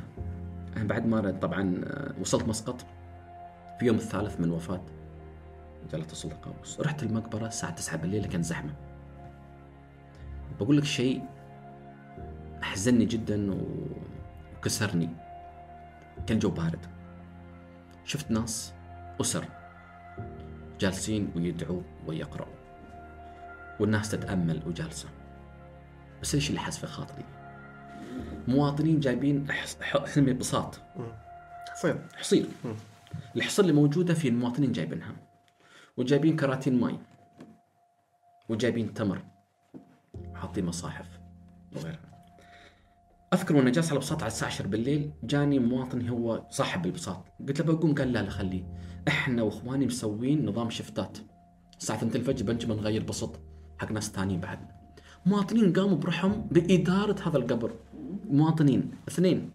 أنا 0.78 0.84
بعد 0.84 1.05
ما 1.05 1.32
طبعا 1.32 1.82
آه، 1.86 2.13
وصلت 2.22 2.47
مسقط 2.47 2.86
في 3.80 3.86
يوم 3.86 3.95
الثالث 3.95 4.39
من 4.39 4.51
وفاة 4.51 4.82
جلالة 5.91 6.11
السلطان 6.11 6.39
قابوس. 6.39 6.80
رحت 6.80 7.03
المقبرة 7.03 7.47
الساعة 7.47 7.76
9 7.76 7.97
بالليل 7.97 8.26
كان 8.26 8.43
زحمة. 8.43 8.74
بقول 10.59 10.78
لك 10.78 10.84
شيء 10.84 11.24
أحزنني 12.63 13.05
جدا 13.05 13.57
وكسرني. 14.57 15.09
كان 16.28 16.39
جو 16.39 16.49
بارد. 16.49 16.86
شفت 18.05 18.32
ناس 18.32 18.74
أسر 19.22 19.45
جالسين 20.80 21.32
ويدعوا 21.36 21.82
ويقرأوا 22.07 22.55
والناس 23.80 24.11
تتأمل 24.11 24.61
وجالسة. 24.67 25.09
بس 26.22 26.36
إيش 26.36 26.49
اللي 26.49 26.59
حس 26.59 26.78
في 26.78 26.88
خاطري؟ 26.88 27.41
مواطنين 28.48 29.00
جايبين 29.00 29.48
أحس- 29.48 29.82
ح- 29.82 30.04
حسمي 30.06 30.34
بساط 30.34 30.80
حصير 31.72 31.98
حصير 32.16 32.46
الحصير 33.36 33.66
اللي 33.66 33.76
موجودة 33.76 34.14
في 34.14 34.28
المواطنين 34.28 34.72
جايبينها. 34.72 35.16
وجايبين 35.98 36.36
كراتين 36.36 36.80
ماي. 36.80 36.98
وجايبين 38.50 38.94
تمر. 38.94 39.22
حاطين 40.36 40.66
مصاحف. 40.66 41.20
وغيرها. 41.76 42.00
أذكر 43.34 43.56
وأنا 43.56 43.70
جالس 43.70 43.88
على 43.89 43.96
البساط 43.96 44.24
على 44.24 44.28
الساعة 44.28 44.50
10 44.50 44.68
بالليل 44.68 45.12
جاني 45.24 45.60
مواطن 45.60 46.08
هو 46.10 46.46
صاحب 46.50 46.86
البساط. 46.86 47.26
قلت 47.48 47.62
له 47.62 47.74
بقوم؟ 47.74 47.96
قال 47.96 48.14
لا 48.14 48.20
لا 48.24 48.30
خليه. 48.30 48.64
إحنا 49.08 49.44
وإخواني 49.44 49.86
مسوين 49.86 50.46
نظام 50.46 50.70
شفتات. 50.70 51.18
الساعة 51.80 51.98
2 51.98 52.16
الفجر 52.16 52.46
بنجي 52.46 52.66
بنغير 52.68 53.04
بسط 53.04 53.39
حق 53.80 53.92
ناس 53.92 54.10
ثانيين 54.12 54.39
بعد. 54.39 54.60
مواطنين 55.26 55.74
قاموا 55.74 55.98
بروحهم 55.98 56.48
بإدارة 56.52 57.28
هذا 57.30 57.38
القبر. 57.38 57.72
مواطنين. 58.32 58.92
اثنين 59.08 59.52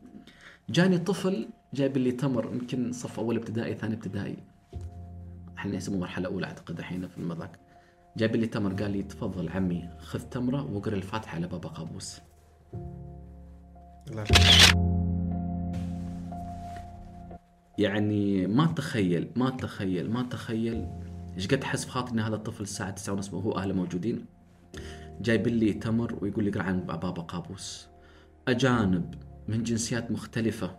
جاني 0.70 0.98
طفل 0.98 1.48
جايب 1.74 1.96
لي 1.96 2.12
تمر 2.12 2.44
يمكن 2.52 2.92
صف 2.92 3.18
أول 3.18 3.36
ابتدائي 3.36 3.74
ثاني 3.74 3.94
ابتدائي. 3.94 4.36
إحنا 5.58 5.76
يسموه 5.76 6.00
مرحلة 6.00 6.28
أولى 6.28 6.46
أعتقد 6.46 6.78
الحين 6.78 7.08
في 7.08 7.18
المذاك 7.18 7.58
جاب 8.16 8.36
لي 8.36 8.46
تمر 8.46 8.72
قال 8.72 8.90
لي 8.90 9.02
تفضل 9.02 9.48
عمي 9.48 9.88
خذ 9.98 10.20
تمرة 10.20 10.72
واقرا 10.72 10.94
الفاتحة 10.94 11.36
على 11.36 11.46
بابا 11.46 11.68
قابوس. 11.68 12.20
لا. 14.10 14.24
يعني 17.78 18.46
ما 18.46 18.66
تخيل 18.66 19.30
ما 19.36 19.50
تخيل 19.50 20.10
ما 20.10 20.22
تخيل 20.22 20.86
إيش 21.36 21.48
قد 21.48 21.64
حس 21.64 21.84
في 21.84 21.90
خاطري 21.90 22.12
إن 22.12 22.20
هذا 22.20 22.34
الطفل 22.34 22.62
الساعة 22.62 22.90
9 22.90 23.14
ونص 23.14 23.34
وهو 23.34 23.52
اهله 23.52 23.74
موجودين. 23.74 24.24
جايب 25.20 25.48
لي 25.48 25.72
تمر 25.72 26.18
ويقول 26.20 26.44
لي 26.44 26.50
اقرأ 26.50 26.62
عن 26.62 26.80
بابا 26.80 27.22
قابوس. 27.22 27.88
أجانب 28.48 29.14
من 29.48 29.62
جنسيات 29.62 30.10
مختلفة 30.10 30.78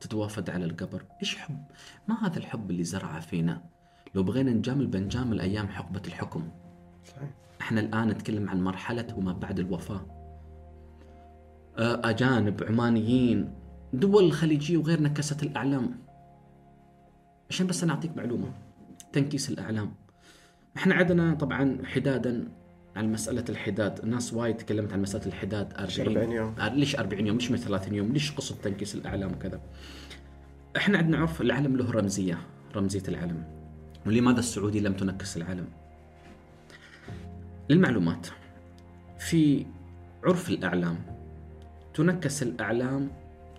تتوافد 0.00 0.50
على 0.50 0.64
القبر. 0.64 1.04
إيش 1.20 1.36
حب؟ 1.36 1.64
ما 2.08 2.26
هذا 2.26 2.38
الحب 2.38 2.70
اللي 2.70 2.84
زرعه 2.84 3.20
فينا؟ 3.20 3.62
لو 4.14 4.22
بغينا 4.22 4.50
نجامل 4.50 4.86
بنجامل 4.86 5.40
أيام 5.40 5.68
حقبة 5.68 6.02
الحكم. 6.06 6.48
صحيح. 7.04 7.30
إحنا 7.60 7.80
الآن 7.80 8.08
نتكلم 8.08 8.48
عن 8.50 8.62
مرحلة 8.62 9.06
وما 9.16 9.32
بعد 9.32 9.58
الوفاة. 9.58 10.06
آه، 11.78 12.00
أجانب 12.04 12.64
عمانيين 12.64 13.54
دول 13.92 14.24
الخليجيه 14.24 14.76
وغيرنا 14.76 15.08
كست 15.08 15.42
الأعلام. 15.42 15.98
عشان 17.50 17.66
بس 17.66 17.82
أنا 17.82 17.92
أعطيك 17.92 18.16
معلومة. 18.16 18.52
تنكيس 19.12 19.50
الأعلام. 19.50 19.94
إحنا 20.76 20.94
عندنا 20.94 21.34
طبعا 21.34 21.78
حدادا 21.84 22.48
عن 22.96 23.12
مسألة 23.12 23.44
الحداد، 23.48 23.98
الناس 23.98 24.34
وايد 24.34 24.56
تكلمت 24.56 24.92
عن 24.92 25.02
مسألة 25.02 25.26
الحداد 25.26 25.72
40 25.72 26.16
40 26.16 26.32
يوم. 26.32 26.54
ليش 26.60 26.96
40 26.96 27.26
يوم؟ 27.26 27.36
ليش 27.36 27.50
من 27.50 27.56
30 27.56 27.94
يوم؟ 27.94 28.12
ليش 28.12 28.32
قصة 28.32 28.54
تنكيس 28.62 28.94
الأعلام 28.94 29.32
وكذا؟ 29.32 29.60
إحنا 30.76 30.98
عندنا 30.98 31.18
عرف 31.18 31.40
العلم 31.40 31.76
له 31.76 31.90
رمزية، 31.90 32.38
رمزية 32.76 33.02
العلم. 33.08 33.44
ولماذا 34.06 34.38
السعودي 34.38 34.80
لم 34.80 34.92
تنكس 34.92 35.36
العلم؟ 35.36 35.66
للمعلومات 37.70 38.26
في 39.18 39.66
عرف 40.24 40.48
الأعلام 40.50 40.98
تنكس 41.94 42.42
الأعلام 42.42 43.10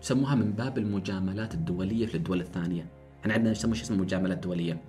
يسموها 0.01 0.35
من 0.35 0.51
باب 0.51 0.77
المجاملات 0.77 1.53
الدولية 1.53 2.05
في 2.05 2.15
الدول 2.15 2.41
الثانية 2.41 2.85
إحنا 3.21 3.33
عندنا 3.33 3.51
يسموه 3.51 3.75
شيء 3.75 3.83
اسمه 3.83 3.97
مجاملات 3.97 4.37
دولية 4.37 4.81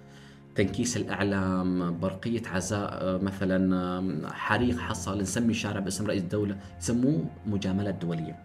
تنكيس 0.54 0.96
الأعلام 0.96 1.98
برقية 2.00 2.42
عزاء 2.46 3.22
مثلا 3.22 4.32
حريق 4.32 4.78
حصل 4.78 5.20
نسمي 5.20 5.54
شارع 5.54 5.80
باسم 5.80 6.06
رئيس 6.06 6.22
الدولة 6.22 6.56
يسموه 6.80 7.24
مجاملات 7.46 7.94
دولية 7.94 8.36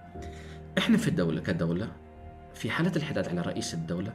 إحنا 0.77 0.97
في 0.97 1.07
الدولة 1.07 1.41
كدولة 1.41 1.87
في 2.53 2.69
حالة 2.69 2.91
الحداد 2.95 3.27
على 3.27 3.41
رئيس 3.41 3.73
الدولة 3.73 4.13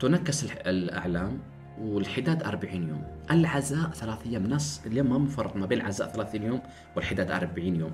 تنكس 0.00 0.44
الأعلام 0.44 1.38
والحداد 1.78 2.42
40 2.42 2.88
يوم. 2.88 3.02
العزاء 3.30 3.90
ثلاث 3.90 4.26
أيام. 4.26 4.46
ناس 4.46 4.80
اليوم 4.86 5.10
ما 5.10 5.18
مفرق 5.18 5.56
ما 5.56 5.66
بين 5.66 5.80
العزاء 5.80 6.08
30 6.08 6.42
يوم 6.42 6.60
والحداد 6.96 7.30
40 7.30 7.76
يوم. 7.76 7.92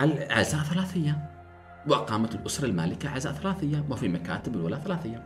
العزاء 0.00 0.62
ثلاث 0.62 0.96
أيام. 0.96 1.26
وأقامت 1.88 2.34
الأسرة 2.34 2.66
المالكة 2.66 3.08
عزاء 3.08 3.32
ثلاث 3.32 3.62
أيام 3.62 3.84
وفي 3.90 4.08
مكاتب 4.08 4.54
الولاء 4.54 4.80
ثلاث 4.80 5.06
أيام. 5.06 5.22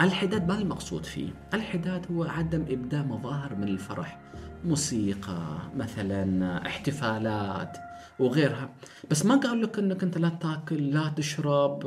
الحداد 0.00 0.48
ما 0.48 0.58
المقصود 0.58 1.04
فيه؟ 1.04 1.28
الحداد 1.54 2.06
هو 2.12 2.24
عدم 2.24 2.64
إبداء 2.68 3.04
مظاهر 3.04 3.54
من 3.54 3.68
الفرح 3.68 4.18
موسيقى 4.64 5.58
مثلا 5.76 6.66
احتفالات 6.66 7.76
وغيرها. 8.18 8.68
بس 9.10 9.26
ما 9.26 9.36
قال 9.36 9.62
لك 9.62 9.78
إنك 9.78 10.02
أنت 10.02 10.18
لا 10.18 10.28
تأكل 10.28 10.90
لا 10.90 11.08
تشرب 11.16 11.86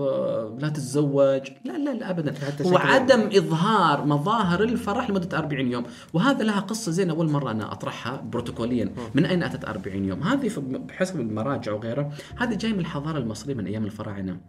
لا 0.60 0.70
تتزوج؟ 0.70 1.50
لا 1.66 1.78
لا 1.78 1.94
لا 1.94 2.10
ابدا. 2.10 2.34
هو 2.66 2.78
عدم 2.78 3.20
إظهار 3.22 4.06
مظاهر 4.06 4.64
الفرح 4.64 5.10
لمدة 5.10 5.38
40 5.38 5.72
يوم. 5.72 5.84
وهذا 6.14 6.44
لها 6.44 6.60
قصة 6.60 6.92
زين 6.92 7.10
أول 7.10 7.30
مرة 7.30 7.52
أنا 7.52 7.72
أطرحها 7.72 8.22
بروتوكوليا. 8.22 8.94
من 9.16 9.26
أين 9.26 9.44
أتت 9.44 9.66
40 9.66 10.06
يوم؟ 10.06 10.24
هذه 10.24 10.52
بحسب 10.58 11.20
المراجع 11.20 11.74
وغيرها. 11.74 12.12
هذه 12.38 12.56
جاي 12.56 12.74
من 12.74 12.80
الحضارة 12.80 13.18
المصرية 13.18 13.54
من 13.54 13.66
أيام 13.66 13.86
الفراعنة. 13.86 14.40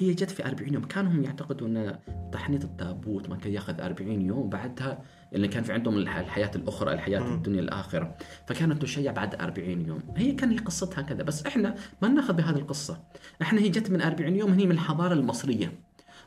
هي 0.00 0.12
جت 0.14 0.30
في 0.30 0.46
40 0.46 0.74
يوم. 0.74 0.84
كانوا 0.84 1.12
هم 1.12 1.24
يعتقدوا 1.24 1.66
إن 1.68 1.98
تحنيط 2.32 2.64
التابوت 2.64 3.28
ما 3.30 3.36
كان 3.36 3.52
ياخذ 3.52 3.80
40 3.80 4.20
يوم 4.22 4.48
بعدها 4.48 5.02
اللي 5.34 5.48
كان 5.48 5.62
في 5.62 5.72
عندهم 5.72 5.96
الح- 5.96 6.16
الحياة 6.16 6.50
الأخرى 6.54 6.92
الحياة 6.92 7.34
الدنيا 7.34 7.60
الآخرة. 7.60 8.14
فكانت 8.46 8.82
تشيع 8.82 9.12
بعد 9.12 9.34
40 9.34 9.86
يوم. 9.86 10.02
هي 10.16 10.32
كان 10.32 10.50
هي 10.50 10.58
قصتها 10.58 11.02
كذا 11.02 11.22
بس 11.22 11.46
إحنا 11.46 11.74
ما 12.02 12.08
ناخذ 12.08 12.34
بهذه 12.34 12.56
القصة. 12.56 13.00
إحنا 13.42 13.60
هي 13.60 13.68
جت 13.68 13.90
من 13.90 14.02
40 14.02 14.36
يوم 14.36 14.52
هي 14.52 14.66
من 14.66 14.72
الحضارة 14.72 15.12
المصرية 15.14 15.72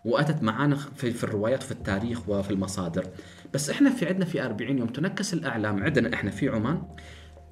وأتت 0.05 0.43
معانا 0.43 0.75
في, 0.75 1.11
في 1.11 1.23
الروايات 1.23 1.63
وفي 1.63 1.71
التاريخ 1.71 2.29
وفي 2.29 2.51
المصادر. 2.51 3.07
بس 3.53 3.69
إحنا 3.69 3.89
في 3.89 4.05
عندنا 4.07 4.25
في 4.25 4.45
40 4.45 4.77
يوم 4.77 4.87
تنكس 4.87 5.33
الأعلام. 5.33 5.83
عندنا 5.83 6.13
إحنا 6.13 6.31
في 6.31 6.49
عمان 6.49 6.81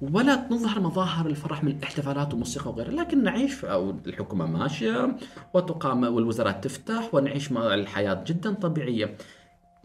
ولا 0.02 0.46
نظهر 0.50 0.80
مظاهر 0.80 1.26
الفرح 1.26 1.64
من 1.64 1.70
الاحتفالات 1.70 2.28
والموسيقى 2.28 2.70
وغيرها 2.70 2.90
لكن 2.90 3.22
نعيش 3.22 3.64
أو 3.64 3.90
الحكومة 4.06 4.46
ماشية 4.46 5.16
وتقام 5.54 6.02
والوزارات 6.04 6.64
تفتح 6.64 7.14
ونعيش 7.14 7.52
مع 7.52 7.74
الحياة 7.74 8.24
جدا 8.26 8.54
طبيعية. 8.54 9.16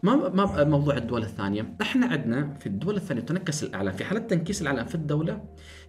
ما 0.02 0.28
ما 0.28 0.64
موضوع 0.64 0.96
الدول 0.96 1.22
الثانية. 1.22 1.74
إحنا 1.82 2.06
عندنا 2.06 2.54
في 2.60 2.66
الدول 2.66 2.96
الثانية 2.96 3.22
تنكس 3.22 3.62
الأعلام. 3.64 3.94
في 3.94 4.04
حالة 4.04 4.20
تنكيس 4.20 4.62
الأعلام 4.62 4.86
في 4.86 4.94
الدولة 4.94 5.44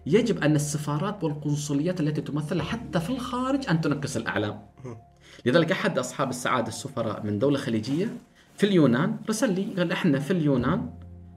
يجب 0.06 0.38
أن 0.38 0.54
السفارات 0.54 1.24
والقنصليات 1.24 2.00
التي 2.00 2.20
تمثل 2.20 2.62
حتى 2.62 3.00
في 3.00 3.10
الخارج 3.10 3.68
أن 3.68 3.80
تنكس 3.80 4.16
الأعلام. 4.16 4.62
لذلك 5.46 5.72
أحد 5.72 5.98
أصحاب 5.98 6.30
السعادة 6.30 6.68
السفراء 6.68 7.26
من 7.26 7.38
دولة 7.38 7.58
خليجية 7.58 8.08
في 8.56 8.66
اليونان 8.66 9.16
رسل 9.28 9.52
لي 9.54 9.64
قال 9.78 9.92
إحنا 9.92 10.18
في 10.18 10.30
اليونان 10.30 10.90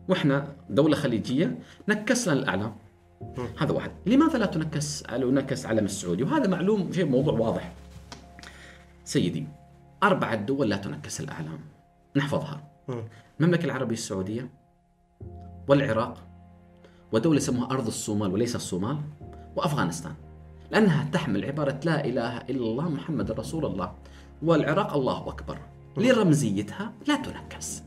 وإحنا 0.08 0.56
دولة 0.70 0.96
خليجية 0.96 1.60
نكسنا 1.90 2.34
الأعلام. 2.34 2.76
هذا 3.60 3.72
واحد. 3.72 3.92
لماذا 4.06 4.38
لا 4.38 4.46
تنكس 4.46 5.10
على 5.10 5.26
نكس 5.26 5.66
علم 5.66 5.86
السعودي؟ 5.86 6.24
وهذا 6.24 6.48
معلوم 6.48 6.92
شيء 6.92 7.06
موضوع 7.06 7.34
واضح. 7.34 7.74
سيدي 9.04 9.48
أربعة 10.04 10.36
دول 10.36 10.70
لا 10.70 10.78
تنكس 10.78 11.22
الأعلام. 11.22 11.60
نحفظها. 12.16 12.64
مم. 12.88 13.04
المملكة 13.40 13.66
العربية 13.66 13.94
السعودية 13.94 14.50
والعراق 15.68 16.18
ودولة 17.12 17.38
يسموها 17.38 17.72
أرض 17.72 17.88
الصومال 17.88 18.34
وليس 18.34 18.56
الصومال 18.56 18.98
وأفغانستان. 19.56 20.14
لأنها 20.72 21.10
تحمل 21.12 21.46
عبارة 21.46 21.80
لا 21.86 22.06
إله 22.06 22.38
إلا 22.38 22.66
الله 22.66 22.90
محمد 22.90 23.32
رسول 23.32 23.66
الله. 23.66 23.94
والعراق 24.44 24.94
الله 24.94 25.30
أكبر. 25.30 25.60
لرمزيتها 25.98 26.94
لا 27.08 27.16
تنكس. 27.16 27.84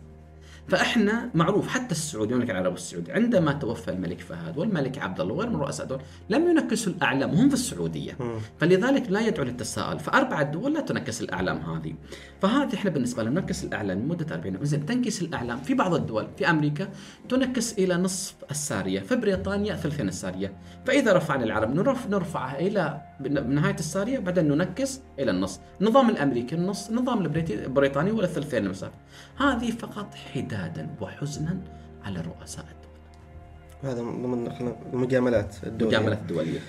فاحنا 0.68 1.30
معروف 1.34 1.68
حتى 1.68 1.92
السعودي 1.92 2.32
المملكة 2.34 2.50
العربية 2.50 2.74
السعوديه 2.74 3.12
عندما 3.12 3.52
توفى 3.52 3.90
الملك 3.90 4.20
فهد 4.20 4.58
والملك 4.58 4.98
عبد 4.98 5.20
الله 5.20 5.34
وغير 5.34 5.50
من 5.50 5.56
رؤساء 5.56 5.86
دول 5.86 6.00
لم 6.30 6.50
ينكسوا 6.50 6.92
الأعلام 6.92 7.34
وهم 7.34 7.48
في 7.48 7.54
السعودية. 7.54 8.16
فلذلك 8.60 9.10
لا 9.10 9.20
يدعو 9.20 9.44
للتساؤل. 9.44 9.98
فاربع 9.98 10.42
دول 10.42 10.74
لا 10.74 10.80
تنكس 10.80 11.20
الأعلام 11.20 11.58
هذه. 11.58 11.94
فهذه 12.42 12.74
إحنا 12.74 12.90
بالنسبة 12.90 13.22
لنا 13.22 13.40
ننكس 13.40 13.64
الأعلام 13.64 13.98
لمدة 13.98 14.34
40 14.34 14.54
يوم. 14.54 14.64
زين 14.64 14.86
تنكس 14.86 15.22
الأعلام 15.22 15.58
في 15.58 15.74
بعض 15.74 15.94
الدول 15.94 16.26
في 16.38 16.50
أمريكا 16.50 16.88
تنكس 17.28 17.72
إلى 17.72 17.96
نصف 17.96 18.34
السارية 18.50 19.00
في 19.00 19.16
بريطانيا 19.16 19.74
ثلثين 19.74 20.08
السارية. 20.08 20.52
فإذا 20.86 21.12
رفعنا 21.12 21.44
العرب 21.44 21.74
نرف 21.74 22.06
نرفعها 22.06 22.58
إلى 22.58 23.00
نهايه 23.20 23.74
السارية 23.74 24.18
بعدين 24.18 24.48
ننكس 24.48 25.00
إلى 25.18 25.30
النص. 25.30 25.60
النظام 25.80 26.10
الأمريكي 26.10 26.54
النص 26.54 26.88
النظام 26.88 27.18
البريطي- 27.26 27.50
البريطاني 27.64 28.10
ولا 28.10 28.24
الثلثين 28.24 28.64
المسار. 28.64 28.90
هذه 29.38 29.70
فقط 29.70 30.14
حدادا 30.34 30.88
وحزنا 31.00 31.56
على 32.04 32.20
رؤساء 32.20 32.64
الدول. 32.64 33.92
هذا 33.92 34.02
من 34.02 34.22
ضمن 34.22 34.72
المجاملات 34.92 35.54
الدولية. 35.66 35.96
المجاملات 35.98 36.18
الدولية. 36.18 36.60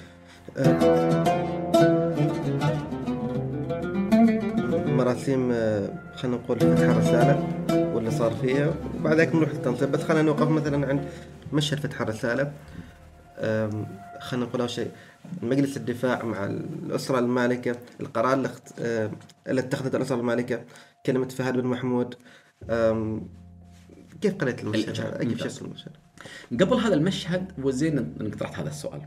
مراسيم 4.88 5.52
آه، 5.52 5.90
خلينا 6.16 6.38
نقول 6.38 6.60
فتح 6.60 6.80
الرسالة 6.82 7.48
واللي 7.96 8.12
صار 8.12 8.32
فيها؟ 8.32 8.74
وبعد 9.00 9.20
ذلك 9.20 9.36
نروح 9.36 9.50
للتنصيب 9.50 9.92
بس 9.92 10.04
خلينا 10.04 10.22
نوقف 10.22 10.48
مثلا 10.50 10.88
عند 10.88 11.02
مشهد 11.54 11.80
فتح 11.80 12.02
الرسالة 12.02 12.52
آم، 13.40 13.86
خلينا 14.20 14.46
نقول 14.46 14.62
أول 14.62 14.70
شيء 14.70 14.92
مجلس 15.42 15.78
الدفاع 15.78 16.26
مع 16.26 16.46
الأسرة 16.46 17.20
المالكة 17.20 17.76
القرار 18.00 18.34
اللي 18.34 18.50
آه، 18.80 19.12
اللي 19.48 19.62
اتخذت 19.62 19.96
الأسرة 19.96 20.16
المالكة 20.16 20.64
كلمة 21.06 21.28
فهد 21.28 21.54
بن 21.58 21.68
محمود 21.68 22.16
كيف 24.22 24.36
قريت 24.36 24.64
المشهد؟ 24.64 25.24
كيف. 25.24 25.44
شفت 25.44 25.62
المشهد؟ 25.62 25.92
قبل 26.52 26.74
هذا 26.74 26.94
المشهد 26.94 27.52
وزين 27.58 27.98
إنك 27.98 28.36
طرحت 28.36 28.60
هذا 28.60 28.70
السؤال 28.70 29.02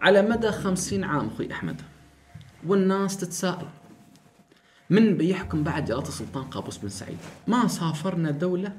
على 0.00 0.22
مدى 0.22 0.52
خمسين 0.52 1.04
عام 1.04 1.26
أخوي 1.26 1.52
أحمد 1.52 1.82
والناس 2.66 3.16
تتساءل 3.16 3.66
من 4.90 5.16
بيحكم 5.16 5.62
بعد 5.62 5.84
جلالة 5.84 6.08
السلطان 6.08 6.44
قابوس 6.44 6.78
بن 6.78 6.88
سعيد 6.88 7.18
ما 7.46 7.68
سافرنا 7.68 8.30
دولة 8.30 8.72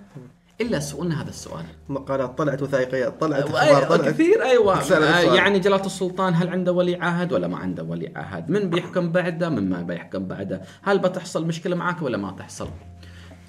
إلا 0.62 0.80
سألنا 0.80 1.22
هذا 1.22 1.30
السؤال 1.30 1.66
مقالات 1.90 2.38
طلعت 2.38 2.62
وثائقيات 2.62 3.22
طلعت 3.22 3.44
أخبار 3.44 3.84
طلعت 3.84 4.10
كثير 4.14 4.44
أيوه 4.44 4.80
السؤال. 4.80 5.36
يعني 5.36 5.60
جلالة 5.60 5.86
السلطان 5.86 6.34
هل 6.34 6.50
عنده 6.50 6.72
ولي 6.72 6.96
عهد 6.96 7.34
ولا 7.34 7.48
ما 7.48 7.58
عنده 7.58 7.84
ولي 7.84 8.12
عهد؟ 8.16 8.50
من 8.50 8.70
بيحكم 8.70 9.12
بعده 9.12 9.50
من 9.50 9.70
ما 9.70 9.82
بيحكم 9.82 10.26
بعده؟ 10.28 10.62
هل 10.82 11.00
بتحصل 11.00 11.48
مشكلة 11.48 11.76
معك 11.76 12.02
ولا 12.02 12.18
ما 12.18 12.32
تحصل؟ 12.32 12.70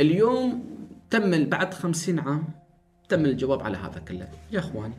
اليوم 0.00 0.64
تم 1.10 1.44
بعد 1.44 1.74
خمسين 1.74 2.18
عام 2.18 2.44
تم 3.08 3.24
الجواب 3.24 3.62
على 3.62 3.76
هذا 3.76 4.00
كله 4.08 4.28
يا 4.50 4.58
إخواني 4.58 4.94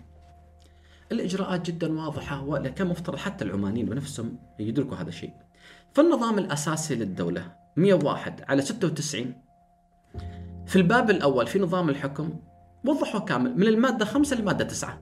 الإجراءات 1.11 1.67
جدا 1.67 1.99
واضحة 1.99 2.43
ولا 2.43 2.69
كان 2.69 2.87
مفترض 2.87 3.17
حتى 3.17 3.45
العمانيين 3.45 3.85
بنفسهم 3.85 4.37
يدركوا 4.59 4.97
هذا 4.97 5.09
الشيء. 5.09 5.33
فالنظام 5.93 6.39
الأساسي 6.39 6.95
للدولة 6.95 7.51
101 7.77 8.43
على 8.49 8.61
96 8.61 9.33
في 10.65 10.75
الباب 10.75 11.09
الأول 11.09 11.47
في 11.47 11.59
نظام 11.59 11.89
الحكم 11.89 12.33
وضحوا 12.85 13.19
كامل 13.19 13.57
من 13.57 13.67
المادة 13.67 14.05
5 14.05 14.35
للماده 14.35 14.65
9 14.65 15.01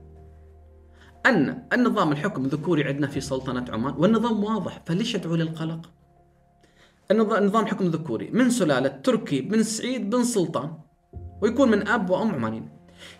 ان 1.26 1.62
النظام 1.72 2.12
الحكم 2.12 2.44
الذكوري 2.44 2.84
عندنا 2.84 3.06
في 3.06 3.20
سلطنة 3.20 3.64
عمان 3.68 3.94
والنظام 3.98 4.44
واضح 4.44 4.82
فليش 4.86 5.14
يدعو 5.14 5.34
للقلق؟ 5.34 5.90
النظام 7.10 7.44
نظام 7.44 7.66
حكم 7.66 7.86
ذكوري 7.86 8.30
من 8.30 8.50
سلالة 8.50 8.88
تركي 8.88 9.40
بن 9.40 9.62
سعيد 9.62 10.10
بن 10.10 10.24
سلطان 10.24 10.72
ويكون 11.42 11.70
من 11.70 11.88
أب 11.88 12.10
وأم 12.10 12.34
عمانيين. 12.34 12.68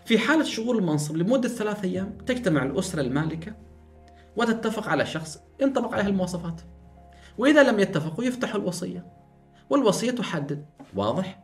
في 0.05 0.19
حالة 0.19 0.43
شغول 0.43 0.77
المنصب 0.77 1.17
لمدة 1.17 1.49
ثلاث 1.49 1.83
أيام 1.83 2.17
تجتمع 2.25 2.63
الأسرة 2.63 3.01
المالكة 3.01 3.55
وتتفق 4.37 4.87
على 4.87 5.05
شخص 5.05 5.39
ينطبق 5.61 5.93
عليه 5.93 6.07
المواصفات. 6.07 6.61
وإذا 7.37 7.63
لم 7.63 7.79
يتفقوا 7.79 8.23
يفتحوا 8.23 8.61
الوصية. 8.61 9.05
والوصية 9.69 10.11
تحدد 10.11 10.65
واضح؟ 10.95 11.42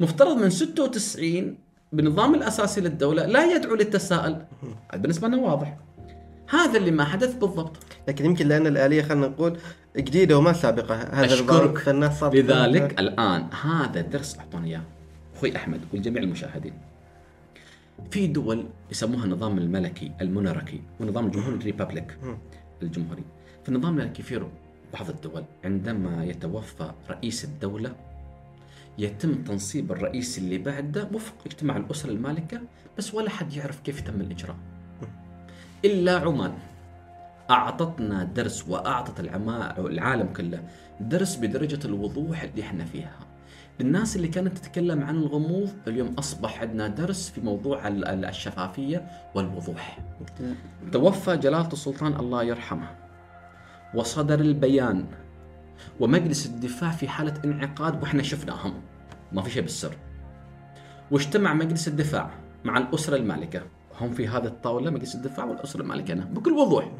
مفترض 0.00 0.36
من 0.36 0.50
96 0.50 1.58
بالنظام 1.92 2.34
الأساسي 2.34 2.80
للدولة 2.80 3.26
لا 3.26 3.54
يدعو 3.54 3.74
للتساؤل. 3.74 4.36
بالنسبة 4.94 5.28
لنا 5.28 5.36
واضح. 5.36 5.76
هذا 6.48 6.78
اللي 6.78 6.90
ما 6.90 7.04
حدث 7.04 7.34
بالضبط. 7.34 7.76
لكن 8.08 8.24
يمكن 8.24 8.48
لأن 8.48 8.66
الآلية 8.66 9.02
خلينا 9.02 9.26
نقول 9.26 9.58
جديدة 9.96 10.38
وما 10.38 10.52
سابقة 10.52 10.94
هذا 10.94 11.34
أشكرك. 11.34 11.78
فالناس 11.78 12.22
لذلك 12.22 13.00
الآن 13.00 13.46
هذا 13.62 14.00
الدرس 14.00 14.38
اعطونا 14.38 14.66
إياه 14.66 14.82
أخوي 15.36 15.56
أحمد 15.56 15.80
والجميع 15.92 16.22
المشاهدين. 16.22 16.72
في 18.10 18.26
دول 18.26 18.66
يسموها 18.90 19.24
النظام 19.24 19.58
الملكي 19.58 20.12
الموناركي 20.20 20.80
ونظام 21.00 21.26
الجمهوري 21.26 21.56
الريبابليك. 21.56 22.18
الجمهوري. 22.82 23.22
في 23.62 23.68
النظام 23.68 23.98
الملكي 23.98 24.22
في 24.22 24.42
بعض 24.92 25.10
الدول 25.10 25.44
عندما 25.64 26.24
يتوفى 26.24 26.90
رئيس 27.10 27.44
الدولة 27.44 27.92
يتم 28.98 29.34
تنصيب 29.34 29.92
الرئيس 29.92 30.38
اللي 30.38 30.58
بعده 30.58 31.08
وفق 31.14 31.34
اجتماع 31.46 31.76
الأسرة 31.76 32.10
المالكة 32.10 32.60
بس 32.98 33.14
ولا 33.14 33.30
حد 33.30 33.52
يعرف 33.52 33.80
كيف 33.80 34.00
تم 34.00 34.20
الإجراء. 34.20 34.56
إلا 35.84 36.18
عمان 36.18 36.52
أعطتنا 37.50 38.24
درس 38.24 38.64
العما- 39.20 39.78
العالم 39.78 40.26
كله 40.32 40.62
درس 41.00 41.36
بدرجة 41.36 41.86
الوضوح 41.86 42.42
اللي 42.42 42.62
إحنا 42.62 42.84
فيها. 42.84 43.12
للناس 43.80 44.16
اللي 44.16 44.28
كانت 44.28 44.58
تتكلم 44.58 45.02
عن 45.04 45.16
الغموض 45.16 45.70
اليوم 45.88 46.14
أصبح 46.18 46.60
عندنا 46.60 46.88
درس 46.88 47.30
في 47.30 47.40
موضوع 47.40 47.88
ال- 47.88 48.04
ال- 48.08 48.24
الشفافية 48.24 49.06
والوضوح. 49.34 49.98
توفى 50.92 51.36
جلالة 51.36 51.68
السلطان 51.72 52.12
الله 52.20 52.42
يرحمه 52.42 52.88
وصدر 53.94 54.40
البيان 54.40 55.04
ومجلس 56.00 56.46
الدفاع 56.46 56.90
في 56.90 57.08
حالة 57.08 57.34
انعقاد 57.44 58.02
وإحنا 58.02 58.22
شفناهم. 58.22 58.82
ما 59.32 59.42
في 59.42 59.50
شيء 59.50 59.62
بالسر. 59.62 59.96
واجتمع 61.10 61.54
مجلس 61.54 61.88
الدفاع 61.88 62.30
مع 62.64 62.78
الأسرة 62.78 63.16
المالكة. 63.16 63.62
هم 64.00 64.12
في 64.12 64.28
هذه 64.28 64.46
الطاولة 64.46 64.90
مجلس 64.90 65.14
الدفاع 65.14 65.44
والأسرة 65.44 65.82
المالكة 65.82 66.14
هنا. 66.14 66.24
بكل 66.24 66.52
وضوح. 66.52 66.92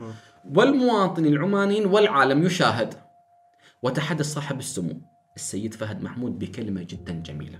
والمواطنين 0.54 1.32
العمانيين 1.32 1.86
والعالم 1.86 2.42
يشاهد. 2.42 2.94
وتحدث 3.82 4.26
صاحب 4.26 4.58
السمو 4.58 5.00
السيد 5.36 5.74
فهد 5.74 6.02
محمود 6.02 6.38
بكلمة 6.38 6.82
جدا 6.82 7.12
جميلة. 7.12 7.58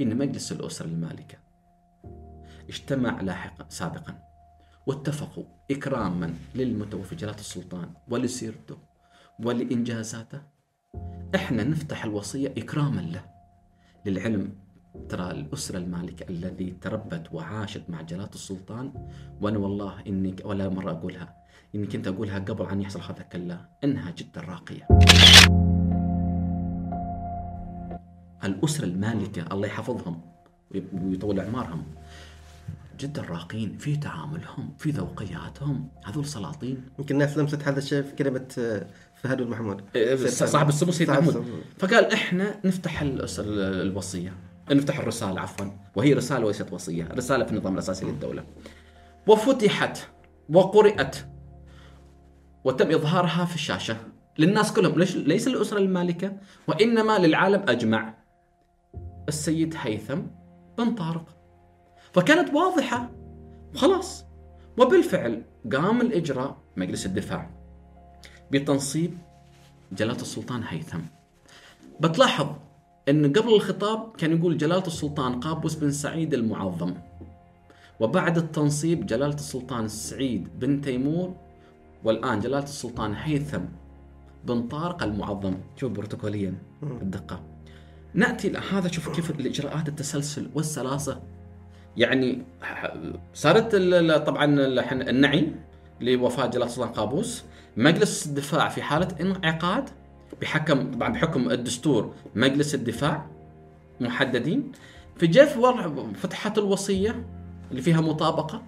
إن 0.00 0.18
مجلس 0.18 0.52
الأسرة 0.52 0.86
المالكة 0.86 1.38
اجتمع 2.68 3.20
لاحقا 3.20 3.66
سابقا 3.68 4.14
واتفقوا 4.86 5.44
اكراما 5.70 6.34
للمتوفي 6.54 7.14
جلاله 7.14 7.38
السلطان 7.38 7.90
ولسيرته 8.08 8.78
ولإنجازاته. 9.38 10.40
إحنا 11.34 11.64
نفتح 11.64 12.04
الوصية 12.04 12.54
إكراما 12.58 13.00
له. 13.00 13.24
للعلم 14.06 14.52
ترى 15.08 15.30
الأسرة 15.30 15.78
المالكة 15.78 16.28
الذي 16.30 16.70
تربت 16.80 17.32
وعاشت 17.32 17.82
مع 17.88 18.02
جلالة 18.02 18.30
السلطان 18.34 18.92
وأنا 19.40 19.58
والله 19.58 20.00
إني 20.06 20.36
ولا 20.44 20.68
مرة 20.68 20.90
أقولها. 20.90 21.36
إني 21.74 21.86
كنت 21.86 22.08
أقولها 22.08 22.38
قبل 22.38 22.68
أن 22.68 22.80
يحصل 22.80 23.00
هذا 23.00 23.22
كله 23.22 23.68
إنها 23.84 24.10
جدا 24.10 24.40
راقية. 24.40 24.88
الأسرة 28.44 28.84
المالكة 28.84 29.52
الله 29.52 29.66
يحفظهم 29.66 30.20
ويطول 30.92 31.40
أعمارهم 31.40 31.84
جدا 32.98 33.22
راقين 33.22 33.78
في 33.78 33.96
تعاملهم 33.96 34.74
في 34.78 34.90
ذوقياتهم. 34.90 35.88
هذول 36.04 36.26
سلاطين. 36.26 36.82
يمكن 36.98 37.14
الناس 37.14 37.38
لمست 37.38 37.62
هذا 37.62 37.78
الشيء 37.78 38.02
في 38.02 38.14
كلمة 38.14 38.48
آه، 38.58 38.86
فهد 39.22 39.42
بن 39.42 39.50
محمود 39.50 39.82
صاحب 40.26 40.68
السمو 40.68 40.92
سيد 40.92 41.10
محمود. 41.10 41.46
فقال 41.78 42.12
إحنا 42.12 42.60
نفتح 42.64 43.02
الوصية. 43.02 44.34
نفتح 44.70 44.98
الرسالة 44.98 45.40
عفوا. 45.40 45.66
وهي 45.96 46.12
رسالة 46.12 46.44
وليست 46.44 46.72
وصية. 46.72 47.08
رسالة 47.12 47.44
في 47.44 47.52
النظام 47.52 47.74
الأساسي 47.74 48.06
للدولة. 48.06 48.44
وفتحت 49.26 49.98
وقرات 50.48 51.16
وتم 52.64 52.90
إظهارها 52.90 53.44
في 53.44 53.54
الشاشة. 53.54 53.96
للناس 54.38 54.72
كلهم. 54.72 54.98
ليش 54.98 55.16
ليس 55.16 55.48
للأسرة 55.48 55.78
المالكة 55.78 56.36
وإنما 56.68 57.18
للعالم 57.18 57.64
أجمع. 57.68 58.14
السيد 59.28 59.74
هيثم 59.78 60.20
بن 60.78 60.94
طارق. 60.94 61.36
فكانت 62.12 62.54
واضحة. 62.54 63.10
وخلاص 63.74 64.24
وبالفعل 64.78 65.42
قام 65.72 66.00
الإجراء 66.00 66.56
مجلس 66.76 67.06
الدفاع. 67.06 67.61
بتنصيب 68.52 69.18
جلالة 69.92 70.20
السلطان 70.20 70.62
هيثم. 70.68 71.00
بتلاحظ 72.00 72.46
إن 73.08 73.32
قبل 73.32 73.54
الخطاب 73.54 74.16
كان 74.16 74.36
يقول 74.36 74.58
جلالة 74.58 74.86
السلطان 74.86 75.40
قابوس 75.40 75.74
بن 75.74 75.90
سعيد 75.90 76.34
المعظم 76.34 76.94
وبعد 78.00 78.38
التنصيب 78.38 79.06
جلالة 79.06 79.34
السلطان 79.34 79.88
سعيد 79.88 80.48
بن 80.58 80.80
تيمور 80.80 81.36
والآن 82.04 82.40
جلالة 82.40 82.64
السلطان 82.64 83.14
هيثم 83.14 83.62
بن 84.44 84.68
طارق 84.68 85.02
المعظم. 85.02 85.54
شوف 85.76 85.92
بروتوكوليا 85.92 86.54
الدقه 86.82 87.40
نأتي 88.14 88.56
هذا 88.72 88.88
شوف 88.88 89.08
كيف 89.08 89.30
الإجراءات 89.30 89.88
التسلسل 89.88 90.50
والسلاسة. 90.54 91.22
يعني 91.96 92.42
صارت 93.34 93.76
طبعا 94.26 94.44
النعي 94.92 95.52
لوفاة 96.00 96.46
جلالة 96.46 96.66
السلطان 96.66 96.92
قابوس. 96.92 97.44
مجلس 97.76 98.26
الدفاع 98.26 98.68
في 98.68 98.82
حالة 98.82 99.08
انعقاد 99.20 99.90
بحكم 100.40 100.92
طبعا 100.92 101.08
بحكم 101.08 101.50
الدستور 101.50 102.14
مجلس 102.34 102.74
الدفاع 102.74 103.26
محددين. 104.00 104.72
في 105.16 105.26
جف 105.26 105.58
فتحت 106.14 106.58
الوصية 106.58 107.26
اللي 107.70 107.82
فيها 107.82 108.00
مطابقة 108.00 108.62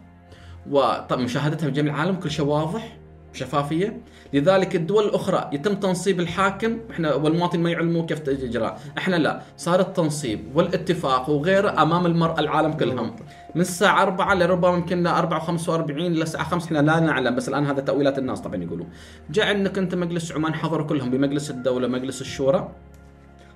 ومشاهدتها 0.70 1.66
في 1.66 1.70
جميع 1.70 1.94
العالم 1.94 2.16
كل 2.16 2.30
شيء 2.30 2.44
واضح. 2.44 2.96
شفافية. 3.34 4.00
لذلك 4.32 4.76
الدول 4.76 5.04
الأخرى 5.04 5.50
يتم 5.52 5.74
تنصيب 5.74 6.20
الحاكم 6.20 6.78
إحنا 6.90 7.14
والمواطن 7.14 7.60
ما 7.60 7.70
يعلموا 7.70 8.06
كيف 8.06 8.28
الاجراء 8.28 8.80
إحنا 8.98 9.16
لا 9.16 9.42
صار 9.56 9.80
التنصيب 9.80 10.56
والاتفاق 10.56 11.30
وغيره 11.30 11.82
أمام 11.82 12.06
المرأة 12.06 12.40
العالم 12.40 12.72
كلهم. 12.72 13.16
من 13.54 13.60
الساعة 13.60 14.02
4 14.02 14.34
لربما 14.34 14.74
يمكن 14.74 15.06
4 15.06 15.56
و45 15.58 15.90
للساعه 15.90 16.44
5 16.44 16.66
إحنا 16.66 16.78
لا 16.78 17.00
نعلم 17.00 17.34
بس 17.34 17.48
الآن 17.48 17.66
هذا 17.66 17.80
تأويلات 17.80 18.18
الناس 18.18 18.40
طبعا 18.40 18.62
يقولوا. 18.62 18.86
جاء 19.30 19.50
انك 19.50 19.78
أنت 19.78 19.94
مجلس 19.94 20.32
عمان 20.32 20.54
حضروا 20.54 20.86
كلهم 20.86 21.10
بمجلس 21.10 21.50
الدولة 21.50 21.88
مجلس 21.88 22.20
الشورى. 22.20 22.72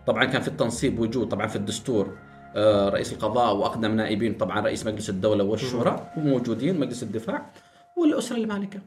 طبعا 0.06 0.24
كان 0.24 0.42
في 0.42 0.48
التنصيب 0.48 0.98
وجود 0.98 1.28
طبعا 1.28 1.46
في 1.46 1.56
الدستور 1.56 2.16
آه، 2.56 2.88
رئيس 2.88 3.12
القضاء 3.12 3.56
وأقدم 3.56 3.96
نائبين 3.96 4.34
طبعا 4.34 4.60
رئيس 4.60 4.86
مجلس 4.86 5.10
الدولة 5.10 5.44
والشورى. 5.44 6.10
وموجودين 6.16 6.80
مجلس 6.80 7.02
الدفاع 7.02 7.50
والأسرة 7.96 8.36
المالكة. 8.36 8.80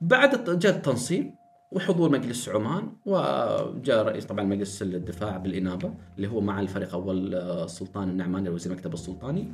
بعد 0.00 0.58
جاء 0.58 0.76
التنصيب 0.76 1.34
وحضور 1.72 2.10
مجلس 2.10 2.48
عمان 2.48 2.92
وجاء 3.06 4.04
رئيس 4.04 4.24
طبعا 4.26 4.44
مجلس 4.44 4.82
الدفاع 4.82 5.36
بالإنابة 5.36 5.94
اللي 6.16 6.28
هو 6.28 6.40
مع 6.40 6.60
الفريق 6.60 6.94
أول 6.94 7.34
السلطان 7.34 8.08
النعماني 8.08 8.48
وزير 8.48 8.72
المكتب 8.72 8.94
السلطاني 8.94 9.52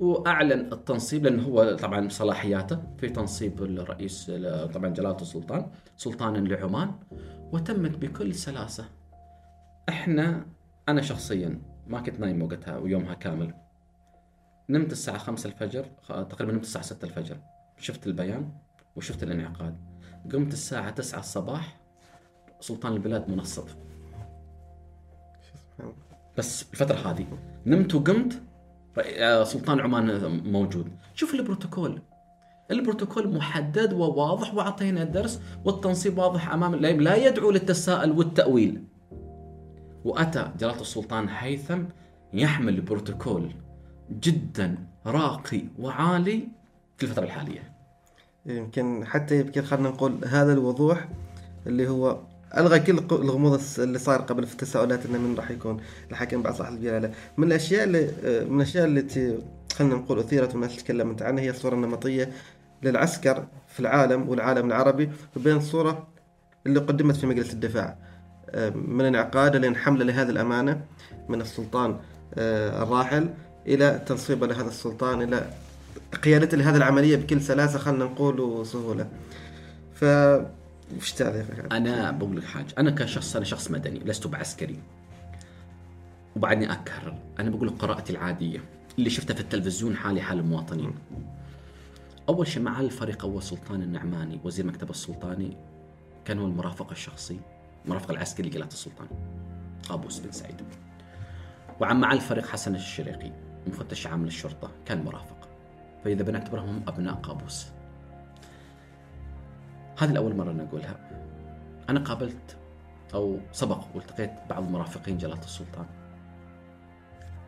وأعلن 0.00 0.72
التنصيب 0.72 1.24
لأنه 1.24 1.42
هو 1.42 1.76
طبعا 1.76 2.08
صلاحياته 2.08 2.82
في 2.98 3.08
تنصيب 3.08 3.62
الرئيس 3.62 4.30
طبعا 4.74 4.88
جلاله 4.88 5.16
السلطان 5.20 5.70
سلطانا 5.96 6.48
لعمان 6.48 6.92
وتمت 7.52 7.96
بكل 7.96 8.34
سلاسة. 8.34 8.84
إحنا 9.88 10.46
أنا 10.88 11.02
شخصيا 11.02 11.62
ما 11.86 12.00
كنت 12.00 12.20
نايم 12.20 12.42
وقتها 12.42 12.78
ويومها 12.78 13.14
كامل. 13.14 13.54
نمت 14.68 14.92
الساعة 14.92 15.18
5 15.18 15.48
الفجر 15.48 15.84
تقريبا 16.08 16.52
نمت 16.52 16.62
الساعة 16.62 16.84
6 16.84 17.04
الفجر. 17.04 17.36
شفت 17.78 18.06
البيان 18.06 18.52
وشفت 18.98 19.22
الانعقاد. 19.22 19.76
قمت 20.32 20.52
الساعة 20.52 20.90
9 20.90 21.20
الصباح 21.20 21.76
سلطان 22.60 22.92
البلاد 22.92 23.30
منصب. 23.30 23.64
بس 26.38 26.62
الفترة 26.72 27.10
هذه 27.10 27.26
نمت 27.66 27.94
وقمت 27.94 28.42
سلطان 29.42 29.80
عمان 29.80 30.40
موجود 30.52 30.88
شوف 31.14 31.34
البروتوكول 31.34 32.02
البروتوكول 32.70 33.34
محدد 33.34 33.92
وواضح 33.92 34.54
وأعطينا 34.54 35.02
الدرس 35.02 35.40
والتنصيب 35.64 36.18
واضح 36.18 36.52
أمام 36.52 36.74
لا 36.74 37.16
يدعو 37.16 37.50
للتساؤل 37.50 38.10
والتأويل 38.10 38.84
وأتى 40.04 40.52
جلالة 40.58 40.80
السلطان 40.80 41.28
هيثم 41.28 41.82
يحمل 42.32 42.80
بروتوكول 42.80 43.54
جدا 44.10 44.86
راقي 45.06 45.62
وعالي 45.78 46.48
في 46.96 47.02
الفترة 47.06 47.24
الحالية 47.24 47.77
يمكن 48.46 49.06
حتى 49.06 49.40
يمكن 49.40 49.62
خلينا 49.62 49.88
نقول 49.88 50.24
هذا 50.24 50.52
الوضوح 50.52 51.08
اللي 51.66 51.88
هو 51.88 52.18
ألغى 52.56 52.80
كل 52.80 52.98
الغموض 53.12 53.60
اللي 53.78 53.98
صار 53.98 54.20
قبل 54.20 54.46
في 54.46 54.52
التساؤلات 54.52 55.06
إنه 55.06 55.18
من 55.18 55.34
راح 55.36 55.50
يكون 55.50 55.80
الحاكم 56.10 56.42
بعد 56.42 56.54
صاحب 56.54 56.72
الجلاله. 56.72 57.10
من 57.36 57.46
الأشياء 57.46 57.84
اللي 57.84 58.10
من 58.48 58.56
الأشياء 58.56 58.86
التي 58.86 59.38
خلينا 59.72 59.94
نقول 59.94 60.18
أثيرت 60.18 60.52
والناس 60.52 60.76
تكلمت 60.76 61.22
عنها 61.22 61.42
هي 61.42 61.50
الصورة 61.50 61.74
النمطية 61.74 62.32
للعسكر 62.82 63.46
في 63.68 63.80
العالم 63.80 64.28
والعالم 64.28 64.66
العربي 64.66 65.10
وبين 65.36 65.56
الصورة 65.56 66.08
اللي 66.66 66.80
قدمت 66.80 67.16
في 67.16 67.26
مجلس 67.26 67.52
الدفاع. 67.52 67.96
من 68.74 69.04
انعقاد 69.04 69.56
لين 69.56 69.76
حملة 69.76 70.04
لهذه 70.04 70.30
الأمانة 70.30 70.80
من 71.28 71.40
السلطان 71.40 71.96
آه، 72.34 72.82
الراحل 72.82 73.28
إلى 73.66 74.00
تنصيبه 74.06 74.46
لهذا 74.46 74.68
السلطان 74.68 75.22
إلى 75.22 75.50
قيادته 76.22 76.56
لهذه 76.56 76.76
العملية 76.76 77.16
بكل 77.16 77.40
سلاسة 77.40 77.78
خلينا 77.78 78.04
نقول 78.04 78.40
وسهوله. 78.40 79.08
ف 79.94 80.04
وش 80.96 81.12
تعريفك؟ 81.12 81.72
أنا 81.72 82.10
بقول 82.10 82.36
لك 82.36 82.44
حاجة، 82.44 82.66
أنا 82.78 82.90
كشخص 82.90 83.36
أنا 83.36 83.44
شخص 83.44 83.70
مدني 83.70 83.98
لست 83.98 84.26
بعسكري. 84.26 84.78
وبعدني 86.36 86.72
أكرر، 86.72 87.18
أنا 87.38 87.50
بقول 87.50 87.68
لك 87.68 87.74
قراءتي 87.74 88.12
العادية 88.12 88.60
اللي 88.98 89.10
شفتها 89.10 89.34
في 89.34 89.40
التلفزيون 89.40 89.96
حالي 89.96 90.20
حال 90.20 90.38
المواطنين. 90.38 90.94
أول 92.28 92.46
شيء 92.46 92.62
مع 92.62 92.80
الفريق 92.80 93.24
أول 93.24 93.42
سلطان 93.42 93.82
النعماني 93.82 94.40
وزير 94.44 94.66
مكتب 94.66 94.90
السلطاني 94.90 95.56
كان 96.24 96.38
هو 96.38 96.46
المرافق 96.46 96.90
الشخصي 96.90 97.40
المرافق 97.84 98.10
العسكري 98.10 98.48
لجلاله 98.48 98.66
السلطان 98.66 99.08
قابوس 99.88 100.18
بن 100.18 100.32
سعيد 100.32 100.54
وعم 101.80 102.00
مع 102.00 102.12
الفريق 102.12 102.46
حسن 102.46 102.74
الشريقي 102.74 103.32
مفتش 103.66 104.06
عام 104.06 104.24
للشرطة 104.24 104.70
كان 104.86 105.04
مرافق 105.04 105.37
فإذا 106.04 106.22
بنعتبرهم 106.22 106.82
أبناء 106.88 107.14
قابوس. 107.14 107.72
هذه 109.98 110.10
الأول 110.10 110.36
مرة 110.36 110.50
أنا 110.50 110.62
أقولها. 110.62 110.96
أنا 111.88 112.00
قابلت 112.00 112.56
أو 113.14 113.38
سبق 113.52 113.84
والتقيت 113.94 114.30
بعض 114.50 114.70
مرافقين 114.70 115.18
جلالة 115.18 115.40
السلطان. 115.40 115.86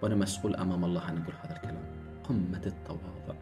وأنا 0.02 0.14
مسؤول 0.14 0.56
أمام 0.56 0.84
الله 0.84 1.08
أن 1.08 1.22
أقول 1.22 1.34
هذا 1.44 1.56
الكلام. 1.56 1.84
قمة 2.28 2.62
التواضع. 2.66 3.34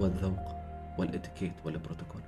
والذوق 0.00 0.56
والإتيكيت 0.98 1.52
والبروتوكول. 1.64 2.22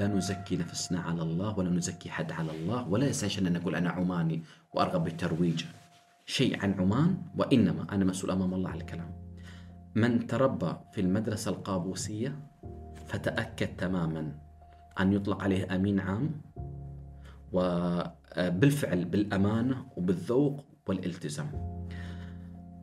لا 0.00 0.06
نزكي 0.06 0.56
نفسنا 0.56 1.00
على 1.00 1.22
الله 1.22 1.58
ولا 1.58 1.70
نزكي 1.70 2.10
حد 2.10 2.32
على 2.32 2.50
الله 2.50 2.88
ولا 2.88 3.06
يسعش 3.06 3.38
أن 3.38 3.52
نقول 3.52 3.74
أنا 3.74 3.90
عماني 3.90 4.42
وأرغب 4.74 5.04
بالترويج. 5.04 5.64
شيء 6.26 6.62
عن 6.62 6.72
عمان 6.80 7.22
وإنما 7.36 7.86
أنا 7.92 8.04
مسؤول 8.04 8.30
أمام 8.30 8.54
الله 8.54 8.70
على 8.70 8.80
الكلام. 8.80 9.12
من 9.94 10.26
تربى 10.26 10.76
في 10.92 11.00
المدرسة 11.00 11.50
القابوسية 11.50 12.38
فتأكد 13.06 13.76
تماما 13.76 14.32
أن 15.00 15.12
يطلق 15.12 15.42
عليه 15.42 15.74
أمين 15.74 16.00
عام 16.00 16.30
وبالفعل 17.52 19.04
بالأمانة 19.04 19.86
وبالذوق 19.96 20.64
والالتزام. 20.88 21.80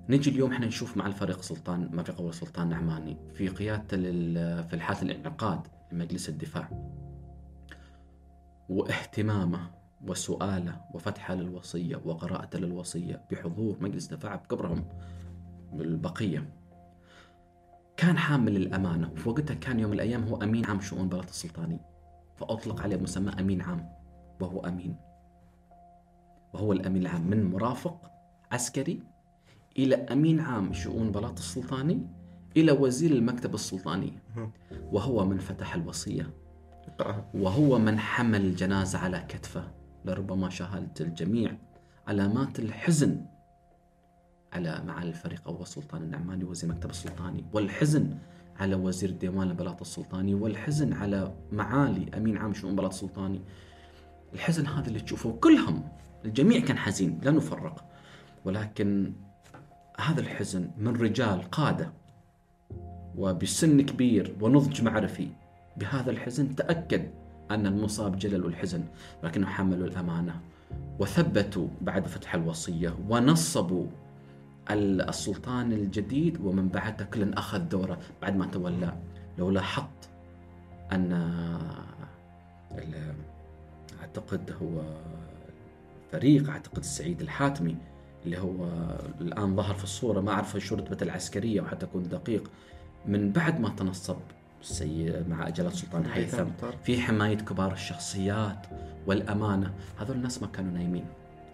نجي 0.10 0.30
اليوم 0.30 0.52
إحنا 0.52 0.66
نشوف 0.66 0.98
مع 0.98 1.08
الفريق 1.08 1.42
سلطان 1.42 1.90
ما 1.94 2.04
في 2.04 2.12
قول 2.12 2.34
سلطان 2.34 2.70
نعماني. 2.70 3.18
في 3.34 3.48
قيادته 3.48 3.98
في 4.62 4.74
الحالة 4.74 5.02
الانعقاد 5.02 5.60
لمجلس 5.92 6.30
الدفاع. 6.30 6.94
واهتمامه 8.70 9.72
وسؤاله 10.08 10.82
وفتحه 10.94 11.36
للوصية 11.36 12.02
وقراءته 12.06 12.60
للوصية 12.60 13.26
بحضور 13.32 13.78
مجلس 13.82 14.12
الدفاع 14.12 14.36
بكبرهم 14.36 14.86
بالبقية. 15.74 16.50
كان 17.98 18.18
حامل 18.18 18.56
الأمانة 18.56 19.12
وفي 19.12 19.30
وقتها 19.30 19.54
كان 19.54 19.80
يوم 19.80 19.94
الأيام 19.94 20.24
هو 20.24 20.36
أمين 20.36 20.66
عام 20.66 20.82
شؤون 20.82 21.10
بلد 21.10 21.24
السلطاني. 21.24 21.80
فأطلق 22.36 22.82
عليه 22.82 22.98
مسمى 22.98 23.32
أمين 23.40 23.62
عام 23.62 23.90
وهو 24.42 24.60
أمين. 24.60 24.96
وهو 26.54 26.74
الأمين 26.74 27.02
العام 27.02 27.30
من 27.30 27.52
مرافق 27.52 28.12
عسكري 28.52 29.04
إلى 29.78 29.96
أمين 29.96 30.40
عام 30.40 30.74
شؤون 30.74 31.12
بلاط 31.12 31.38
السلطاني 31.38 32.08
إلى 32.58 32.72
وزير 32.72 33.12
المكتب 33.12 33.54
السلطاني. 33.54 34.14
وهو 34.92 35.26
من 35.26 35.38
فتح 35.38 35.76
الوصية. 35.76 36.34
وهو 37.34 37.80
من 37.80 38.00
حمل 38.00 38.42
الجنازة 38.42 39.00
على 39.00 39.26
كتفه 39.30 39.72
لربما 40.06 40.50
شاهدت 40.50 41.02
الجميع 41.02 41.58
علامات 42.08 42.60
الحزن 42.60 43.26
على 44.54 44.84
معالي 44.86 45.10
الفريق 45.10 45.48
أول 45.48 45.68
سلطان 45.68 46.02
النعماني 46.02 46.44
وزير 46.44 46.70
مكتب 46.70 46.90
السلطاني 46.90 47.46
والحزن 47.54 48.18
على 48.60 48.76
وزير 48.76 49.10
الديوان 49.10 49.48
البلاط 49.48 49.82
السلطاني 49.82 50.34
والحزن 50.36 50.94
على 50.94 51.34
معالي 51.52 52.18
أمين 52.18 52.38
عام 52.38 52.54
شؤون 52.54 52.76
بلاط 52.76 52.94
السلطاني. 52.94 53.42
الحزن 54.34 54.68
هذا 54.68 54.88
اللي 54.88 55.00
تشوفه 55.00 55.32
كلهم 55.32 55.84
الجميع 56.26 56.60
كان 56.60 56.78
حزين 56.78 57.20
لا 57.24 57.32
نفرق. 57.32 57.86
ولكن 58.46 59.14
هذا 60.00 60.22
الحزن 60.22 60.72
من 60.78 60.96
رجال 60.96 61.42
قادة 61.52 61.94
وبسن 63.16 63.82
كبير 63.82 64.36
ونضج 64.42 64.82
معرفي. 64.82 65.30
بهذا 65.78 66.12
الحزن 66.12 66.56
تأكد 66.56 67.10
أن 67.52 67.68
المصاب 67.68 68.20
جلل 68.20 68.46
الحزن 68.46 68.84
ولكنهم 69.24 69.50
حملوا 69.50 69.88
الأمانة 69.88 70.42
وثبتوا 71.00 71.68
بعد 71.82 72.08
فتح 72.08 72.36
الوصية 72.36 72.98
ونصبوا 73.10 73.86
السلطان 74.72 75.74
الجديد 75.74 76.42
ومن 76.42 76.68
بعده 76.68 77.06
كل 77.06 77.34
أخذ 77.34 77.60
دوره 77.60 78.00
بعد 78.22 78.36
ما 78.36 78.46
تولى. 78.46 78.94
لو 79.38 79.50
لاحظت 79.50 80.10
أن 80.92 81.12
أعتقد 84.02 84.56
هو 84.62 84.82
فريق 86.12 86.50
أعتقد 86.50 86.78
السعيد 86.78 87.22
الحاتمي 87.22 87.76
اللي 88.26 88.38
هو 88.38 88.68
الآن 89.22 89.56
ظهر 89.56 89.76
في 89.76 89.84
الصورة 89.84 90.22
ما 90.22 90.32
أعرف 90.32 90.58
شو 90.58 90.76
رتبة 90.76 90.98
العسكرية 91.02 91.62
وحتى 91.62 91.86
أكون 91.86 92.04
دقيق 92.04 92.52
من 93.06 93.32
بعد 93.32 93.60
ما 93.60 93.70
تنصب 93.70 94.18
السيد 94.62 95.30
مع 95.30 95.50
جلالة 95.50 95.74
السلطان 95.74 96.06
هيثم 96.06 96.46
في 96.84 97.02
حماية 97.02 97.38
كبار 97.38 97.74
الشخصيات 97.74 98.68
والأمانة. 99.06 99.74
هذول 100.00 100.16
الناس 100.16 100.42
ما 100.42 100.48
كانوا 100.48 100.72
نايمين. 100.72 101.06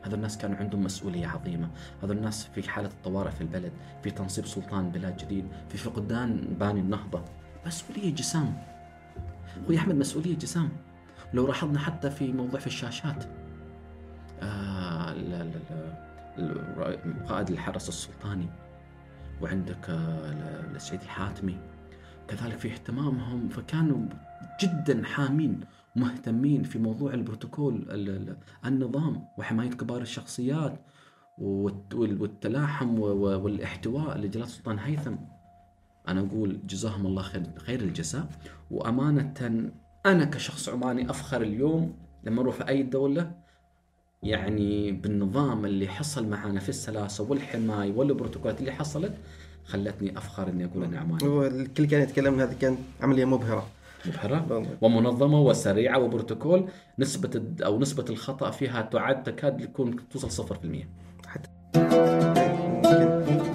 هذول 0.04 0.16
الناس 0.16 0.38
كانوا 0.38 0.58
عندهم 0.58 0.84
مسؤولية 0.84 1.28
عظيمة. 1.28 1.70
هذول 2.04 2.18
الناس 2.18 2.48
في 2.56 2.70
حالة 2.70 2.88
الطوارئ 2.88 3.32
في 3.32 3.42
البلد 3.42 3.72
في 4.04 4.12
تنصيب 4.12 4.46
سلطان 4.46 4.92
بلاد 4.92 5.18
جديد 5.18 5.48
في 5.70 5.78
فقدان 5.78 6.56
باني 6.60 6.80
النهضة. 6.80 7.24
مسؤولية 7.66 8.16
جسام. 8.16 8.58
أخوي 9.64 9.78
أحمد 9.78 9.96
مسؤولية 9.96 10.36
جسام. 10.36 10.70
لو 11.34 11.48
لاحظنا 11.48 11.80
حتى 11.80 12.10
في 12.10 12.34
موضوع 12.34 12.60
في 12.60 12.68
الشاشات 12.68 13.24
آه 14.42 15.14
لا 15.14 15.44
لا 15.44 15.60
لا 16.38 16.98
قائد 17.28 17.50
الحرس 17.50 17.90
السلطاني 17.90 18.48
وعندك 19.42 19.90
آه، 19.90 20.34
السيد 20.76 21.02
الحاتمي. 21.02 21.58
كذلك 22.28 22.58
في 22.60 22.74
اهتمامهم 22.74 23.50
فكانوا 23.50 24.06
جدا 24.62 25.04
حامين 25.06 25.60
مهتمين 25.96 26.64
في 26.64 26.80
موضوع 26.80 27.14
البروتوكول 27.14 27.88
النظام 28.66 29.26
وحماية 29.38 29.70
كبار 29.70 30.02
الشخصيات 30.02 30.80
والتلاحم 31.94 33.00
والاحتواء 33.00 34.18
لجلالة 34.18 34.48
السلطان 34.48 34.80
هيثم. 34.80 35.16
أنا 36.08 36.22
أقول 36.22 36.60
جزاهم 36.68 37.06
الله 37.06 37.22
خير, 37.22 37.44
خير 37.58 37.80
الجزاء. 37.82 38.28
وأمانة 38.72 39.34
أنا 40.06 40.26
كشخص 40.26 40.70
عماني 40.70 41.10
أفخر 41.10 41.42
اليوم 41.42 41.94
لما 42.24 42.42
أروح 42.42 42.68
أي 42.68 42.84
دولة 42.84 43.32
يعني 44.24 44.92
بالنظام 44.92 45.66
اللي 45.66 45.88
حصل 45.88 46.28
معنا 46.28 46.60
في 46.60 46.70
السلاسة 46.70 47.24
والحماية 47.32 47.92
والبروتوكولات 47.94 48.60
اللي 48.60 48.72
حصلت 48.72 49.14
خلتني 49.66 50.18
أفخر 50.18 50.50
إني 50.50 50.66
أقول 50.66 50.84
أنا 50.84 51.00
عماني. 51.00 51.48
الكل 51.48 51.86
كان 51.86 52.02
يتكلم 52.02 52.40
هذه 52.40 52.54
كانت 52.62 52.80
عملية 53.02 53.26
مبهرة. 53.26 53.68
مبهرة 54.06 54.66
ومنظمة 54.82 55.42
وسريعة 55.42 56.00
وبروتوكول 56.00 56.68
نسبة 57.00 57.44
أو 57.66 57.80
نسبة 57.80 58.06
الخطأ 58.10 58.52
فيها 58.52 58.82
تعد 58.82 59.24
تكاد 59.24 59.62
يكون 59.62 59.96
توصل 60.10 60.32
0% 60.32 60.88
حتى 61.28 61.50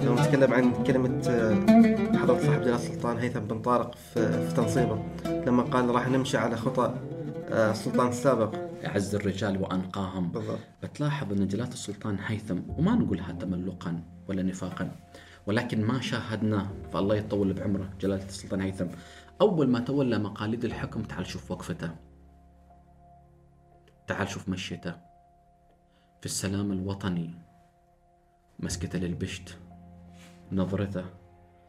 لو 0.05 0.15
نتكلم 0.15 0.53
عن 0.53 0.83
كلمة 0.83 1.21
آه، 1.29 2.17
حضرة 2.17 2.39
صاحب 2.39 2.61
جلالة 2.61 2.75
السلطان 2.75 3.17
هيثم 3.17 3.39
بن 3.39 3.61
طارق 3.61 3.95
في, 4.13 4.47
في 4.47 4.55
تنصيبه 4.55 5.03
لما 5.25 5.63
قال 5.63 5.89
راح 5.89 6.07
نمشي 6.09 6.37
على 6.37 6.55
آه، 7.51 7.71
السلطان 7.71 8.07
السابق. 8.07 8.55
أعز 8.85 9.15
الرجال 9.15 9.61
وأنقاهم. 9.61 10.31
بالضبط. 10.31 10.59
بتلاحظ 10.83 11.31
أن 11.33 11.47
جلالة 11.47 11.69
السلطان 11.69 12.17
هيثم 12.25 12.57
وما 12.77 12.95
نقولها 12.95 13.31
تملقا 13.31 14.01
ولا 14.27 14.43
نفاقا 14.43 14.91
ولكن 15.49 15.85
ما 15.85 16.01
شاهدناه 16.01 16.67
فالله 16.93 17.15
يطول 17.15 17.53
بعمره. 17.53 17.89
جلالة 18.01 18.25
السلطان 18.25 18.61
هيثم. 18.61 18.87
أول 19.41 19.67
ما 19.67 19.79
تولى 19.79 20.19
مقاليد 20.19 20.65
الحكم 20.65 21.03
تعال 21.03 21.27
شوف 21.27 21.51
وقفته. 21.51 21.95
تعال 24.07 24.29
شوف 24.29 24.49
مشيته. 24.49 24.91
في 26.19 26.25
السلام 26.25 26.71
الوطني 26.71 27.33
مسكته 28.59 28.99
للبشت 28.99 29.57
نظرته 30.51 31.05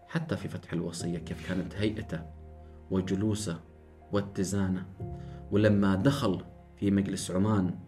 حتى 0.09 0.37
في 0.37 0.49
فتح 0.49 0.73
الوصية 0.73 1.19
كيف 1.19 1.49
كانت 1.49 1.75
هيئته 1.75 2.23
وجلوسه 2.91 3.61
واتزانه. 4.13 4.87
ولما 5.51 5.95
دخل 5.95 6.45
في 6.77 6.91
مجلس 6.91 7.31
عمان 7.31 7.79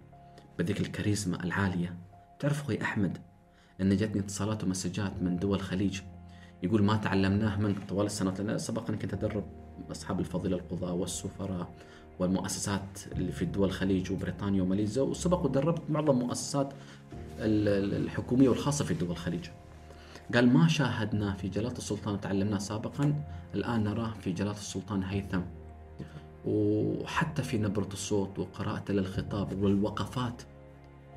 بذيك 0.59 0.81
الكاريزما 0.81 1.45
العالية 1.45 1.97
تعرف 2.39 2.61
أخوي 2.61 2.83
أحمد 2.83 3.19
أن 3.83 3.97
جتني 3.97 4.21
اتصالات 4.21 4.65
ومسجات 4.65 5.13
من 5.23 5.37
دول 5.37 5.57
الخليج. 5.57 6.01
يقول 6.63 6.83
ما 6.83 6.97
تعلمناه 6.97 7.61
منك 7.61 7.77
طوال 7.89 8.07
السنوات 8.07 8.41
لأن 8.41 8.59
سبق 8.59 8.89
أني 8.89 8.99
كنت 8.99 9.15
أدرب 9.15 9.45
أصحاب 9.91 10.21
الفضيلة 10.21 10.57
القضاة 10.57 10.93
والسفراء 10.93 11.69
والمؤسسات 12.19 12.99
اللي 13.13 13.33
في 13.33 13.45
دول 13.45 13.69
الخليج 13.69 14.13
وبريطانيا 14.13 14.63
وماليزيا 14.63 15.03
وسبق 15.03 15.45
ودربت 15.45 15.83
معظم 15.89 16.21
المؤسسات 16.21 16.73
الحكومية 17.39 18.49
والخاصة 18.49 18.85
في 18.85 18.95
دول 18.95 19.11
الخليج. 19.11 19.47
قال 20.35 20.49
ما 20.49 20.69
شاهدناه 20.69 21.37
في 21.37 21.49
جلالة 21.49 21.73
السلطان 21.79 22.15
وتعلمناه 22.15 22.59
سابقا 22.59 23.25
الآن 23.55 23.85
نراه 23.85 24.13
في 24.21 24.33
جلالة 24.33 24.57
السلطان 24.57 25.03
هيثم. 25.03 25.41
وحتى 26.47 27.43
في 27.43 27.59
نبرة 27.59 27.89
الصوت 27.93 28.39
وقراءته 28.39 28.95
للخطاب 28.95 29.63
والوقفات 29.63 30.43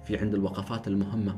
في 0.06 0.18
عند 0.18 0.34
الوقفات 0.34 0.88
المهمة 0.88 1.36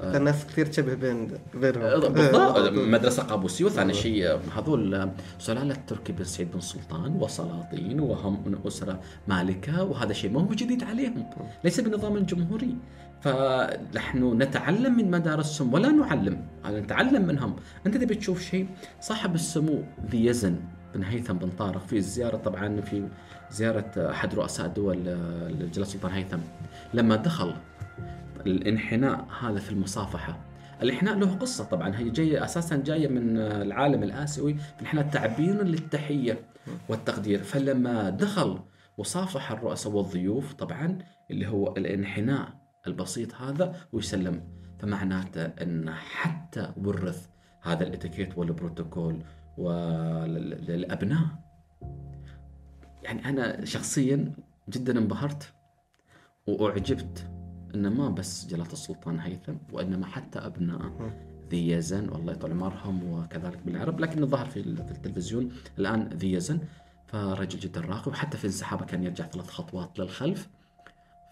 الناس 0.00 0.46
كثير 0.46 0.66
تشبه 0.66 0.94
بين 0.94 1.28
بينهم. 1.54 1.82
آه، 1.82 2.08
بالضبط. 2.08 2.56
آه، 2.56 2.70
مدرسة 2.70 3.22
قابوسية 3.22 3.64
وثاني 3.64 3.94
شيء 3.94 4.38
هذول 4.56 5.10
سلالة 5.38 5.76
تركي 5.86 6.12
بن 6.12 6.24
سعيد 6.24 6.52
بن 6.52 6.60
سلطان 6.60 7.16
وسلاطين 7.16 8.00
وهم 8.00 8.42
من 8.46 8.58
أسرة 8.66 9.00
مالكة 9.28 9.84
وهذا 9.84 10.12
شيء 10.12 10.30
ما 10.30 10.40
هو 10.40 10.54
جديد 10.54 10.84
عليهم. 10.84 11.30
ليس 11.64 11.80
بنظام 11.80 12.18
جمهوري 12.18 12.76
فنحن 13.20 14.42
نتعلم 14.42 14.96
من 14.96 15.10
مدارسهم 15.10 15.74
ولا 15.74 15.88
نعلم. 15.88 16.42
نتعلم 16.66 17.26
منهم. 17.26 17.56
أنت 17.86 17.96
تبي 17.96 18.14
تشوف 18.14 18.42
شيء؟ 18.42 18.66
صاحب 19.00 19.34
السمو 19.34 19.82
ذي 20.10 20.26
يزن 20.26 20.56
بن 20.94 21.02
هيثم 21.02 21.32
بن 21.32 21.50
طارق 21.50 21.86
في 21.86 21.96
الزيارة 21.96 22.36
طبعا 22.36 22.80
في 22.80 23.08
زيارة 23.50 24.10
أحد 24.10 24.34
رؤساء 24.34 24.66
دول 24.66 25.04
جلال 25.72 25.82
السلطان 25.82 26.12
هيثم. 26.12 26.38
لما 26.94 27.16
دخل 27.16 27.54
الانحناء 28.46 29.26
هذا 29.40 29.58
في 29.58 29.72
المصافحة. 29.72 30.40
الانحناء 30.82 31.18
له 31.18 31.34
قصة 31.34 31.64
طبعا 31.64 31.96
هي 31.96 32.10
جاية 32.10 32.44
أساسا 32.44 32.76
جاية 32.76 33.08
من 33.08 33.36
العالم 33.36 34.02
الآسيوي 34.02 34.56
الانحناء 34.76 35.08
تعبير 35.08 35.62
للتحية 35.62 36.40
والتقدير. 36.88 37.42
فلما 37.42 38.10
دخل 38.10 38.58
وصافح 38.98 39.52
الرؤساء 39.52 39.92
والضيوف 39.92 40.52
طبعا 40.52 40.98
اللي 41.30 41.46
هو 41.46 41.76
الانحناء 41.76 42.48
البسيط 42.86 43.34
هذا 43.34 43.76
ويسلم 43.92 44.42
فمعناته 44.78 45.44
إن 45.44 45.90
حتى 45.90 46.72
ورث 46.76 47.28
هذا 47.62 47.86
الاتيكيت 47.86 48.38
والبروتوكول 48.38 49.22
وللابناء 49.58 51.26
يعني 53.02 53.28
أنا 53.28 53.64
شخصيا 53.64 54.32
جدا 54.68 54.98
انبهرت 54.98 55.54
وأعجبت 56.46 57.30
إنه 57.74 57.88
ما 57.88 58.08
بس 58.08 58.46
جلالة 58.46 58.72
السلطان 58.72 59.20
هيثم 59.20 59.54
وإنما 59.72 60.06
حتى 60.06 60.38
أبناء 60.38 61.12
ذي 61.50 61.70
يزن 61.70 62.08
والله 62.08 62.32
يطول 62.32 62.50
عمرهم 62.50 63.12
وكذلك 63.12 63.58
بالعرب. 63.66 64.00
لكنه 64.00 64.26
ظهر 64.26 64.46
في 64.46 64.60
التلفزيون 64.60 65.52
الآن 65.78 66.08
ذي 66.14 66.32
يزن 66.32 66.60
فرجل 67.06 67.58
جدا 67.58 67.80
راقي 67.80 68.10
وحتى 68.10 68.38
في 68.38 68.46
انسحابه 68.46 68.84
كان 68.84 69.02
يرجع 69.02 69.26
ثلاث 69.26 69.50
خطوات 69.50 69.98
للخلف 69.98 70.48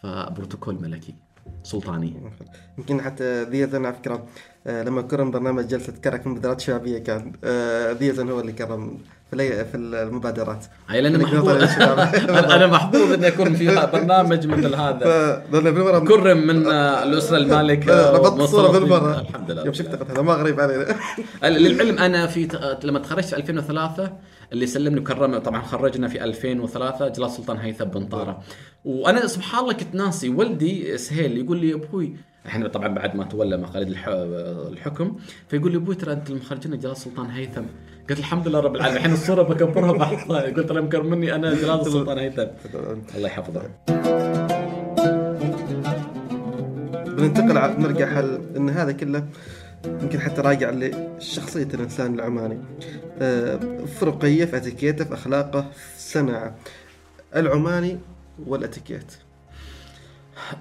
فبروتوكول 0.02 0.82
ملكي 0.82 1.14
سلطاني. 1.62 2.30
يمكن 2.78 3.00
حتى 3.00 3.42
ذي 3.42 3.58
يزن 3.58 3.84
على 3.84 3.94
فكرة 3.94 4.26
آه، 4.66 4.82
لما 4.82 5.02
كرم 5.02 5.30
برنامج 5.30 5.66
جلسة 5.66 5.92
كرك 5.92 6.26
مبادرات 6.26 6.60
شبابية 6.60 6.98
كان 6.98 7.32
آه، 7.44 7.92
ذي 7.92 8.06
يزن 8.06 8.30
هو 8.30 8.40
اللي 8.40 8.52
كرم 8.52 8.98
في 9.30 9.64
في 9.64 9.76
المبادرات. 9.76 10.64
هاي 10.88 11.00
لأن 11.00 11.20
محظوظ 11.22 11.48
أنا 12.30 12.66
محظوظ 12.66 13.12
إني 13.12 13.28
أكون 13.28 13.54
في 13.54 13.88
برنامج 13.92 14.46
مثل 14.46 14.74
هذا. 14.74 15.42
كرم 16.08 16.46
من 16.46 16.66
الأسرة 16.66 17.36
المالكة 17.36 18.10
ربطت 18.10 18.40
الصورة 18.40 18.78
بالمرة 18.78 19.20
الحمد 19.20 19.50
لله. 19.50 19.64
يوم 19.64 19.74
شفت 19.74 20.10
هذا 20.10 20.22
ما 20.22 20.32
غريب 20.32 20.60
علينا 20.60 20.96
للعلم 21.58 21.98
أنا 21.98 22.26
في 22.26 22.48
لما 22.84 22.98
تخرجت 22.98 23.26
في 23.28 23.36
2003 23.36 24.12
اللي 24.52 24.66
سلمني 24.66 25.00
وكرمني 25.00 25.40
طبعا 25.40 25.62
خرجنا 25.62 26.08
في 26.08 26.24
2003 26.24 27.08
جلال 27.08 27.30
سلطان 27.30 27.56
هيثم 27.56 27.84
بن 27.84 28.06
طاره 28.06 28.42
وأنا 28.84 29.26
سبحان 29.26 29.60
الله 29.60 29.72
كنت 29.72 29.94
ناسي 29.94 30.28
ولدي 30.28 30.98
سهيل 30.98 31.38
يقول 31.38 31.58
لي 31.58 31.74
أبوي 31.74 32.16
إحنا 32.46 32.68
طبعا 32.68 32.88
بعد 32.88 33.16
ما 33.16 33.24
تولى 33.24 33.56
مقاليد 33.56 33.88
الحكم 34.72 35.16
فيقول 35.48 35.72
لي 35.72 35.78
أبوي 35.78 35.94
ترى 35.94 36.12
أنت 36.12 36.30
المخرجين 36.30 36.78
جلال 36.78 36.96
سلطان 36.96 37.26
هيثم. 37.26 37.62
قلت 38.10 38.18
الحمد 38.18 38.48
لله 38.48 38.60
رب 38.60 38.76
العالمين. 38.76 38.96
الحين 38.96 39.12
الصورة 39.12 39.42
بكبرها 39.42 39.92
بحطها 39.92 40.40
قلت 40.56 40.70
أنا 40.70 40.80
مكرمني 40.80 41.34
أنا 41.34 41.54
جلال 41.54 41.80
السلطان 41.80 42.18
هيثم. 42.18 42.46
الله 43.16 43.28
يحفظه. 43.28 43.62
بننتقل 47.06 47.82
نرجع 47.82 48.14
حل 48.14 48.40
إن 48.56 48.70
هذا 48.70 48.92
كله 48.92 49.26
يمكن 49.86 50.20
حتى 50.20 50.40
راجع 50.40 50.70
لشخصية 50.70 51.68
الإنسان 51.74 52.14
العماني. 52.14 52.58
آه، 53.20 53.56
في 53.98 54.04
رقيه 54.04 54.44
في 54.44 54.56
أتيكيته 54.56 55.04
في 55.04 55.14
أخلاقه 55.14 55.60
في 55.96 56.00
سمعه 56.02 56.54
العماني 57.36 57.98
والأتيكيت. 58.46 59.12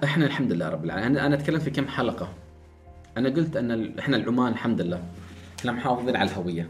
إحنا 0.04 0.26
الحمد 0.26 0.52
لله 0.52 0.68
رب 0.68 0.84
العالمين. 0.84 1.18
أنا 1.18 1.34
أتكلم 1.34 1.58
في 1.58 1.70
كم 1.70 1.88
حلقة. 1.88 2.28
أنا 3.16 3.28
قلت 3.28 3.56
أن 3.56 3.98
إحنا 3.98 4.16
العمان 4.16 4.52
الحمد 4.52 4.80
لله. 4.80 5.02
إحنا 5.58 5.72
محافظين 5.72 6.16
على 6.16 6.30
الهوية. 6.30 6.68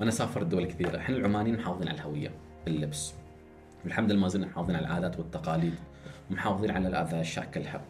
وأنا 0.00 0.10
سافرت 0.10 0.46
دول 0.46 0.64
كثيرة. 0.66 0.96
إحنا 0.98 1.16
العمانيين 1.16 1.58
محافظين 1.58 1.88
على 1.88 1.96
الهوية. 1.98 2.30
اللبس. 2.66 3.12
والحمد 3.84 4.12
لله 4.12 4.20
ما 4.20 4.28
زلنا 4.28 4.46
محافظين 4.46 4.76
على 4.76 4.86
العادات 4.86 5.18
والتقاليد. 5.18 5.74
ومحافظين 6.30 6.70
على 6.70 6.88
الأذى 6.88 7.24
شكلها 7.24 7.80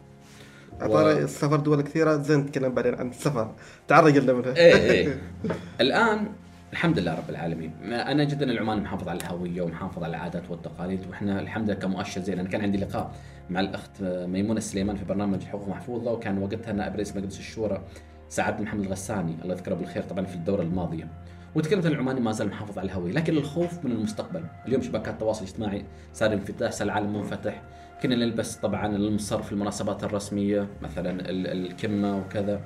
عطاري 0.81 1.23
السفر 1.23 1.55
دول 1.55 1.81
كثيرة؟ 1.81 2.17
زين 2.17 2.39
نتكلم 2.39 2.73
بعدين 2.73 2.95
عن 2.95 3.09
السفر. 3.09 3.51
تعرق 3.87 4.15
لنا 4.15 4.33
منها. 4.33 4.55
إيه 4.55 4.75
إيه. 4.75 5.21
الآن 5.81 6.27
الحمد 6.73 6.99
لله 6.99 7.15
رب 7.15 7.29
العالمين. 7.29 7.93
أنا 7.93 8.23
جدا 8.23 8.51
العمان 8.51 8.81
محافظ 8.81 9.09
على 9.09 9.19
الهوية 9.19 9.61
ومحافظ 9.61 10.03
على 10.03 10.15
العادات 10.15 10.43
والتقاليد. 10.49 11.07
وإحنا 11.09 11.39
الحمد 11.39 11.69
لله 11.69 11.79
كمؤشر 11.79 12.21
زين. 12.21 12.39
أنا 12.39 12.49
كان 12.49 12.61
عندي 12.61 12.77
لقاء 12.77 13.15
مع 13.49 13.59
الأخت 13.59 14.01
ميمونة 14.03 14.57
السليمان 14.57 14.95
في 14.95 15.05
برنامج 15.05 15.43
حقوق 15.43 15.67
محفوظة 15.69 16.11
وكان 16.11 16.37
وقتها 16.37 16.73
نائب 16.73 16.95
رئيس 16.95 17.15
مجلس 17.15 17.39
الشورى 17.39 17.83
سعد 18.29 18.61
محمد 18.61 18.83
الغساني 18.85 19.35
الله 19.43 19.53
يذكره 19.55 19.75
بالخير 19.75 20.03
طبعا 20.03 20.25
في 20.25 20.35
الدورة 20.35 20.61
الماضية. 20.61 21.07
وتكلمت 21.55 21.85
عن 21.85 21.91
العماني 21.91 22.19
ما 22.19 22.31
زال 22.31 22.47
محافظ 22.47 22.79
على 22.79 22.85
الهوية 22.85 23.13
لكن 23.13 23.37
الخوف 23.37 23.85
من 23.85 23.91
المستقبل. 23.91 24.43
اليوم 24.67 24.81
شبكات 24.81 25.07
التواصل 25.13 25.43
الاجتماعي 25.45 25.85
صار 26.13 26.33
انفتاح 26.33 26.71
صار 26.71 26.85
العالم 26.85 27.17
منفتح. 27.17 27.61
كنا 28.03 28.15
نلبس 28.15 28.55
طبعا 28.55 28.95
المصر 28.95 29.41
في 29.41 29.51
المناسبات 29.51 30.03
الرسمية 30.03 30.67
مثلا 30.81 31.09
ال- 31.29 31.47
الكمة 31.47 32.17
وكذا. 32.17 32.61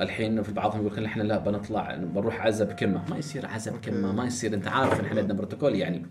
الحين 0.00 0.42
في 0.42 0.52
بعضهم 0.52 0.86
يقول 0.86 0.92
لك 1.02 1.08
إحنا 1.08 1.22
لا 1.22 1.38
بنطلع 1.38 1.94
بنروح 1.94 2.46
عزا 2.46 2.64
بكمه 2.64 3.02
ما 3.10 3.16
يصير 3.18 3.46
عزا 3.46 3.70
بكمه 3.72 4.12
ما 4.12 4.24
يصير. 4.24 4.54
أنت 4.54 4.68
عارف 4.68 5.00
إن 5.00 5.04
إحنا 5.04 5.20
عندنا 5.20 5.38
بروتوكول 5.38 5.74
يعني. 5.74 6.06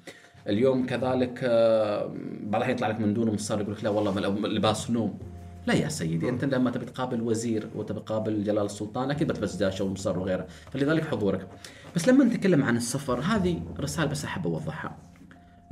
اليوم 0.47 0.85
كذلك 0.85 1.39
آه، 1.43 2.13
بعض 2.43 2.69
يطلع 2.69 2.87
لك 2.87 2.99
من 2.99 3.13
دون 3.13 3.33
مصر 3.33 3.61
يقول 3.61 3.73
لك 3.73 3.83
لا 3.83 3.89
والله 3.89 4.19
لباس 4.47 4.91
نوم. 4.91 5.19
لا 5.67 5.73
يا 5.73 5.89
سيدي 5.89 6.29
أنت 6.29 6.45
لما 6.45 6.71
تبي 6.71 6.85
تقابل 6.85 7.21
وزير 7.21 7.67
وتبي 7.75 7.99
تقابل 7.99 8.43
جلال 8.43 8.65
السلطان 8.65 9.11
أكيد 9.11 9.27
بتلبس 9.27 9.55
داشه 9.55 9.85
ومصر 9.85 10.19
وغيره. 10.19 10.47
فلذلك 10.71 11.05
حضورك. 11.05 11.47
بس 11.95 12.07
لما 12.07 12.23
نتكلم 12.23 12.63
عن 12.63 12.77
السفر 12.77 13.19
هذه 13.19 13.61
رسالة 13.79 14.07
بس 14.07 14.25
أحب 14.25 14.47
أوضحها 14.47 14.97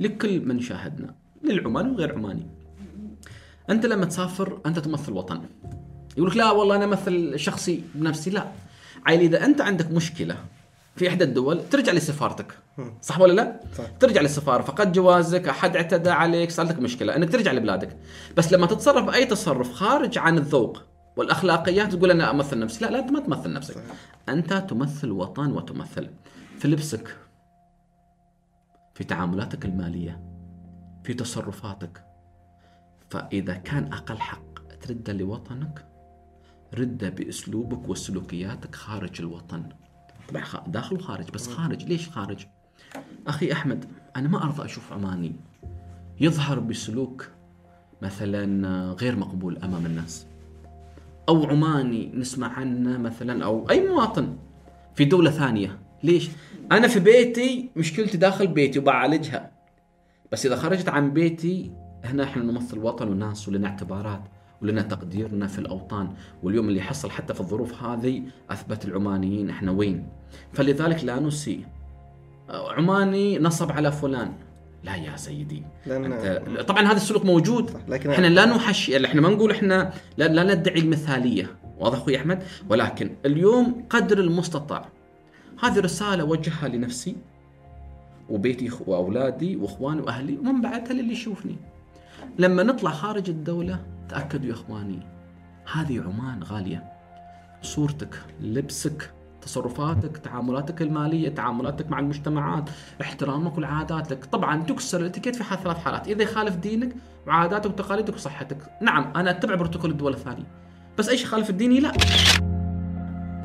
لكل 0.00 0.46
من 0.46 0.60
شاهدنا 0.60 1.14
للعماني 1.44 1.90
وغير 1.90 2.14
عماني. 2.14 2.46
أنت 3.70 3.86
لما 3.86 4.04
تسافر 4.04 4.60
أنت 4.66 4.78
تمثل 4.78 5.12
وطن. 5.12 5.40
يقول 6.16 6.30
لك 6.30 6.36
لا 6.36 6.50
والله 6.50 6.76
أنا 6.76 6.84
أمثل 6.84 7.38
شخصي 7.38 7.82
بنفسي 7.94 8.30
لا. 8.30 8.46
عيل 9.06 9.20
إذا 9.20 9.44
أنت 9.44 9.60
عندك 9.60 9.90
مشكلة 9.90 10.36
في 10.96 11.08
إحدى 11.08 11.24
الدول 11.24 11.68
ترجع 11.68 11.92
لسفارتك. 11.92 12.58
صح 13.02 13.20
ولا 13.20 13.32
لا؟ 13.32 13.60
صح. 13.78 13.86
ترجع 14.00 14.20
للسفارة 14.20 14.62
فقد 14.62 14.92
جوازك 14.92 15.48
أحد 15.48 15.76
اعتدى 15.76 16.10
عليك 16.10 16.50
صار 16.50 16.66
لك 16.66 16.78
مشكلة 16.78 17.16
إنك 17.16 17.32
ترجع 17.32 17.52
لبلادك. 17.52 17.96
بس 18.36 18.52
لما 18.52 18.66
تتصرف 18.66 19.04
بأي 19.04 19.24
تصرف 19.24 19.72
خارج 19.72 20.18
عن 20.18 20.38
الذوق 20.38 20.82
والأخلاقيات 21.16 21.94
تقول 21.94 22.10
أنا 22.10 22.30
أمثل 22.30 22.58
نفسي. 22.58 22.84
لا 22.84 22.90
لا 22.90 22.98
انت 22.98 23.10
ما 23.10 23.20
تمثل 23.20 23.52
نفسك. 23.52 23.84
أنت 24.28 24.54
تمثل 24.54 25.10
وطن 25.10 25.52
وتمثل. 25.52 26.10
في 26.58 26.68
لبسك 26.68 27.16
في 28.94 29.04
تعاملاتك 29.04 29.64
المالية 29.64 30.20
في 31.04 31.14
تصرفاتك. 31.14 32.04
فإذا 33.10 33.54
كان 33.54 33.92
أقل 33.92 34.18
حق 34.18 34.76
ترد 34.80 35.10
لوطنك 35.10 35.86
رده 36.74 37.08
بأسلوبك 37.08 37.88
وسلوكياتك 37.88 38.74
خارج 38.74 39.20
الوطن. 39.20 39.62
طبعا 40.32 40.66
داخل 40.66 40.96
وخارج 40.96 41.30
بس 41.30 41.48
خارج. 41.48 41.84
ليش 41.84 42.08
خارج؟ 42.08 42.46
أخي 43.26 43.52
أحمد 43.52 43.84
أنا 44.16 44.28
ما 44.28 44.44
أرضى 44.44 44.64
أشوف 44.64 44.92
عماني 44.92 45.32
يظهر 46.20 46.58
بسلوك 46.58 47.28
مثلا 48.02 48.92
غير 48.92 49.16
مقبول 49.16 49.58
أمام 49.58 49.86
الناس. 49.86 50.26
أو 51.28 51.46
عماني 51.46 52.12
نسمع 52.14 52.52
عنه 52.52 52.98
مثلا 52.98 53.44
أو 53.44 53.70
أي 53.70 53.88
مواطن 53.88 54.36
في 54.94 55.04
دولة 55.04 55.30
ثانية. 55.30 55.78
ليش؟ 56.02 56.30
أنا 56.72 56.88
في 56.88 57.00
بيتي 57.00 57.70
مشكلتي 57.76 58.16
داخل 58.16 58.46
بيتي 58.46 58.78
وبعالجها. 58.78 59.50
بس 60.32 60.46
إذا 60.46 60.56
خرجت 60.56 60.88
عن 60.88 61.12
بيتي 61.12 61.72
هنا 62.04 62.24
إحنا 62.24 62.42
نمثل 62.42 62.78
وطن 62.78 63.08
وناس 63.08 63.48
ولنا 63.48 63.68
اعتبارات. 63.68 64.22
ولنا 64.62 64.82
تقديرنا 64.82 65.46
في 65.46 65.58
الأوطان. 65.58 66.08
واليوم 66.42 66.68
اللي 66.68 66.80
حصل 66.80 67.10
حتى 67.10 67.34
في 67.34 67.40
الظروف 67.40 67.82
هذه 67.82 68.22
أثبت 68.50 68.84
العمانيين 68.84 69.50
إحنا 69.50 69.70
وين. 69.70 70.08
فلذلك 70.52 71.04
لا 71.04 71.20
نسيء. 71.20 71.64
عماني 72.48 73.38
نصب 73.38 73.72
على 73.72 73.92
فلان. 73.92 74.32
لا 74.84 74.96
يا 74.96 75.16
سيدي. 75.16 75.62
أنت 75.86 76.60
طبعا 76.68 76.82
هذا 76.82 76.96
السلوك 76.96 77.24
موجود. 77.24 77.70
لكن 77.88 78.10
إحنا 78.10 78.26
لا 78.26 78.46
نحشي 78.46 79.06
إحنا 79.06 79.20
ما 79.20 79.28
نقول 79.28 79.50
إحنا 79.50 79.92
لا, 80.16 80.28
لا 80.28 80.54
ندعي 80.54 80.80
المثالية. 80.80 81.56
واضح 81.78 81.98
أخوي 81.98 82.16
أحمد؟ 82.16 82.42
ولكن 82.68 83.10
اليوم 83.26 83.84
قدر 83.90 84.18
المستطاع. 84.18 84.88
هذه 85.62 85.80
رسالة 85.80 86.22
اوجهها 86.22 86.68
لنفسي 86.68 87.16
وبيتي 88.30 88.70
وأولادي 88.86 89.56
وإخواني 89.56 90.00
وأهلي 90.00 90.38
ومن 90.38 90.60
بعدها 90.60 90.92
للي 90.92 91.12
يشوفني. 91.12 91.56
لما 92.38 92.62
نطلع 92.62 92.90
خارج 92.90 93.30
الدولة 93.30 93.80
تأكدوا 94.08 94.48
يا 94.48 94.52
إخواني 94.52 95.00
هذه 95.72 96.02
عمان 96.02 96.42
غالية. 96.42 96.92
صورتك 97.62 98.14
لبسك 98.40 99.12
تصرفاتك 99.42 100.16
تعاملاتك 100.16 100.82
المالية 100.82 101.28
تعاملاتك 101.28 101.90
مع 101.90 101.98
المجتمعات 101.98 102.70
احترامك 103.00 103.56
والعاداتك 103.56 104.24
طبعا 104.24 104.62
تكسر 104.62 105.00
الاتيكيت 105.00 105.36
في 105.36 105.56
ثلاث 105.56 105.78
حالات 105.78 106.08
إذا 106.08 106.22
يخالف 106.22 106.56
دينك 106.56 106.96
وعاداتك 107.26 107.70
وتقاليدك 107.70 108.14
وصحتك. 108.14 108.58
نعم 108.80 109.12
أنا 109.16 109.30
أتبع 109.30 109.54
بروتوكول 109.54 109.90
الدول 109.90 110.12
الثانية. 110.12 110.46
بس 110.98 111.08
أي 111.08 111.16
شيء 111.16 111.26
يخالف 111.26 111.50
الديني؟ 111.50 111.80
لا. 111.80 111.92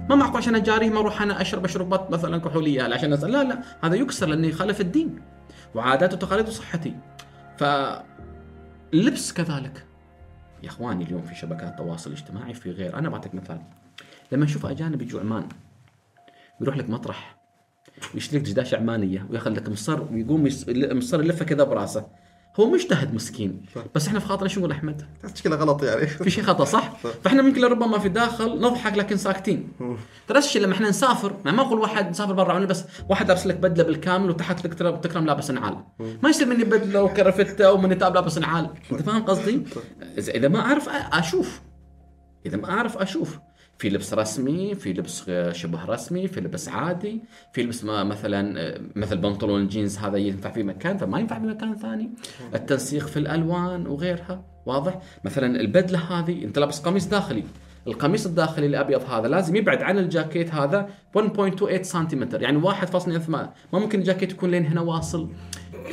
ما 0.09 0.15
معقول 0.15 0.37
عشان 0.37 0.55
اجاريه 0.55 0.89
ما 0.89 0.99
أروح 0.99 1.21
أنا 1.21 1.41
أشرب 1.41 1.63
مشروبات 1.63 2.11
مثلا 2.11 2.37
كحولية 2.37 2.83
عشان 2.83 3.13
أسأل. 3.13 3.31
لا 3.31 3.43
لا. 3.43 3.61
هذا 3.83 3.95
يكسر 3.95 4.27
لأنه 4.27 4.47
يخالف 4.47 4.81
الدين. 4.81 5.21
وعادات 5.75 6.13
وتقاليد 6.13 6.47
وصحتي. 6.47 6.95
ف 7.57 7.63
كذلك. 9.31 9.86
يا 10.63 10.69
إخواني 10.69 11.03
اليوم 11.03 11.21
في 11.21 11.35
شبكات 11.35 11.71
التواصل 11.71 12.09
الاجتماعي 12.09 12.53
في 12.53 12.71
غير 12.71 12.99
أنا 12.99 13.09
بعطيك 13.09 13.35
مثال 13.35 13.61
لما 14.31 14.45
نشوف 14.45 14.65
أجانب 14.65 15.01
يجوا 15.01 15.19
عمان 15.19 15.47
يروح 16.61 16.77
لك 16.77 16.89
مطرح 16.89 17.37
ويشتري 18.13 18.39
لك 18.39 18.45
دشداشه 18.45 18.77
عمانية 18.77 19.25
وياخذ 19.29 19.51
لك 19.51 19.69
مصر 19.69 20.01
ويقوم. 20.13 20.43
مصر 20.69 21.23
يلفه 21.23 21.45
كذا 21.45 21.63
براسه 21.63 22.07
هو 22.59 22.69
مجتهد 22.69 23.13
مسكين 23.13 23.65
صح. 23.75 23.81
بس 23.95 24.07
إحنا 24.07 24.19
في 24.19 24.27
خاطرنا 24.27 24.49
شو 24.49 24.59
نقول 24.59 24.71
أحمد؟ 24.71 25.01
كذا 25.43 25.55
غلط 25.55 25.83
يعني 25.83 26.07
في 26.07 26.29
شيء 26.29 26.43
خطأ 26.43 26.65
صح؟ 26.65 26.93
صح. 27.03 27.09
فإحنا 27.23 27.41
ممكن 27.41 27.65
ربما 27.65 27.99
في 27.99 28.09
داخل 28.09 28.61
نضحك 28.61 28.97
لكن 28.97 29.17
ساكتين 29.17 29.71
ترى 30.27 30.39
الشيء 30.39 30.61
لما 30.61 30.73
إحنا 30.73 30.89
نسافر 30.89 31.33
ما 31.45 31.61
أقول 31.61 31.79
واحد 31.79 32.09
مسافر 32.09 32.33
برا 32.33 32.59
بس 32.59 32.83
واحد 33.09 33.27
لابس 33.27 33.47
لك 33.47 33.55
بدلة 33.55 33.83
بالكامل 33.83 34.29
وتحت 34.29 34.65
لك 34.65 34.73
تكرم 34.73 35.25
لابس 35.25 35.51
نعال 35.51 35.77
ما 36.23 36.29
يصير 36.29 36.47
مني 36.47 36.63
بدلة 36.63 37.03
وكرفتة 37.03 37.71
ومني 37.71 37.95
تاب 37.95 38.15
لابس 38.15 38.37
نعال 38.37 38.69
أنت 38.91 39.01
فاهم 39.01 39.23
قصدي؟ 39.25 39.61
اذا 40.17 40.47
ما 40.47 40.59
أعرف 40.59 40.89
أشوف 40.89 41.61
إذا 42.45 42.57
ما 42.57 42.69
أعرف 42.69 42.97
أشوف 42.97 43.39
في 43.77 43.89
لبس 43.89 44.13
رسمي 44.13 44.75
في 44.75 44.93
لبس 44.93 45.31
شبه 45.51 45.85
رسمي 45.85 46.27
في 46.27 46.41
لبس 46.41 46.69
عادي 46.69 47.21
في 47.51 47.63
لبس 47.63 47.83
ما 47.83 48.03
مثلا 48.03 48.73
مثل 48.95 49.17
بنطلون 49.17 49.61
الجينز 49.61 49.97
هذا 49.97 50.17
ينفع 50.17 50.51
في 50.51 50.63
مكان 50.63 50.97
فما 50.97 51.19
ينفع 51.19 51.39
في 51.39 51.45
مكان 51.45 51.77
ثاني. 51.77 52.09
التنسيق 52.55 53.07
في 53.07 53.17
الألوان 53.17 53.87
وغيرها 53.87 54.43
واضح؟ 54.65 54.99
مثلا 55.23 55.59
البدلة 55.59 55.99
هذه 55.99 56.43
انت 56.43 56.59
لابس 56.59 56.79
قميص 56.79 57.05
داخلي. 57.07 57.43
القميص 57.87 58.25
الداخلي 58.25 58.65
الأبيض 58.65 59.01
هذا 59.03 59.27
لازم 59.27 59.55
يبعد 59.55 59.81
عن 59.81 59.97
الجاكيت 59.97 60.53
هذا 60.53 60.89
1.28 61.17 61.81
سنتيمتر 61.81 62.41
يعني 62.41 62.61
1.8 62.61 63.29
ما 63.29 63.53
ممكن 63.73 63.99
الجاكيت 63.99 64.31
يكون 64.31 64.51
لين 64.51 64.65
هنا 64.65 64.81
واصل. 64.81 65.29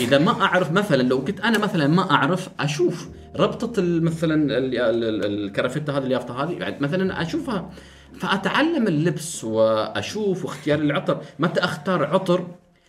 إذا 0.00 0.18
ما 0.18 0.42
أعرف 0.42 0.72
مثلا 0.72 1.02
لو 1.02 1.24
كنت 1.24 1.40
أنا 1.40 1.58
مثلا 1.58 1.86
ما 1.86 2.10
أعرف 2.10 2.48
أشوف 2.60 3.08
ربطة 3.36 3.82
مثلا 3.82 4.34
ال- 4.34 4.78
ال- 4.78 5.04
ال- 5.04 5.24
الكرافته 5.44 5.98
هذه 5.98 6.04
اليافطة 6.06 6.44
هذه 6.44 6.52
يعني 6.52 6.76
مثلا 6.80 7.22
أشوفها 7.22 7.70
فأتعلم 8.18 8.86
اللبس 8.86 9.44
وأشوف 9.44 10.44
واختيار 10.44 10.78
العطر. 10.78 11.20
متى 11.38 11.60
أختار 11.60 12.04
عطر 12.04 12.46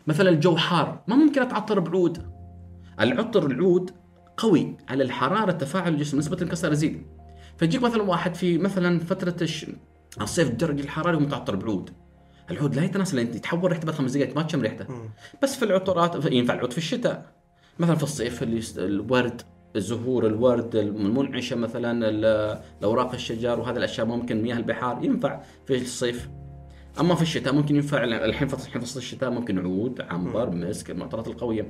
مثلا 0.08 0.30
الجو 0.30 0.58
حار 0.58 1.04
ما 1.08 1.16
ممكن 1.16 1.42
أتعطر 1.42 1.80
بعود. 1.80 2.18
العطر 3.00 3.46
العود 3.46 3.92
قوي 4.38 4.78
على 4.90 5.04
الحرارة 5.04 5.52
تفاعل 5.52 5.94
الجسم 5.94 6.18
نسبة 6.18 6.38
الكسر 6.42 6.72
يزيد 6.72 7.04
فيجيك 7.58 7.84
مثلا 7.84 8.02
واحد 8.02 8.36
في 8.36 8.58
مثلا 8.58 9.00
فترة. 9.00 9.48
الصيف 10.22 10.50
درجه 10.50 10.82
الحراره 10.82 11.18
ومتعطر 11.18 11.56
بعود. 11.56 11.90
العود 12.52 12.76
لا 12.76 12.84
يتناسل 12.84 13.18
لأن 13.18 13.28
يتحول 13.28 13.72
ريحته 13.72 13.86
بعد 13.86 13.96
خمس 13.96 14.12
دقائق 14.12 14.36
ما 14.36 14.44
تشم 14.44 14.62
ريحته. 14.62 14.86
بس 15.44 15.56
في 15.56 15.66
العطورات 15.66 16.32
ينفع 16.32 16.54
العود 16.54 16.72
في 16.72 16.78
الشتاء. 16.78 17.26
مثلا 17.80 17.96
في 17.96 18.04
الصيف 18.04 18.44
الورد 18.78 19.42
الزهور 19.76 20.28
الورد 20.28 20.76
المنعشة 20.76 21.56
مثلا 21.56 22.10
ال- 22.10 22.62
الأوراق 22.80 23.14
الشجر 23.14 23.60
وهذه 23.60 23.78
الأشياء 23.78 24.08
ممكن 24.08 24.42
مياه 24.42 24.58
البحار 24.58 25.04
ينفع 25.04 25.42
في 25.68 25.82
الصيف. 25.82 26.30
أما 27.00 27.16
في 27.16 27.22
الشتاء 27.22 27.54
ممكن 27.54 27.76
ينفع 27.76 28.04
الحين 28.04 28.48
فصل 28.48 28.68
الحين 28.68 28.82
فصل 28.82 29.00
الشتاء 29.00 29.30
ممكن 29.30 29.60
عود 29.60 30.02
عنبر 30.02 30.50
مسك 30.50 30.90
المعطرات 30.92 31.28
القوية. 31.28 31.68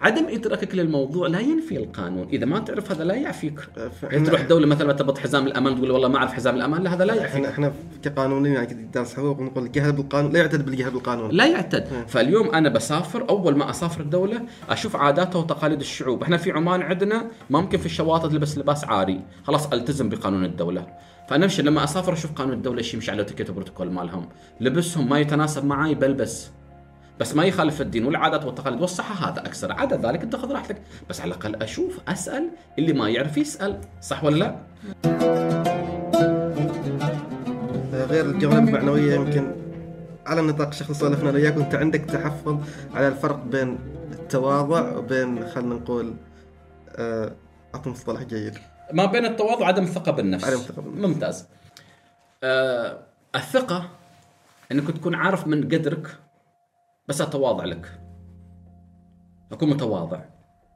عدم 0.00 0.26
إدراكك 0.28 0.74
للموضوع 0.74 1.28
لا 1.28 1.40
ينفي 1.40 1.76
القانون، 1.76 2.28
إذا 2.28 2.46
ما 2.46 2.58
تعرف 2.58 2.92
هذا 2.92 3.04
لا 3.04 3.14
يعفيك. 3.14 3.60
يعني 4.02 4.26
تروح 4.26 4.42
دولة 4.42 4.66
مثلا 4.66 4.92
تربط 4.92 5.18
حزام 5.18 5.46
الأمان 5.46 5.76
تقول 5.76 5.90
والله 5.90 6.08
ما 6.08 6.18
أعرف 6.18 6.32
حزام 6.32 6.56
الأمان، 6.56 6.82
لا 6.82 6.94
هذا 6.94 7.04
لا 7.04 7.14
يعفيك. 7.14 7.34
إحنا 7.34 7.48
إحنا 7.48 7.72
كقانونيين 8.02 8.54
يعني 8.54 8.66
كدارس 8.66 9.14
حقوق 9.14 9.40
نقول 9.40 9.64
الجهل 9.64 9.92
بالقانون 9.92 10.32
لا 10.32 10.38
يعتد 10.38 10.64
بالجهل 10.64 10.90
بالقانون. 10.90 11.30
لا 11.30 11.46
يعتد. 11.46 11.88
فاليوم 12.06 12.50
أنا 12.50 12.68
بسافر 12.68 13.28
أول 13.28 13.56
ما 13.56 13.70
أسافر 13.70 14.00
الدولة 14.00 14.42
أشوف 14.68 14.96
عاداتها 14.96 15.38
وتقاليد 15.38 15.80
الشعوب. 15.80 16.22
إحنا 16.22 16.36
في 16.36 16.50
عمان 16.50 16.82
عندنا 16.82 17.26
ممكن 17.50 17.78
في 17.78 17.86
الشواطئ 17.86 18.28
تلبس 18.28 18.58
لباس 18.58 18.84
عاري. 18.84 19.20
خلاص 19.44 19.72
ألتزم 19.72 20.08
بقانون 20.08 20.44
الدولة. 20.44 20.86
فنمشي. 21.28 21.62
لما 21.62 21.84
أسافر 21.84 22.12
أشوف 22.12 22.32
قانون 22.32 22.54
الدولة 22.54 22.78
إيش 22.78 22.94
يمشي 22.94 23.10
على 23.10 23.20
الاتيكيت 23.20 23.46
والبروتوكول 23.46 23.90
مالهم. 23.90 24.28
لبسهم 24.60 25.08
ما 25.08 25.18
يتناسب 25.20 25.64
معي 25.64 25.94
بلبس. 25.94 26.50
بس 27.20 27.34
ما 27.34 27.44
يخالف 27.44 27.80
الدين 27.80 28.04
والعادات 28.06 28.44
والتقاليد 28.44 28.80
والصحة 28.80 29.30
هذا 29.30 29.40
أكثر 29.40 29.72
عدا 29.72 29.96
ذلك 29.96 30.22
انت 30.22 30.36
خذ 30.36 30.52
راحتك. 30.52 30.76
بس 31.10 31.20
على 31.20 31.28
الأقل 31.28 31.62
أشوف 31.62 32.00
أسأل 32.08 32.50
اللي 32.78 32.92
ما 32.92 33.08
يعرف 33.10 33.36
يسأل 33.38 33.80
صح 34.00 34.24
ولا 34.24 34.36
لا؟ 34.36 34.56
آه، 37.94 38.04
غير 38.04 38.24
الجوانب 38.26 38.68
المعنويه 38.68 39.14
يمكن 39.14 39.52
على 40.26 40.42
نطاق 40.42 40.72
شخص 40.72 40.92
سولفنا 40.98 41.30
أنا 41.30 41.38
وياك 41.38 41.56
وأنت 41.56 41.74
عندك 41.74 42.00
تحفظ 42.00 42.58
على 42.94 43.08
الفرق 43.08 43.44
بين 43.44 43.78
التواضع 44.12 44.96
وبين 44.96 45.48
خلينا 45.48 45.74
نقول 45.74 46.14
آه، 46.96 47.32
اعطي 47.74 47.90
مصطلح 47.90 48.22
جيد. 48.22 48.54
ما 48.92 49.06
بين 49.06 49.24
التواضع 49.24 49.60
وعدم 49.60 49.82
الثقة 49.82 50.12
بالنفس. 50.12 50.44
عدم 50.44 50.56
الثقة 50.56 50.82
بالنفس. 50.82 51.04
ممتاز. 51.08 51.46
آه 52.42 52.98
الثقة 53.34 53.88
إنك 54.72 54.90
تكون 54.90 55.14
عارف 55.14 55.46
من 55.46 55.64
قدرك 55.64 56.08
بس 57.08 57.20
أتواضع 57.20 57.64
لك. 57.64 58.00
أكون 59.52 59.70
متواضع. 59.70 60.24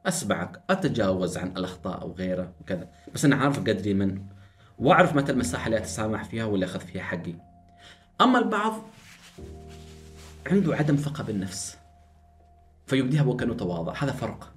أسمعك. 0.05 0.63
أتجاوز 0.69 1.37
عن 1.37 1.47
الأخطاء 1.47 2.01
أو 2.01 2.11
غيره 2.11 2.53
وكذا. 2.61 2.89
بس 3.13 3.25
أنا 3.25 3.35
عارف 3.35 3.59
قدري 3.59 3.93
من. 3.93 4.25
وأعرف 4.79 5.15
متى 5.15 5.31
المساحة 5.31 5.65
اللي 5.65 5.77
أتسامح 5.77 6.23
فيها 6.23 6.45
واللي 6.45 6.65
أخذ 6.65 6.79
فيها 6.79 7.03
حقي. 7.03 7.33
أما 8.21 8.39
البعض 8.39 8.73
عنده 10.47 10.75
عدم 10.75 10.95
ثقة 10.95 11.23
بالنفس. 11.23 11.77
فيبديها 12.85 13.23
وكانه 13.23 13.53
تواضع 13.53 13.93
هذا 13.93 14.11
فرق. 14.11 14.53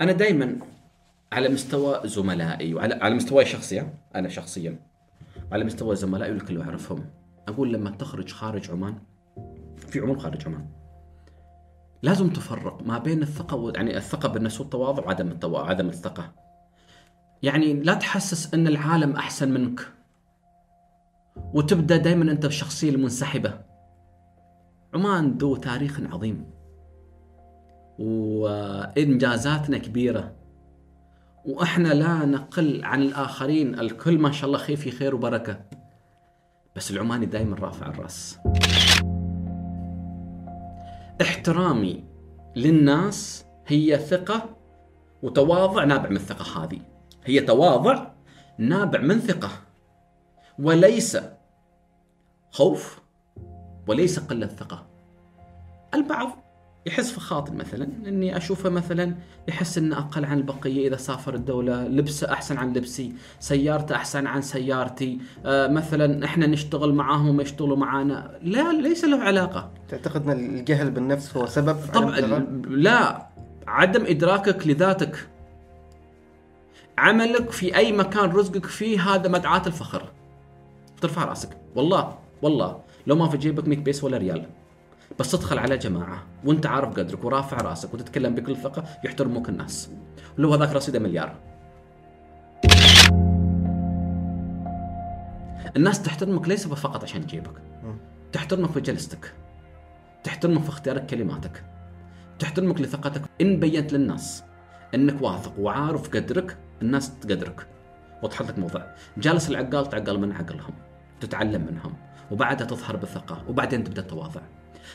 أنا 0.00 0.12
دائما 0.12 0.56
على 1.32 1.48
مستوى 1.48 2.00
زملائي 2.04 2.74
وعلى 2.74 2.94
على 2.94 3.14
مستواي 3.14 3.44
الشخصي 3.44 3.86
أنا 4.14 4.28
شخصيا. 4.28 4.78
وعلى 5.50 5.64
مستوى 5.64 5.96
زملائي 5.96 6.32
والكل 6.32 6.62
أعرفهم. 6.62 7.10
أقول 7.48 7.72
لما 7.72 7.90
تخرج 7.90 8.32
خارج 8.32 8.70
عمان 8.70 8.98
في 9.88 10.00
عموم 10.00 10.18
خارج 10.18 10.46
عمان. 10.46 10.66
لازم 12.02 12.30
تفرق 12.30 12.82
ما 12.82 12.98
بين 12.98 13.22
الثقة 13.22 13.56
و... 13.56 13.70
يعني 13.70 13.96
الثقة 13.96 14.28
بالنفس 14.28 14.60
والتواضع 14.60 15.04
وعدم 15.04 15.28
التواضع 15.28 15.68
عدم 15.68 15.88
الثقة. 15.88 16.32
يعني 17.42 17.72
لا 17.72 17.94
تحسس 17.94 18.54
أن 18.54 18.66
العالم 18.66 19.16
أحسن 19.16 19.52
منك. 19.52 19.80
وتبدأ 21.54 21.96
دائما 21.96 22.32
أنت 22.32 22.46
بالشخصيه 22.46 22.90
المنسحبة. 22.90 23.60
عمان 24.94 25.38
ذو 25.38 25.56
تاريخ 25.56 26.00
عظيم. 26.12 26.50
وإنجازاتنا 27.98 29.78
كبيرة. 29.78 30.36
وإحنا 31.44 31.88
لا 31.88 32.24
نقل 32.24 32.84
عن 32.84 33.02
الآخرين. 33.02 33.78
الكل 33.80 34.18
ما 34.18 34.32
شاء 34.32 34.46
الله 34.46 34.58
خير 34.58 34.76
في 34.76 34.90
خير 34.90 35.14
وبركة. 35.14 35.60
بس 36.76 36.90
العماني 36.90 37.26
دائما 37.26 37.56
رافع 37.56 37.86
الرأس. 37.86 38.38
احترامي 41.22 42.04
للناس 42.56 43.46
هي 43.66 43.98
ثقة 43.98 44.56
وتواضع 45.22 45.84
نابع 45.84 46.08
من 46.08 46.16
الثقة 46.16 46.64
هذه. 46.64 46.80
هي 47.24 47.40
تواضع 47.40 48.06
نابع 48.58 49.00
من 49.00 49.20
ثقة 49.20 49.50
وليس 50.58 51.18
خوف 52.50 53.00
وليس 53.88 54.18
قلة 54.18 54.46
ثقة. 54.46 54.86
البعض 55.94 56.41
يحس 56.86 57.10
في 57.10 57.20
خاطر 57.20 57.54
مثلا 57.54 57.88
إني 58.06 58.36
أشوفه 58.36 58.70
مثلا 58.70 59.14
يحس 59.48 59.78
إنه 59.78 59.98
أقل 59.98 60.24
عن 60.24 60.38
البقية 60.38 60.88
إذا 60.88 60.96
سافر 60.96 61.34
الدولة 61.34 61.88
لبسه 61.88 62.32
أحسن 62.32 62.58
عن 62.58 62.72
لبسي 62.72 63.12
سيارته 63.40 63.94
أحسن 63.94 64.26
عن 64.26 64.42
سيارتي 64.42 65.18
آه 65.46 65.66
مثلا 65.68 66.24
إحنا 66.24 66.46
نشتغل 66.46 66.94
معاهم 66.94 67.28
وما 67.28 67.42
يشتغلوا 67.42 67.76
معانا. 67.76 68.38
لا 68.42 68.72
ليس 68.72 69.04
له 69.04 69.18
علاقة. 69.18 69.70
تعتقد 69.88 70.28
إن 70.28 70.58
الجهل 70.58 70.90
بالنفس 70.90 71.36
هو 71.36 71.46
سبب 71.46 71.76
طبعا؟ 71.94 72.20
لا. 72.68 73.26
عدم 73.66 74.04
إدراكك 74.06 74.66
لذاتك. 74.66 75.28
عملك 76.98 77.50
في 77.50 77.76
أي 77.76 77.92
مكان 77.92 78.30
رزقك 78.30 78.66
فيه 78.66 79.00
هذا 79.00 79.28
مدعاة 79.28 79.62
الفخر. 79.66 80.08
ترفع 81.00 81.24
رأسك. 81.24 81.56
والله 81.74 82.18
والله. 82.42 82.80
لو 83.06 83.16
ما 83.16 83.28
في 83.28 83.36
جيبك 83.36 83.68
100 83.68 83.78
بيس 83.78 84.04
ولا 84.04 84.16
ريال. 84.16 84.46
بس 85.18 85.30
تدخل 85.30 85.58
على 85.58 85.78
جماعة 85.78 86.22
وانت 86.44 86.66
عارف 86.66 86.94
قدرك 86.94 87.24
ورافع 87.24 87.56
راسك 87.56 87.94
وتتكلم 87.94 88.34
بكل 88.34 88.56
ثقة 88.56 88.84
يحترموك 89.04 89.48
الناس. 89.48 89.90
لو 90.38 90.52
هذاك 90.52 90.72
رصيده 90.72 90.98
مليار. 90.98 91.36
الناس 95.76 96.02
تحترمك 96.02 96.48
ليس 96.48 96.66
فقط 96.66 97.02
عشان 97.02 97.20
جيبك. 97.20 97.62
تحترمك 98.32 98.70
في 98.70 98.80
جلستك. 98.80 99.32
تحترمك 100.24 100.62
في 100.62 100.68
اختيارك 100.68 101.06
كلماتك. 101.06 101.64
تحترمك 102.38 102.80
لثقتك. 102.80 103.22
إن 103.40 103.60
بينت 103.60 103.92
للناس 103.92 104.44
إنك 104.94 105.22
واثق 105.22 105.58
وعارف 105.58 106.08
قدرك 106.08 106.56
الناس 106.82 107.18
تقدرك. 107.20 107.66
وتحط 108.22 108.48
لك 108.48 108.58
موضع 108.58 108.82
جالس 109.16 109.50
العقال 109.50 109.88
تعقل 109.88 110.18
من 110.18 110.32
عقلهم 110.32 110.74
تتعلم 111.20 111.66
منهم 111.66 111.94
وبعدها 112.30 112.66
تظهر 112.66 112.96
بثقة 112.96 113.42
وبعدين 113.48 113.84
تبدأ 113.84 114.02
تواضع 114.02 114.40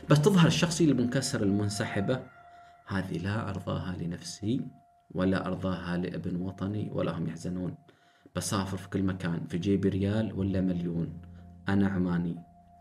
بس 0.09 0.21
تظهر 0.21 0.47
الشخصية 0.47 0.91
المنكسرة 0.91 1.43
المنسحبة. 1.43 2.19
هذه 2.87 3.17
لا 3.17 3.49
أرضاها 3.49 3.95
لنفسي 3.99 4.67
ولا 5.11 5.47
أرضاها 5.47 5.97
لابن 5.97 6.41
وطني 6.41 6.89
ولا 6.93 7.17
هم 7.17 7.27
يحزنون. 7.27 7.75
بسافر 8.35 8.77
في 8.77 8.89
كل 8.89 9.03
مكان 9.03 9.45
في 9.47 9.57
جيبي 9.57 9.89
ريال 9.89 10.33
ولا 10.33 10.61
مليون. 10.61 11.21
أنا 11.69 11.87
عماني 11.87 12.35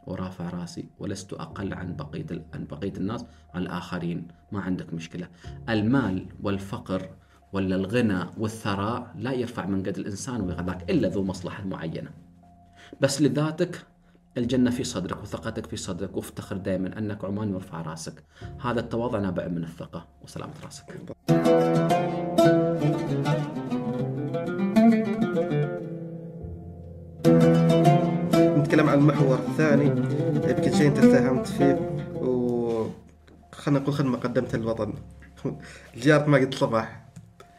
ورافع 0.06 0.48
راسي 0.48 0.88
ولست 0.98 1.32
أقل 1.32 1.74
عن 1.74 1.96
بقية 1.96 2.46
عن 2.54 2.64
بقية 2.64 2.92
الناس 2.96 3.24
الآخرين. 3.56 4.28
ما 4.52 4.60
عندك 4.60 4.94
مشكلة. 4.94 5.28
المال 5.68 6.26
والفقر 6.42 7.10
ولا 7.52 7.76
الغنى 7.76 8.24
والثراء 8.38 9.14
لا 9.18 9.32
يرفع 9.32 9.66
من 9.66 9.82
قدر 9.82 10.00
الإنسان 10.00 10.40
ويغذاك 10.40 10.90
إلا 10.90 11.08
ذو 11.08 11.24
مصلحة 11.24 11.64
معينة. 11.64 12.10
بس 13.00 13.22
لذاتك 13.22 13.86
الجنة 14.36 14.70
في 14.70 14.84
صدرك 14.84 15.22
وثقتك 15.22 15.66
في 15.66 15.76
صدرك 15.76 16.16
وافتخر 16.16 16.56
دائما 16.56 16.98
أنك 16.98 17.24
عماني 17.24 17.52
وارفع 17.52 17.82
رأسك. 17.82 18.22
هذا 18.60 18.80
التواضع 18.80 19.18
نابع 19.18 19.48
من 19.48 19.64
الثقة 19.64 20.06
وسلامة 20.22 20.52
رأسك. 20.64 20.84
نتكلم 28.58 28.88
عن 28.88 28.98
المحور 28.98 29.38
الثاني. 29.38 29.86
يمكن 30.50 30.72
شيء 30.72 30.88
أنت 30.88 31.00
ساهمت 31.00 31.46
فيه 31.46 31.74
و 32.14 32.86
خلينا 33.52 33.80
نقول 33.80 33.94
خدمة 33.94 34.18
قدمتها 34.18 34.58
للوطن. 34.58 34.94
زيارة 35.96 36.26
ماجد 36.26 36.54
صباح 36.54 37.06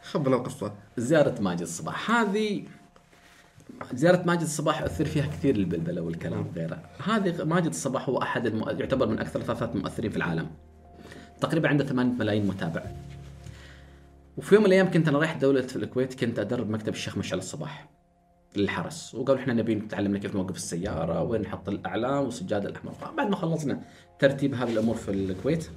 خبنا 0.02 0.36
القصة. 0.36 0.72
زيارة 0.96 1.40
ماجد 1.40 1.60
الصباح. 1.60 2.10
هذه 2.10 2.64
زيارة 3.92 4.22
ماجد 4.26 4.42
الصباح 4.42 4.82
أثر 4.82 5.04
فيها 5.04 5.26
كثير 5.26 5.56
البلبلة 5.56 6.00
والكلام 6.00 6.46
وغيره 6.46 6.82
هذه 7.04 7.44
ماجد 7.44 7.66
الصباح 7.66 8.08
هو 8.08 8.22
أحد 8.22 8.46
المؤ... 8.46 8.70
يعتبر 8.70 9.08
من 9.08 9.18
أكثر 9.18 9.42
ثلاثة 9.42 9.70
مؤثرين 9.74 10.10
في 10.10 10.16
العالم. 10.16 10.50
تقريبا 11.40 11.68
عنده 11.68 11.84
8 11.84 12.12
ملايين 12.12 12.46
متابع. 12.46 12.82
وفي 14.36 14.54
يوم 14.54 14.64
من 14.64 14.68
الأيام 14.68 14.90
كنت 14.90 15.08
أنا 15.08 15.18
رايح 15.18 15.36
دولة 15.36 15.66
الكويت 15.76 16.24
كنت 16.24 16.38
أدرب 16.38 16.70
مكتب 16.70 16.92
الشيخ 16.92 17.18
مشعل 17.18 17.38
الصباح 17.38 17.88
للحرس. 18.56 19.14
وقالوا 19.14 19.40
إحنا 19.42 19.52
نبي 19.52 19.74
نتعلمنا 19.74 20.18
كيف 20.18 20.34
نوقف 20.34 20.56
السيارة 20.56 21.22
وين 21.22 21.40
نحط 21.40 21.68
الأعلام 21.68 22.24
والسجاد 22.24 22.66
الأحمر. 22.66 22.92
بعد 23.16 23.28
ما 23.28 23.36
خلصنا 23.36 23.80
ترتيب 24.18 24.54
هذه 24.54 24.72
الأمور 24.72 24.94
في 24.94 25.10
الكويت 25.10 25.70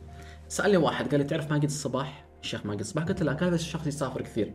سألني 0.48 0.78
واحد 0.78 1.12
قال 1.12 1.20
لي 1.20 1.26
تعرف 1.26 1.52
ماجد 1.52 1.64
الصباح؟ 1.64 2.26
الشيخ 2.42 2.66
ماجد 2.66 2.80
الصباح؟ 2.80 3.04
قلت 3.04 3.24
له 3.24 3.32
هذا 3.32 3.56
الشخص 3.56 3.88
يسافر 3.88 4.22
كثير. 4.22 4.54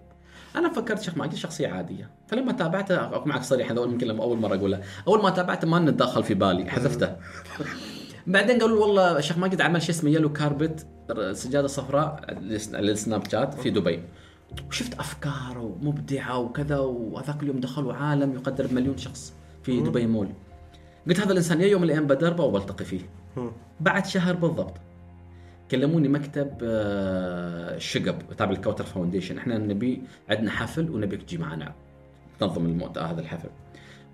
أنا 0.56 0.68
فكرت 0.68 1.02
شيخ 1.02 1.16
ماجد 1.16 1.34
شخصية 1.34 1.68
عادية. 1.68 2.10
فلما 2.26 2.52
تابعته 2.52 3.16
اكون 3.16 3.28
معك 3.28 3.42
صريح 3.42 3.70
هذا 3.70 3.82
يمكن 3.82 4.06
لما 4.06 4.22
أول 4.22 4.38
مرة 4.38 4.54
اقولها 4.54 4.80
أول 5.08 5.22
ما 5.22 5.30
تابعته 5.30 5.68
ما 5.68 5.78
نتداخل 5.78 6.22
في 6.22 6.34
بالي 6.34 6.70
حذفته. 6.70 7.16
بعدين 8.26 8.60
قالوا 8.60 8.86
والله 8.86 9.18
الشيخ 9.18 9.38
ماجد 9.38 9.60
عمل 9.60 9.82
شيء 9.82 9.90
اسمه 9.90 10.10
يلو 10.10 10.32
كاربت 10.32 10.86
سجادة 11.32 11.66
صفراء 11.66 12.38
للسناب 12.40 13.30
شات 13.30 13.54
في 13.54 13.70
دبي. 13.70 14.02
وشفت 14.68 14.98
افكار 14.98 15.58
ومبدعه 15.58 16.38
وكذا 16.38 16.78
وهذاك 16.78 17.42
اليوم 17.42 17.60
دخلوا 17.60 17.94
عالم 17.94 18.34
يقدر 18.34 18.66
بمليون 18.66 18.96
شخص 18.96 19.32
في 19.62 19.80
دبي 19.80 20.06
مول. 20.06 20.28
قلت 21.08 21.20
هذا 21.20 21.32
الإنسان 21.32 21.60
يا 21.60 21.66
يوم 21.66 21.84
الأيام 21.84 22.06
بدربه 22.06 22.44
وبلتقي 22.44 22.84
فيه. 22.84 23.00
بعد 23.80 24.06
شهر 24.06 24.34
بالضبط 24.34 24.74
كلموني 25.70 26.08
مكتب 26.08 26.50
آه، 26.62 27.76
الشقب 27.76 28.18
تابع 28.38 28.52
ال 28.52 28.58
Qatar 28.58 28.84
Foundation. 28.84 29.38
إحنا 29.38 29.58
نبي 29.58 30.02
عندنا 30.30 30.50
حفل 30.50 30.90
ونبيك 30.90 31.22
تجي 31.22 31.38
معنا. 31.38 31.74
تنظم 32.40 32.66
المؤتمر 32.66 33.04
هذا 33.04 33.20
الحفل. 33.20 33.48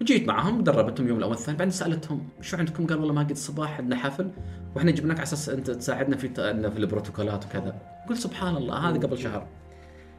جيت 0.03 0.28
معهم 0.28 0.64
دربتهم 0.64 1.09
يوم 1.09 1.18
الأول. 1.18 1.34
الثاني 1.34 1.59
بعدين 1.59 1.72
سألتهم 1.72 2.28
شو 2.40 2.57
عندكم؟ 2.57 2.86
قال 2.86 2.98
والله 2.98 3.14
ماجد 3.14 3.30
الصباح 3.30 3.78
عندنا 3.78 3.96
حفل. 3.96 4.30
وإحنا 4.74 4.90
جبناك 4.90 5.16
على 5.16 5.22
أساس 5.22 5.48
أنت 5.48 5.70
تساعدنا 5.70 6.16
في 6.16 6.28
في 6.70 6.78
البروتوكولات 6.78 7.44
وكذا. 7.44 7.74
قلت 8.09 8.18
سبحان 8.18 8.57
الله 8.57 8.88
هذا 8.88 8.98
قبل 8.98 9.18
شهر. 9.18 9.46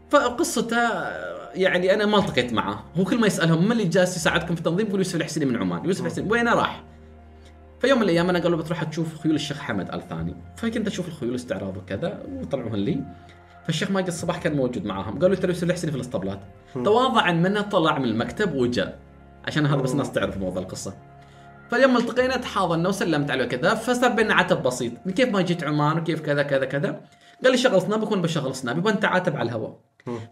فقصته 0.09 0.89
يعني 1.53 1.93
أنا 1.93 2.05
ما 2.05 2.17
التقيت 2.17 2.53
معه. 2.53 2.83
هو 2.97 3.03
كل 3.03 3.19
ما 3.19 3.27
يسألهم 3.27 3.65
من 3.65 3.71
اللي 3.71 3.85
جالس 3.85 4.17
يساعدكم 4.17 4.55
في 4.55 4.61
التنظيم؟ 4.61 4.87
يقول 4.87 4.99
يوسف 4.99 5.15
الحسيني 5.15 5.45
من 5.45 5.55
عمان. 5.55 5.85
يوسف 5.85 6.01
الحسيني 6.01 6.31
وين 6.31 6.47
راح؟ 6.47 6.83
فيوم 7.83 7.97
من 7.97 8.03
الأيام 8.03 8.29
أنا 8.29 8.39
قالوا 8.39 8.57
بتروح 8.57 8.83
تشوف 8.83 9.19
خيول 9.19 9.35
الشيخ 9.35 9.59
حمد 9.59 9.93
ال 9.93 10.07
ثاني 10.07 10.35
فكنت 10.55 10.87
أشوف 10.87 11.07
الخيول 11.07 11.35
استعراض 11.35 11.77
وكذا 11.77 12.23
وطلعوهن 12.29 12.79
لي. 12.79 13.03
فالشيخ 13.65 13.91
ماجد 13.91 14.07
الصباح 14.07 14.37
كان 14.37 14.55
موجود 14.55 14.85
معاهم. 14.85 15.19
قالوا 15.19 15.35
ترى 15.35 15.47
يوسف 15.47 15.63
الحسيني 15.63 15.91
في 15.91 15.95
الاسطبلات. 15.95 16.39
تواضعا 16.73 17.31
منه 17.31 17.61
طلع 17.61 17.99
من 17.99 18.05
المكتب 18.05 18.55
وجاء. 18.55 18.99
عشان 19.47 19.65
هذا 19.65 19.81
بس 19.81 19.91
الناس 19.91 20.11
تعرف 20.11 20.37
موضوع 20.37 20.63
القصة. 20.63 20.93
فاليوم 21.69 21.97
التقينا 21.97 22.37
تحاضرنا 22.37 22.89
وسلمت 22.89 23.31
عليه 23.31 23.45
كذا 23.45 23.75
فصار 23.75 24.11
بيننا 24.11 24.33
عتب 24.33 24.63
بسيط. 24.63 24.93
من 25.05 25.13
كيف 25.13 25.29
ما 25.29 25.41
جيت 25.41 25.63
عمان 25.63 25.97
وكيف 25.97 26.21
كذا 26.21 26.43
كذا 26.43 26.65
كذا. 26.65 27.01
قال 27.43 27.51
لي 27.51 27.57
شغل 27.57 27.81
سنابك 27.81 28.11
وأنا 28.11 28.21
بشغل 28.21 28.53
وانت 28.85 29.05
عاتب 29.05 29.35
على 29.35 29.49
الهواء. 29.49 29.79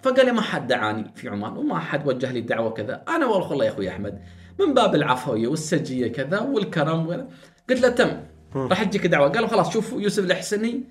فقال 0.01 0.25
لي 0.25 0.31
ما 0.31 0.41
حد 0.41 0.67
دعاني 0.67 1.11
في 1.15 1.29
عمان 1.29 1.57
وما 1.57 1.79
حد 1.79 2.07
وجه 2.07 2.31
لي 2.31 2.41
دعوة 2.41 2.71
كذا 2.71 3.03
أنا 3.07 3.25
والله 3.25 3.65
يا 3.65 3.71
أخوي 3.71 3.89
أحمد. 3.89 4.21
من 4.59 4.73
باب 4.73 4.95
العفوية 4.95 5.47
والسجية 5.47 6.07
كذا 6.07 6.39
والكرم 6.39 7.07
ولا. 7.07 7.27
قلت 7.69 7.81
له 7.81 7.89
تم. 7.89 8.11
راح 8.55 8.83
تجيك 8.83 9.07
دعوة. 9.07 9.29
قالوا 9.29 9.47
خلاص 9.47 9.73
شوف 9.73 9.93
يوسف 9.93 10.23
الحسني 10.23 10.83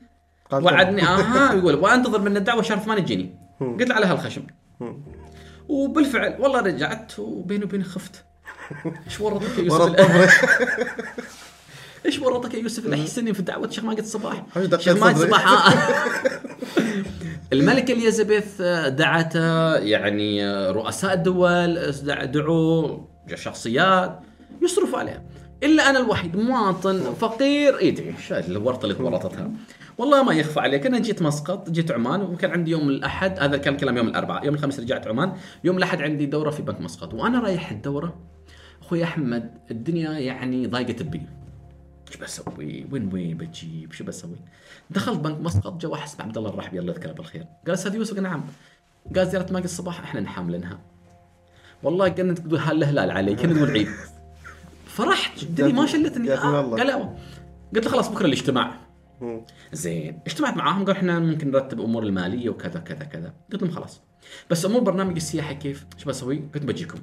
وعدني. 0.53 1.03
أها 1.09 1.55
يقول 1.55 1.75
وأنتظر 1.75 2.21
منه 2.21 2.39
الدعوة 2.39 2.63
شهر 2.63 2.79
ثمان 2.79 2.99
يجيني 2.99 3.35
قلت 3.61 3.89
له 3.89 3.95
على 3.95 4.07
هالخشم. 4.07 4.43
وبالفعل 5.69 6.37
والله 6.39 6.61
رجعت 6.61 7.19
وبيني 7.19 7.65
وبيني 7.65 7.85
خفت. 7.85 8.25
إيش 9.07 9.21
ورطك 9.21 9.59
يا 9.59 9.63
يوسف 9.63 9.97
إيش 12.07 12.19
ورطك 12.19 12.55
يا 12.55 12.59
يوسف 12.59 12.87
الحسني 12.87 13.35
في 13.35 13.43
دعوة 13.43 13.71
شيخ 13.71 13.85
ماجد 13.85 13.99
الصباح؟ 13.99 14.45
شيخ 14.79 14.97
ماجد. 14.97 15.17
الصباح 15.17 15.49
آه. 15.49 15.73
الملكه 17.53 17.93
إليزابيث 17.93 18.63
دعت 18.89 19.35
يعني 19.85 20.51
رؤساء 20.71 21.15
الدول 21.15 21.93
دعوا 22.03 23.10
شخصيات 23.37 24.20
يصرفوا 24.62 24.99
عليها. 24.99 25.22
إلا 25.62 25.91
أنا 25.91 25.99
الوحيد 25.99 26.37
مواطن 26.37 27.14
فقير 27.14 27.83
يدعي 27.83 28.14
شو 28.18 28.35
الورطة 28.35 28.87
اللي 28.87 29.03
ورطتها 29.03 29.51
والله 29.99 30.22
ما 30.22 30.35
يخفى 30.35 30.61
عليك. 30.61 30.87
أنا 30.87 30.99
جيت 30.99 31.22
مسقط 31.22 31.70
جيت 31.70 31.91
عمان 31.91 32.22
وكان 32.22 32.51
عندي 32.51 32.70
يوم 32.70 32.89
الأحد 32.89 33.39
هذا 33.39 33.57
كان 33.57 33.76
كلام 33.76 33.97
يوم 33.97 34.09
الأربعاء 34.09 34.45
يوم 34.45 34.55
الخميس 34.55 34.81
رجعت 34.81 35.07
عمان. 35.07 35.33
يوم 35.64 35.78
الأحد 35.78 36.03
عندي 36.03 36.26
دورة 36.26 36.51
في 36.51 36.62
بنك 36.62 36.81
مسقط 36.81 37.14
وأنا 37.14 37.41
رايح 37.41 37.70
الدورة. 37.70 38.18
أخوي 38.83 39.05
أحمد 39.05 39.59
الدنيا 39.70 40.11
يعني 40.11 40.66
ضايقت 40.66 41.03
بي 41.03 41.22
إيش 42.09 42.16
بسوي؟ 42.16 42.87
وين 42.91 43.12
وين 43.12 43.37
بجيب؟ 43.37 43.93
شو 43.93 44.05
بسوي؟ 44.05 44.37
دخلت 44.91 45.18
بنك 45.18 45.41
مسقط 45.41 45.81
جو 45.81 45.91
واحد 45.91 46.09
اسمه 46.09 46.24
عبد 46.24 46.39
الله 46.39 46.51
الرحبي 46.51 46.78
الله 46.78 46.93
يذكره 46.93 47.12
بالخير. 47.12 47.47
قال 47.66 47.74
أستاذ 47.74 47.95
يوسف 47.95 48.18
نعم. 48.18 48.45
قال 49.16 49.26
زيارة 49.26 49.53
ماقي 49.53 49.64
الصباح 49.64 50.01
إحنا 50.01 50.20
نحملنها. 50.20 50.78
والله 51.83 52.09
كنا 52.09 52.35
تقول 52.35 52.59
هل 52.59 52.85
هلال 52.85 53.11
علي 53.11 53.35
كنا 53.35 53.53
نقول 53.53 53.70
عيد. 53.70 53.89
فرحت. 54.87 55.43
الدنيا 55.43 55.72
ما 55.72 55.87
شلتني؟ 55.87 56.28
لا. 56.28 57.14
قلت 57.74 57.85
له 57.85 57.91
خلاص 57.91 58.09
بكرة 58.09 58.26
الاجتماع. 58.26 58.72
زين 59.72 60.18
اجتمعت 60.26 60.57
معاهم 60.57 60.78
قالوا 60.78 60.93
إحنا 60.93 61.18
ممكن 61.18 61.51
نرتب 61.51 61.81
أمور 61.81 62.03
المالية 62.03 62.51
وكذا 62.51 62.81
كذا 62.81 63.05
كذا. 63.05 63.33
قلت 63.53 63.62
لهم 63.62 63.70
خلاص. 63.70 64.01
بس 64.51 64.66
أمور 64.66 64.81
برنامج 64.81 65.16
السياحة 65.16 65.53
كيف؟ 65.53 65.87
إيش 65.97 66.05
بسوي؟ 66.05 66.43
قلت 66.55 66.64
بجيكم. 66.64 66.99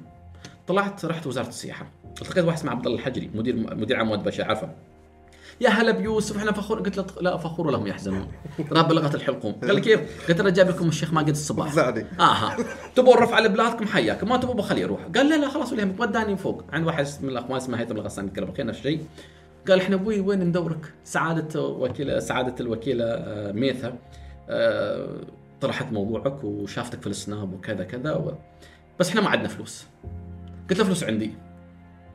طلعت 0.66 1.04
رحت 1.04 1.26
وزارة 1.26 1.48
السياحة. 1.48 1.86
التقيت 2.06 2.44
واحد 2.44 2.58
اسمه 2.58 2.70
عبد 2.70 2.86
الله 2.86 2.98
الحجري 2.98 3.30
مدير 3.34 3.56
مدير 3.56 3.96
عام 3.96 4.06
مواد 4.06 4.24
بشر 4.24 4.44
عارفه 4.44 4.70
يا 5.60 5.68
هلا 5.68 5.92
بيوسف 5.92 6.36
إحنا 6.36 6.52
فخور. 6.52 6.78
قلت 6.78 6.96
له 6.96 7.06
لا 7.20 7.36
فخور 7.36 7.66
ولهم 7.66 7.86
يحزنون. 7.86 8.26
راب 8.72 8.88
بلغه 8.88 9.16
الحلقوم. 9.16 9.52
قال 9.52 9.74
لي 9.74 9.80
كيف؟ 9.80 10.28
قلت 10.28 10.40
له 10.40 10.50
جايب 10.50 10.68
لكم 10.68 10.88
الشيخ 10.88 11.12
ماجد 11.12 11.28
الصباح. 11.28 11.72
زعلي. 11.72 12.06
آها. 12.20 12.56
تبون 12.96 13.14
رفع 13.14 13.38
لبلادكم 13.38 13.86
حياكم 13.86 14.28
ما 14.28 14.36
تبون 14.36 14.56
بخليه 14.56 14.82
يروح. 14.82 15.00
قال 15.16 15.28
لا 15.28 15.34
لا 15.34 15.48
خلاص 15.48 15.72
ولا 15.72 15.80
يهمك 15.80 16.00
وداني 16.00 16.36
فوق. 16.36 16.64
عند 16.72 16.86
واحد 16.86 17.06
من 17.22 17.28
الأخوان 17.28 17.56
اسمه 17.56 17.80
هيثم 17.80 17.96
الغسان 17.96 18.26
يتكلم 18.26 18.44
بالخير 18.44 18.66
نفس 18.66 18.78
الشيء. 18.78 19.04
قال 19.68 19.80
إحنا 19.80 19.96
أبوي 19.96 20.20
وين 20.20 20.40
ندورك؟ 20.40 20.94
سعادة 21.04 21.62
وكيله 21.62 22.18
سعادة 22.18 22.54
الوكيلة 22.60 23.04
آه، 23.04 23.52
ميثا 23.52 23.98
آه، 24.48 25.08
طرحت 25.60 25.92
موضوعك 25.92 26.44
وشافتك 26.44 27.00
في 27.00 27.06
السناب 27.06 27.52
وكذا 27.52 27.84
كذا 27.84 28.14
و... 28.14 28.34
بس 29.00 29.08
إحنا 29.08 29.20
ما 29.20 29.28
عندنا 29.28 29.48
فلوس. 29.48 29.84
قلت 30.70 30.78
له 30.78 30.84
فلوس 30.84 31.04
عندي. 31.04 31.30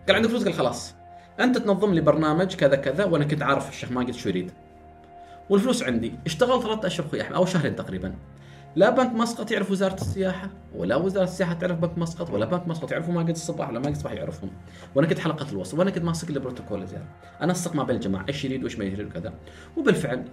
قال 0.08 0.16
عندك 0.16 0.30
فلوس؟ 0.30 0.44
قال 0.44 0.54
خلاص. 0.54 0.94
أنت 1.40 1.58
تنظم 1.58 1.94
لي 1.94 2.02
برنامج 2.02 2.56
كذا 2.56 2.76
كذا 2.76 3.06
وأنا 3.06 3.26
كنت 3.26 3.42
عارف 3.42 3.70
الشيخ 3.70 3.92
ماجد 3.92 4.14
شو 4.14 4.30
يريد. 4.30 4.52
والفلوس 5.50 5.84
عندي. 5.84 6.14
اشتغلت 6.26 6.64
ثلاثة 6.64 6.88
أشهر 6.88 7.08
أخوي 7.08 7.22
أحمد 7.22 7.36
أو 7.36 7.46
شهرين 7.46 7.76
تقريبا. 7.76 8.16
لا 8.76 8.90
بنك 8.90 9.12
مسقط 9.12 9.52
يعرف 9.52 9.72
وزارة 9.72 9.94
السياحة 9.94 10.50
ولا 10.76 10.96
وزارة 10.96 11.24
السياحة 11.24 11.54
تعرف 11.54 11.80
بنك 11.80 11.98
مسقط 11.98 12.30
ولا 12.30 12.46
بنك 12.46 12.68
مسقط 12.68 12.92
يعرفوا 12.92 13.14
ماجد 13.14 13.30
الصباح 13.30 13.70
ولا 13.70 13.80
ماجد 13.80 13.96
الصباح 13.96 14.14
يعرفهم. 14.14 14.50
وأنا 14.96 15.08
كنت 15.08 15.20
حلقة 15.20 15.52
الوصل 15.52 15.80
وأنا 15.80 15.92
كنت 15.92 16.04
ماسك 16.04 16.30
البروتوكول 16.30 16.88
زين 16.88 17.06
أنسق 17.44 17.76
ما 17.76 17.84
بين 17.84 17.96
الجماعة 17.96 18.26
إيش 18.30 18.46
يريد 18.46 18.64
وإيش 18.64 18.80
ما 18.80 18.86
يريد 18.86 19.08
وكذا. 19.08 19.34
وبالفعل 19.78 20.26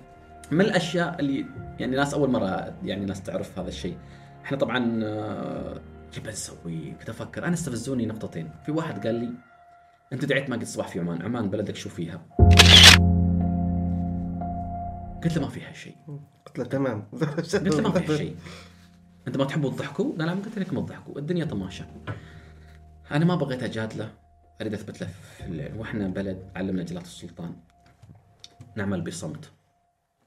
من 0.50 0.60
الأشياء 0.60 1.20
اللي 1.20 1.46
يعني 1.78 1.96
ناس 1.96 2.14
أول 2.14 2.30
مرة 2.30 2.74
يعني 2.84 3.04
ناس 3.04 3.22
تعرف 3.22 3.58
هذا 3.58 3.68
الشيء. 3.68 3.96
إحنا 4.44 4.58
طبعا 4.58 5.00
آه، 5.04 5.80
كيف 6.12 6.28
نسوي 6.28 6.94
كنت 6.98 7.08
أفكر 7.08 7.44
أنا 7.44 7.54
استفزوني 7.54 8.06
نقطتين. 8.06 8.50
في 8.66 8.72
واحد 8.72 9.06
قال 9.06 9.14
لي 9.14 9.30
انت 10.12 10.24
دعيت 10.24 10.50
ماجد 10.50 10.62
الصباح 10.62 10.88
في 10.88 11.00
عمان. 11.00 11.22
عمان 11.22 11.50
بلدك 11.50 11.76
شو 11.76 11.88
فيها؟ 11.88 12.22
قلت 15.24 15.36
له 15.36 15.42
ما 15.42 15.48
فيها 15.48 15.72
شيء. 15.72 15.96
قلت 16.46 16.58
له 16.58 16.64
تمام. 16.64 17.02
قلت 17.12 17.54
له 17.54 17.80
ما 17.80 17.90
فيها 18.00 18.16
شيء. 18.22 18.36
انت 19.28 19.36
ما 19.36 19.44
تحبوا 19.44 19.70
تضحكوا؟ 19.70 20.16
قال 20.18 20.26
نعم 20.26 20.42
قلت 20.42 20.58
لكم 20.58 20.86
تضحكوا. 20.86 21.18
الدنيا 21.18 21.44
طماشة. 21.44 21.86
أنا 23.10 23.24
ما 23.24 23.34
بغيت 23.34 23.62
أجادله. 23.62 24.10
أريد 24.60 24.74
أثبت 24.74 25.00
له 25.00 25.06
في 25.06 25.44
الليل. 25.44 25.74
وإحنا 25.76 26.08
بلد 26.08 26.50
علمنا 26.56 26.82
جلالة 26.82 27.04
السلطان. 27.04 27.56
نعمل 28.76 29.00
بصمت. 29.00 29.50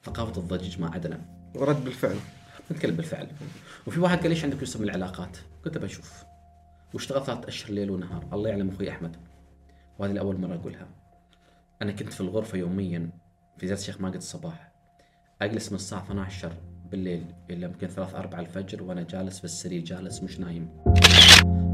ثقافة 0.04 0.42
الضجيج 0.42 0.82
ما 0.82 0.92
عدنا. 0.94 1.22
ورد 1.56 1.84
بالفعل. 1.84 2.16
نتكلم 2.72 2.96
بالفعل. 2.96 3.28
وفي 3.88 4.00
واحد 4.00 4.18
قال 4.20 4.30
ليش 4.30 4.44
عندك 4.44 4.60
يوسف 4.60 4.80
من 4.80 4.86
العلاقات؟ 4.90 5.38
قلت 5.66 5.78
له 5.78 5.84
بشوف. 5.84 6.24
واشتغلت 6.94 7.24
ثلاث 7.26 7.46
أشهر 7.46 7.72
ليل 7.74 7.92
ونهار. 7.92 8.26
الله 8.34 8.50
يعلم 8.50 8.70
أخوي 8.70 8.90
أحمد. 8.90 9.16
وهذه 10.00 10.12
الأول 10.12 10.42
مرة 10.42 10.56
أقولها. 10.56 10.88
أنا 11.82 11.92
كنت 11.92 12.14
في 12.14 12.22
الغرفة 12.22 12.58
يوميا 12.58 13.10
في 13.58 13.68
زيارة 13.68 13.80
الشيخ 13.80 14.02
ماجد 14.02 14.16
الصباح. 14.16 14.72
أجلس 15.42 15.70
من 15.70 15.76
الساعة 15.76 16.04
12 16.04 16.54
بالليل 16.92 17.26
إلى 17.50 17.66
يمكن 17.66 17.88
3 17.88 18.20
4 18.20 18.40
الفجر 18.40 18.84
وأنا 18.84 19.02
جالس 19.04 19.38
في 19.40 19.46
السرير 19.46 19.84
جالس 19.84 20.24
مش 20.24 20.40
نايم. 20.40 20.70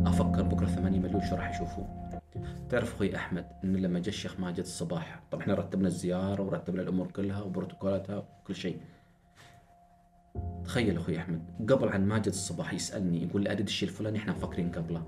أفكر 0.06 0.42
بكرة 0.42 0.66
8 0.66 1.00
مليون 1.00 1.22
شو 1.22 1.36
راح 1.36 1.50
يشوفوا. 1.56 1.86
تعرف 2.70 2.94
أخوي 2.96 3.16
أحمد 3.16 3.46
ان 3.64 3.76
لما 3.76 4.00
جاء 4.00 4.10
الشيخ 4.10 4.40
ماجد 4.40 4.60
الصباح 4.60 5.22
طبعا 5.32 5.42
إحنا 5.44 5.54
رتبنا 5.54 5.88
الزيارة 5.88 6.42
ورتبنا 6.42 6.82
الأمور 6.82 7.08
كلها 7.12 7.42
وبروتوكولاتها 7.42 8.18
وكل 8.18 8.56
شيء. 8.56 8.80
تخيل 10.66 10.98
أخوي 10.98 11.18
أحمد 11.18 11.72
قبل 11.72 11.90
عن 11.90 12.08
ماجد 12.08 12.28
الصباح 12.28 12.74
يسألني 12.74 13.24
يقول 13.24 13.44
لي 13.44 13.52
اريد 13.52 13.66
الشيء 13.68 13.90
الفلاني 13.90 14.18
إحنا 14.18 14.32
مفكرين 14.32 14.72
قبله. 14.72 15.08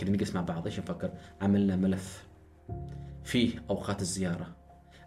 كنا 0.00 0.10
نجلس 0.10 0.34
مع 0.34 0.40
بعض 0.40 0.66
إيش 0.66 0.78
نفكر؟ 0.78 1.10
عملنا 1.40 1.76
ملف. 1.76 2.26
فيه 3.24 3.64
أوقات 3.70 4.00
الزيارة 4.00 4.46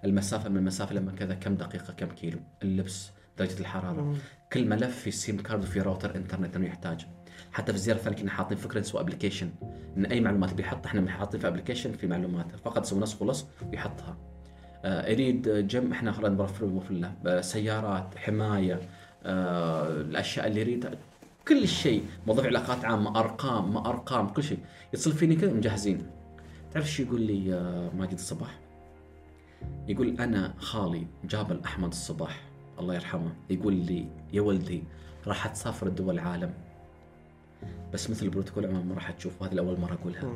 المسافة 0.06 0.50
من 0.50 0.58
المسافه 0.58 0.96
لما 0.96 1.12
كذا 1.12 1.34
كم 1.34 1.56
دقيقة 1.56 1.94
كم 1.94 2.08
كيلو 2.08 2.40
اللبس 2.64 3.12
درجة 3.38 3.60
الحرارة. 3.60 4.16
كل 4.54 4.68
ملف 4.68 5.00
في 5.00 5.12
SIM 5.12 5.38
card 5.38 5.64
وفي 5.64 5.82
راوتر 5.82 6.16
إنترنت 6.16 6.56
انه 6.56 6.66
يحتاج. 6.66 7.06
حتى 7.52 7.72
في 7.72 7.78
الزياره 7.78 7.98
الثانية 7.98 8.18
كنا 8.18 8.32
حاطين 8.32 8.58
فكرة 8.58 8.80
نسوي 8.80 9.02
application 9.02 9.50
إن 9.98 10.06
أي 10.06 10.22
معلومات 10.22 10.54
بيحطها 10.54 10.88
إحنا 10.90 11.12
حاطين 11.12 11.40
في 11.40 11.48
application 11.48 11.92
في 11.92 12.08
معلومات. 12.08 12.46
فقط 12.66 12.84
يسوي 12.84 13.00
نسخ 13.00 13.22
ولصق 13.22 13.48
ويحطها. 13.72 14.18
آه، 14.86 15.10
يريد 15.10 15.68
جم 15.68 15.92
إحنا 15.92 16.12
خلاص 16.12 16.32
نوفر 16.62 16.94
له. 16.94 17.14
آه، 17.26 17.42
سيارات 17.42 18.18
حماية 18.18 18.80
آه، 19.26 19.88
الأشياء 19.88 20.48
اللي 20.48 20.62
يريدها 20.62 20.92
كل 21.48 21.68
شيء 21.68 22.06
موظف 22.28 22.46
علاقات 22.46 22.86
عامة 22.86 23.20
أرقام 23.20 23.74
ما 23.74 23.90
أرقام 23.90 24.30
كل 24.30 24.44
شيء. 24.44 24.60
يتصل 24.94 25.12
فيني 25.12 25.36
كذا 25.36 25.54
مجهزين. 25.54 26.08
تعرف 26.76 26.92
شو 26.92 27.04
يقول 27.04 27.22
لي 27.22 27.40
ماجد 27.98 28.14
الصباح؟ 28.14 28.60
يقول 29.88 30.22
أنا 30.22 30.54
خالي 30.58 31.08
جابل 31.26 31.62
أحمد 31.66 31.90
الصباح 31.90 32.42
الله 32.80 32.96
يرحمه 32.96 33.32
يقول 33.50 33.74
لي 33.74 34.08
يا 34.34 34.42
ولدي 34.42 34.84
راح 35.28 35.48
تسافر 35.48 35.88
دول 35.88 36.14
العالم. 36.14 36.54
بس 37.94 38.10
مثل 38.10 38.26
البروتوكول 38.26 38.66
عمر 38.66 38.84
ما 38.84 38.96
راح 38.96 39.12
تشوف 39.12 39.42
وهذه 39.42 39.54
الأول 39.54 39.80
مرة 39.80 39.94
أقولها. 39.94 40.34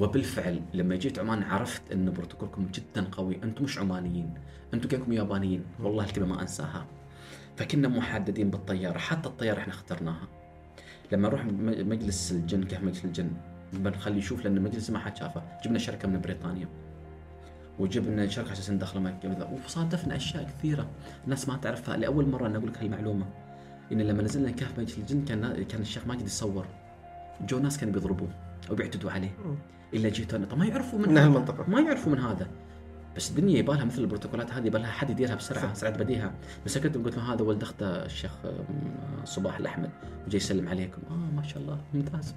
وبالفعل 0.00 0.62
لما 0.74 0.96
جيت 0.96 1.18
عمان 1.18 1.42
عرفت 1.42 1.92
إن 1.92 2.12
بروتوكولكم 2.12 2.66
جدا 2.66 3.08
قوي. 3.12 3.42
أنتم 3.42 3.64
مش 3.64 3.78
عمانيين 3.78 4.34
أنتم 4.74 4.88
كانكم 4.88 5.12
يابانيين؟ 5.12 5.64
والله 5.80 6.04
الكلمة 6.04 6.34
ما 6.34 6.42
أنساها. 6.42 6.86
فكنا 7.56 7.88
محددين 7.88 8.50
بالطيارة 8.50 8.98
حتى 8.98 9.28
الطيارة 9.28 9.58
إحنا 9.58 9.72
اخترناها. 9.72 10.28
لما 11.12 11.28
نروح 11.28 11.44
مجلس 11.86 12.32
الجن 12.32 12.64
كيف 12.64 12.82
مجلس 12.82 13.04
الجن؟ 13.04 13.30
بنخليه 13.72 14.18
يشوف 14.18 14.44
لأن 14.44 14.56
المجلس 14.56 14.90
ما 14.90 14.98
حد 14.98 15.16
شافه. 15.16 15.42
جبنا 15.64 15.78
شركة 15.78 16.08
من 16.08 16.20
بريطانيا. 16.20 16.68
وجبنا 17.78 18.26
شركة 18.26 18.50
عشان 18.50 18.74
ندخل 18.74 19.00
مكة. 19.00 19.48
وصادفنا 19.64 20.16
أشياء 20.16 20.44
كثيرة. 20.44 20.86
الناس 21.24 21.48
ما 21.48 21.56
تعرفها. 21.56 21.96
لأول 21.96 22.28
مرة 22.28 22.46
أنا 22.46 22.58
أقول 22.58 22.68
لك 22.68 22.78
هالمعلومة. 22.78 23.26
إن 23.92 24.00
لما 24.02 24.22
نزلنا 24.22 24.50
كهف 24.50 24.78
مجلس 24.78 24.98
الجن 24.98 25.24
كان 25.24 25.64
كان 25.64 25.80
الشيخ 25.80 26.06
ماجد 26.06 26.26
يصور 26.26 26.66
جو 27.48 27.58
ناس 27.58 27.78
كانوا 27.78 27.94
بيضربوه 27.94 28.28
وبيعتدوا 28.70 29.10
عليه. 29.10 29.30
إلا 29.94 30.08
جيت 30.08 30.34
أنا. 30.34 30.46
طب 30.46 30.58
ما 30.58 30.66
يعرفوا 30.66 30.98
من 30.98 31.18
هذا. 31.18 31.26
هالمنطقة. 31.26 31.70
ما 31.70 31.80
يعرفوا 31.80 32.12
من 32.12 32.18
هذا. 32.18 32.46
بس 33.16 33.30
الدنيا 33.30 33.58
يبالها 33.58 33.84
مثل 33.84 33.98
البروتوكولات 34.00 34.52
هذه 34.52 34.66
يبالها 34.66 34.90
حد 34.90 35.10
يديرها 35.10 35.34
بسرعة 35.34 35.74
سرعة 35.74 35.96
بديهة. 35.98 36.34
بس 36.66 36.78
كنت 36.78 36.96
قلت 36.96 37.16
له 37.16 37.32
هذا 37.32 37.42
ولد 37.42 37.62
أخته 37.62 37.86
الشيخ 37.86 38.30
آم، 38.44 39.24
صباح 39.24 39.58
الأحمد 39.58 39.90
وجاي 40.26 40.36
يسلم 40.36 40.68
عليكم. 40.68 41.02
آه 41.10 41.14
ما 41.36 41.42
شاء 41.42 41.62
الله 41.62 41.80
ممتاز. 41.94 42.34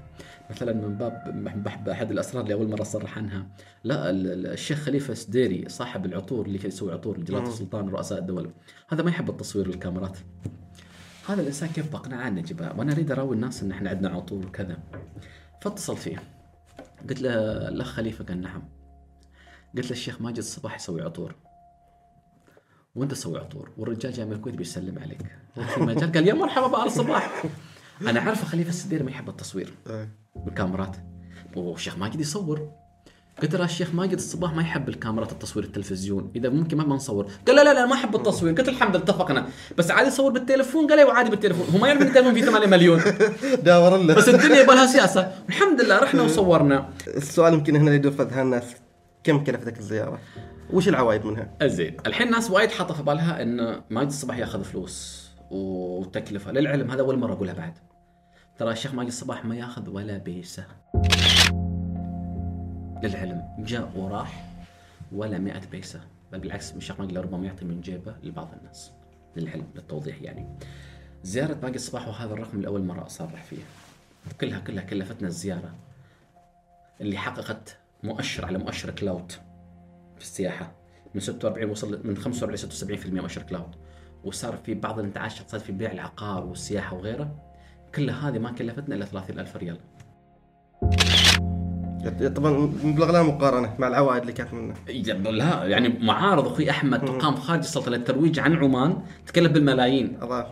مثلا 0.49 0.73
من 0.73 1.61
باب 1.64 1.89
أحد 1.89 2.11
الأسرار 2.11 2.43
اللي 2.43 2.53
أول 2.53 2.68
مرة 2.69 2.84
صرح 2.84 3.18
عنها 3.18 3.47
لا 3.84 4.10
ال- 4.10 4.27
ال- 4.31 4.47
الشيخ 4.47 4.77
خليفة 4.80 5.14
سديري 5.14 5.69
صاحب 5.69 6.06
العطور 6.06 6.45
اللي 6.45 6.57
كان 6.57 6.68
يسوي 6.68 6.91
عطور 6.93 7.18
لجلاله 7.18 7.43
مم. 7.43 7.49
السلطان 7.49 7.88
ورؤساء 7.88 8.19
الدول. 8.19 8.51
هذا 8.89 9.03
ما 9.03 9.10
يحب 9.10 9.30
التصوير 9.30 9.69
والكاميرات 9.69 10.18
هذا 11.30 11.41
الإنسان 11.41 11.69
كيف 11.69 11.93
بقنعه 11.93 12.30
نجيبه 12.30 12.72
وأنا 12.77 12.91
أريد 12.93 13.11
أراوي 13.11 13.35
الناس 13.35 13.64
إن 13.64 13.72
إحنا 13.72 13.89
عندنا 13.89 14.10
عطور 14.10 14.45
وكذا. 14.45 14.77
فاتصلت 15.61 15.97
فيه. 15.99 16.18
قلت 17.10 17.22
له 17.22 17.34
الأخ 17.68 17.88
خليفة 17.88 18.26
قال 18.26 18.41
نعم. 18.41 18.64
قلت 19.77 19.85
له 19.85 19.91
الشيخ 19.91 20.21
ماجد 20.21 20.37
الصباح 20.37 20.75
يسوي 20.75 21.01
عطور. 21.01 21.35
وأنت 22.95 23.11
تسوي 23.11 23.39
عطور؟ 23.39 23.69
والرجال 23.77 24.13
جاي 24.13 24.25
من 24.25 24.31
الكويت 24.31 24.55
بيسلم 24.55 24.99
عليك. 24.99 25.21
في 25.73 25.81
مجال؟ 25.81 26.11
قال 26.11 26.27
يا 26.27 26.33
مرحبا 26.33 26.67
بآل 26.67 26.85
الصباح. 26.85 27.43
أنا 28.01 28.21
عارف 28.21 28.45
خليفة 28.45 28.69
السدير 28.69 29.03
ما 29.03 29.11
يحب 29.11 29.29
التصوير. 29.29 29.73
بالكاميرات. 30.35 30.95
والشيخ 31.55 31.97
ماجد 31.97 32.19
يصور. 32.19 32.71
قلت 33.41 33.55
له 33.55 33.65
الشيخ 33.65 33.93
ماجد 33.93 34.13
الصباح 34.13 34.53
ما 34.53 34.61
يحب 34.61 34.89
الكاميرات 34.89 35.31
التصوير 35.31 35.65
التلفزيون 35.65 36.31
إذا 36.35 36.49
ممكن 36.49 36.77
ما 36.77 36.95
نصور 36.95 37.27
قال 37.47 37.55
لا 37.55 37.63
لا 37.63 37.73
لا 37.73 37.85
ما 37.85 37.93
أحب 37.93 38.15
التصوير. 38.15 38.53
قلت 38.53 38.69
الحمد 38.69 38.95
لله 38.95 39.03
اتفقنا. 39.05 39.47
بس 39.77 39.91
عادي 39.91 40.07
يصور 40.07 40.31
بالتليفون 40.31 40.87
قال 40.87 40.99
أيوه 40.99 41.13
عادي 41.13 41.29
بالتليفون 41.29 41.67
هو 41.73 41.77
ما 41.77 41.87
يعرف 41.87 42.01
إن 42.01 42.07
التليفون 42.07 42.33
فيه 42.33 42.41
8 42.41 42.67
مليون. 42.67 43.01
داور 43.65 44.13
بس 44.13 44.29
الدنيا 44.29 44.61
يبغى 44.61 44.75
لها 44.75 44.85
سياسة. 44.85 45.31
الحمد 45.49 45.81
لله 45.81 45.99
رحنا 45.99 46.21
وصورنا. 46.21 46.89
السؤال 47.07 47.53
يمكن 47.53 47.75
هنا 47.75 47.93
يدور 47.93 48.11
في 48.11 48.21
أذهان 48.21 48.45
الناس. 48.45 48.63
كم 49.23 49.43
كلفتك 49.43 49.77
الزيارة؟ 49.79 50.19
وش 50.73 50.87
العوائد 50.87 51.25
منها؟ 51.25 51.49
زين 51.63 51.97
الحين 52.05 52.31
ناس 52.31 52.51
وايد 52.51 52.71
حاطة 52.71 52.93
في 52.93 53.03
بالها 53.03 53.41
إن 53.41 53.81
ماجد 53.89 54.07
الصباح 54.07 54.37
ياخذ 54.37 54.63
فلوس 54.63 55.29
وتكلفة 55.51 56.51
للعلم 56.51 56.91
هذا 56.91 57.01
أول 57.01 57.19
مرة 57.19 57.33
أقولها 57.33 57.53
بعد. 57.53 57.73
ترى 58.57 58.71
الشيخ 58.71 58.93
ماجد 58.93 59.07
الصباح 59.07 59.45
ما 59.45 59.55
ياخذ 59.55 59.89
ولا 59.89 60.17
بيسة. 60.17 60.65
للعلم 63.03 63.43
جاء 63.59 63.91
وراح 63.95 64.45
ولا 65.11 65.37
مئة 65.37 65.61
بيسة. 65.71 66.01
بل 66.31 66.39
بالعكس 66.39 66.71
الشيخ 66.71 66.99
ماجد 66.99 67.17
ربما 67.17 67.45
يعطي 67.45 67.65
من 67.65 67.81
جيبه 67.81 68.15
لبعض 68.23 68.49
الناس 68.59 68.91
للعلم 69.35 69.67
للتوضيح 69.75 70.21
يعني. 70.21 70.47
زيارة 71.23 71.57
ماجد 71.63 71.75
الصباح 71.75 72.07
وهذا 72.07 72.33
الرقم 72.33 72.61
لأول 72.61 72.83
مرة 72.83 73.05
أصرح 73.05 73.43
فيه. 73.43 73.63
كلها 74.41 74.59
كلها 74.59 74.83
كلفتنا 74.83 75.27
الزيارة 75.27 75.73
اللي 77.01 77.17
حققت 77.17 77.77
مؤشر 78.03 78.45
على 78.45 78.57
مؤشر 78.57 78.89
cloud 78.89 79.31
في 80.15 80.21
السياحة. 80.21 80.71
من 81.15 81.21
46 81.21 81.71
وصل 81.71 81.99
من 82.03 82.17
45 82.17 82.55
ل 82.55 82.59
76% 82.59 83.21
مؤشر 83.21 83.41
cloud. 83.41 83.76
وصار 84.23 84.57
في 84.65 84.73
بعض 84.73 84.99
الانتعاش 84.99 85.35
الاقتصادي 85.35 85.63
في 85.63 85.71
بيع 85.71 85.91
العقار 85.91 86.45
والسياحة 86.45 86.95
وغيره. 86.95 87.35
كل 87.95 88.09
هذه 88.09 88.39
ما 88.39 88.51
كلفتنا 88.51 88.95
إلا 88.95 89.05
30000 89.05 89.57
ريال. 89.57 89.77
طبعا 92.35 92.51
مبلغ 92.84 93.11
لا 93.11 93.23
مقارنة 93.23 93.76
مع 93.80 93.88
العوائد 93.88 94.21
اللي 94.21 94.34
كانت 94.34 94.53
منه 94.53 94.73
لا 95.31 95.65
يعني 95.65 95.89
معارض 95.89 96.47
أخوي 96.47 96.69
أحمد 96.69 97.09
تقام 97.09 97.35
خارج 97.35 97.59
السلطنة 97.59 97.91
للترويج 97.91 98.39
عن 98.39 98.55
عمان 98.55 98.97
تكلف 99.27 99.51
بالملايين. 99.51 100.17
اضاف 100.21 100.47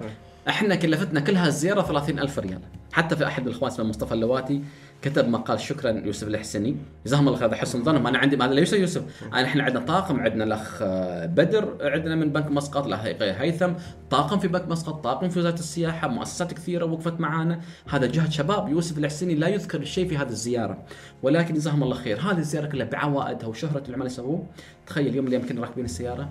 إحنا 0.47 0.75
كلفتنا 0.75 1.19
كلها 1.19 1.47
الزياره 1.47 1.81
30000 1.81 2.39
ريال. 2.39 2.61
حتى 2.91 3.15
في 3.15 3.27
أحد 3.27 3.47
الاخوان 3.47 3.71
اسمه 3.71 3.85
مصطفى 3.85 4.13
اللواتي 4.13 4.63
كتب 5.01 5.27
مقال 5.27 5.59
شكرا 5.59 5.91
يوسف 5.91 6.27
الحسني. 6.27 6.75
جزاهم 7.05 7.27
الله 7.27 7.39
خير 7.39 7.55
حسن 7.55 7.83
ظنهم 7.83 8.07
أنا 8.07 8.17
عندي 8.17 8.35
هذا 8.35 8.53
ليس 8.53 8.73
يوسف. 8.73 9.23
انا 9.33 9.45
إحنا 9.45 9.63
عندنا 9.63 9.85
طاقم 9.85 10.19
عندنا 10.19 10.43
الأخ 10.43 10.79
آه، 10.81 11.25
بدر 11.25 11.77
عندنا 11.81 12.15
من 12.15 12.29
بنك 12.29 12.51
مسقط 12.51 12.85
الاخ 12.85 13.05
هيثم. 13.21 13.73
طاقم 14.09 14.39
في 14.39 14.47
بنك 14.47 14.67
مسقط 14.67 15.03
طاقم 15.03 15.29
في 15.29 15.39
وزارة 15.39 15.53
السياحة 15.53 16.07
مؤسسات 16.07 16.53
كثيرة 16.53 16.85
وقفت 16.85 17.19
معانا. 17.19 17.59
هذا 17.89 18.07
جهد 18.07 18.31
شباب 18.31 18.69
يوسف 18.69 18.97
الحسني 18.97 19.35
لا 19.35 19.47
يذكر 19.47 19.83
شيء 19.83 20.07
في 20.07 20.17
هذه 20.17 20.29
الزيارة. 20.29 20.83
ولكن 21.23 21.53
جزاهم 21.53 21.83
الله 21.83 21.95
خير 21.95 22.19
هذه 22.19 22.37
الزيارة 22.37 22.65
كلها 22.65 22.85
بعوائدها 22.85 23.47
وشهرة 23.47 23.83
العمل 23.87 24.01
اللي 24.01 24.09
سووه 24.09 24.47
تخيل 24.87 25.15
يوم 25.15 25.25
اللي 25.25 25.39
كنا 25.39 25.61
راكبين 25.61 25.85
السيارة 25.85 26.29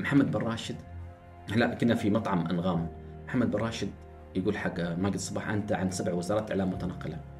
محمد 0.00 0.30
بن 0.30 0.40
راشد. 0.40 0.76
لا 1.56 1.74
كنا 1.74 1.94
في 1.94 2.10
مطعم 2.10 2.46
أنغام. 2.46 2.88
محمد 3.26 3.50
بن 3.50 3.58
راشد 3.58 3.88
يقول 4.34 4.58
حق 4.58 4.80
ماجد 4.80 5.14
الصباح 5.14 5.48
أنت 5.48 5.72
عن 5.72 5.90
سبع 5.90 6.12
وزارات 6.12 6.50
إعلام 6.50 6.70
متنقلة. 6.70 7.35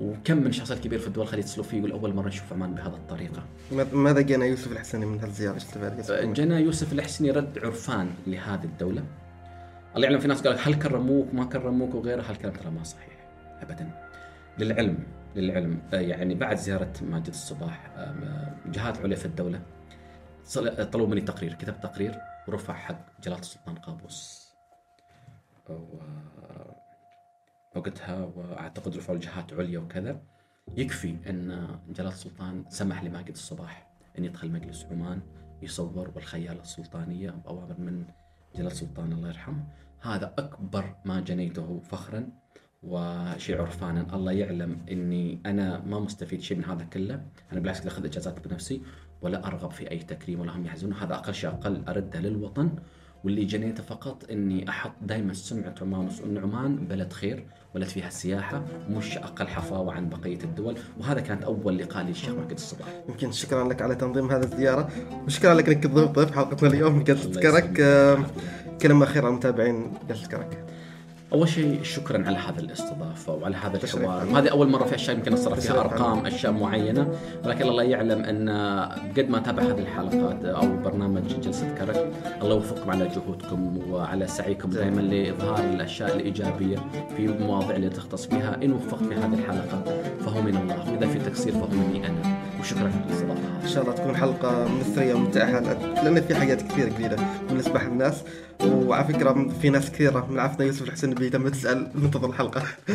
وكم 0.00 0.36
من 0.36 0.52
شخصيات 0.52 0.78
كبيره 0.78 1.00
في 1.00 1.06
الدول 1.06 1.24
الخليج 1.24 1.44
يتصلوا 1.44 1.64
فيه 1.66 1.78
يقول 1.78 1.92
أول 1.92 2.14
مرة 2.14 2.28
نشوف 2.28 2.52
عمان 2.52 2.74
بهذه 2.74 2.94
الطريقة؟ 2.94 3.42
ماذا- 3.92 4.20
جانا 4.20 4.44
يوسف 4.46 4.72
الحسني 4.72 5.06
من 5.06 5.20
هالزياره؟ 5.20 5.56
استفاد؟ 5.56 6.32
جنا 6.34 6.58
يوسف 6.58 6.92
الحسني 6.92 7.30
رد 7.30 7.58
عرفان 7.58 8.10
لهذه 8.26 8.64
الدولة. 8.64 9.04
الله 9.96 10.06
يعلم 10.06 10.18
في 10.20 10.28
ناس 10.28 10.42
قالوا 10.42 10.58
هل 10.60 10.74
كرموك 10.74 11.34
ما 11.34 11.44
كرموك 11.44 11.94
وغيره؟ 11.94 12.22
هالكلام 12.22 12.52
ترى 12.54 12.70
ما 12.70 12.84
صحيح؟ 12.84 13.28
ابدا. 13.62 13.90
للعلم 14.58 14.98
للعلم. 15.36 15.78
آه، 15.94 16.00
يعني 16.00 16.34
بعد 16.34 16.56
زيارة 16.56 16.92
ماجد 17.02 17.28
الصباح 17.28 17.90
آه، 17.96 18.54
جهات 18.66 18.98
عليا 18.98 19.16
في 19.16 19.26
الدولة 19.26 19.60
طلبوا 20.92 21.06
مني 21.06 21.20
تقرير. 21.20 21.54
كتبت 21.54 21.82
تقرير 21.82 22.14
ورفع 22.48 22.74
حق 22.74 22.98
جلالة 23.24 23.40
السلطان 23.40 23.74
قابوس. 23.74 24.44
وقتها 27.76 28.24
وأعتقد 28.24 28.96
رفعوا 28.96 29.18
لجهات 29.18 29.52
عليا 29.52 29.78
وكذا. 29.78 30.20
يكفي 30.76 31.16
أن 31.30 31.68
جلاله 31.88 32.14
السلطان 32.14 32.64
سمح 32.68 33.04
لماجد 33.04 33.30
الصباح 33.30 33.90
أن 34.18 34.24
يدخل 34.24 34.50
مجلس 34.50 34.86
عمان 34.90 35.20
يصور 35.62 36.12
والخياله 36.14 36.60
السلطانية 36.60 37.30
باوامر 37.30 37.80
من 37.80 38.04
جلاله 38.54 38.70
السلطان 38.70 39.12
الله 39.12 39.28
يرحمه. 39.28 39.64
هذا 40.00 40.34
أكبر 40.38 40.94
ما 41.04 41.20
جنيته 41.20 41.80
فخرا 41.80 42.28
وشيء 42.82 43.60
عرفانا. 43.60 44.14
الله 44.14 44.32
يعلم 44.32 44.86
إني 44.90 45.40
أنا 45.46 45.80
ما 45.80 46.00
مستفيد 46.00 46.40
شيء 46.40 46.56
من 46.58 46.64
هذا 46.64 46.84
كله. 46.84 47.14
أنا 47.52 47.60
بالعكس 47.60 47.86
أخذ 47.86 48.04
إجازات 48.04 48.48
بنفسي 48.48 48.82
ولا 49.22 49.46
أرغب 49.46 49.70
في 49.70 49.90
أي 49.90 49.98
تكريم 49.98 50.40
ولا 50.40 50.56
هم 50.56 50.66
يحزنون. 50.66 50.92
هذا 50.94 51.14
أقل 51.14 51.34
شيء 51.34 51.50
أقل 51.50 51.84
أرده 51.88 52.20
للوطن 52.20 52.76
واللي 53.24 53.44
جنيته 53.44 53.82
فقط 53.82 54.30
إني 54.30 54.68
أحط 54.68 54.92
دائما 55.02 55.32
سمعة 55.32 55.74
عمان 55.82 56.08
وان 56.22 56.38
عمان 56.38 56.86
بلد 56.86 57.12
خير. 57.12 57.46
بلد 57.74 57.88
فيها 57.88 58.08
السياحة 58.08 58.62
مش 58.90 59.18
أقل 59.18 59.48
حفاوة 59.48 59.92
عن 59.92 60.08
بقية 60.08 60.38
الدول 60.44 60.76
وهذا 61.00 61.20
كانت 61.20 61.44
أول 61.44 61.78
لقاء 61.78 62.04
لي 62.04 62.10
الشيخ 62.10 62.34
الصباح. 62.52 62.88
يمكن 63.08 63.32
شكرا 63.32 63.68
لك 63.68 63.82
على 63.82 63.94
تنظيم 63.94 64.30
هذه 64.30 64.42
الزيارة 64.42 64.88
وشكرا 65.26 65.54
لك 65.54 65.68
إنك 65.68 65.82
تضيف 65.82 66.10
ضيف 66.10 66.34
حلقتنا 66.34 66.68
اليوم 66.68 66.98
قلت 66.98 67.08
يسلمك. 67.08 67.80
آه، 67.80 68.24
كلمة 68.82 69.04
أخيرة 69.04 69.28
للمتابعين 69.28 69.92
قلت 69.92 70.18
تذكرك 70.18 70.64
أول 71.34 71.48
شيء 71.48 71.82
شكرا 71.82 72.26
على 72.26 72.36
هذه 72.36 72.58
الاستضافة 72.58 73.34
وعلى 73.34 73.56
هذا. 73.56 73.76
الحوار. 73.84 74.26
وهذه 74.26 74.48
أول 74.48 74.68
مرة 74.68 74.84
في 74.84 74.94
أشياء 74.94 75.16
يمكن 75.16 75.32
اصرف 75.32 75.60
فيها. 75.60 75.80
أرقام 75.80 76.26
أشياء 76.26 76.52
معينة. 76.52 77.08
ولكن 77.44 77.68
الله 77.68 77.82
يعلم 77.82 78.24
أن 78.24 78.48
قد 79.16 79.28
ما 79.30 79.38
تابع 79.38 79.62
هذه 79.62 79.78
الحلقات 79.78 80.44
أو 80.44 80.76
برنامج 80.76 81.40
جلسة 81.40 81.74
كرك 81.74 82.12
الله 82.42 82.54
يوفقكم 82.54 82.90
على 82.90 83.08
جهودكم 83.08 83.78
وعلى 83.90 84.26
سعيكم 84.26 84.70
دائما 84.70 85.00
لإظهار 85.00 85.64
الأشياء 85.64 86.16
الإيجابية 86.16 86.76
في 87.16 87.24
المواضيع 87.24 87.76
اللي 87.76 87.88
تختص 87.88 88.26
بها. 88.26 88.58
إن 88.64 88.72
وفقت 88.72 89.02
في 89.02 89.14
هذه 89.14 89.34
الحلقة 89.34 90.02
فهو 90.20 90.42
من 90.42 90.56
الله. 90.56 90.92
واذا 90.92 91.06
في 91.06 91.18
تقصير 91.18 91.52
فهو 91.52 91.66
مني 91.66 92.06
أنا. 92.06 92.38
وشكرا 92.60 92.80
على 92.80 93.04
الاستضافة. 93.06 93.40
إن 93.62 93.68
شاء 93.68 93.82
الله 93.82 93.94
تكون 93.94 94.16
حلقة 94.16 94.68
مثرية 94.80 95.14
وممتعة 95.14 95.60
لأن 96.04 96.20
في 96.20 96.34
حاجات 96.34 96.62
كثيرة 96.62 96.88
جديده 96.88 97.16
بالنسبة 97.48 97.82
للناس. 97.82 98.22
وعلى 98.64 99.04
فكرة 99.04 99.48
في 99.62 99.70
ناس 99.70 99.90
كثيرة 99.90 100.26
من 100.30 100.38
عرفنا 100.38 100.66
يوسف 100.66 100.82
الحسين 100.82 101.10
بيتم 101.24 101.48
تسأل 101.48 101.86
منتظر 101.94 102.28
الحلقة. 102.28 102.62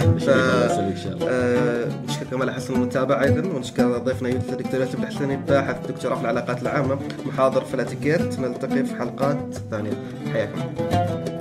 الله. 1.13 1.27
آه، 1.29 1.89
نشكركم 2.07 2.41
على 2.41 2.53
حسن 2.53 2.73
المتابعة 2.73 3.23
أيضا 3.23 3.47
ونشكر 3.49 3.97
ضيفنا 3.97 4.29
يوسف 4.29 4.53
الدكتور 4.53 4.79
يوسف 4.81 4.99
الحسيني 4.99 5.37
باحث 5.37 5.87
دكتوراه 5.87 6.15
في 6.15 6.21
العلاقات 6.21 6.61
العامة 6.61 6.99
محاضر 7.25 7.65
في 7.65 7.73
الأتيكيت. 7.73 8.39
نلتقي 8.39 8.83
في 8.85 8.95
حلقات 8.95 9.53
ثانية. 9.71 9.91
حياكم. 10.33 11.38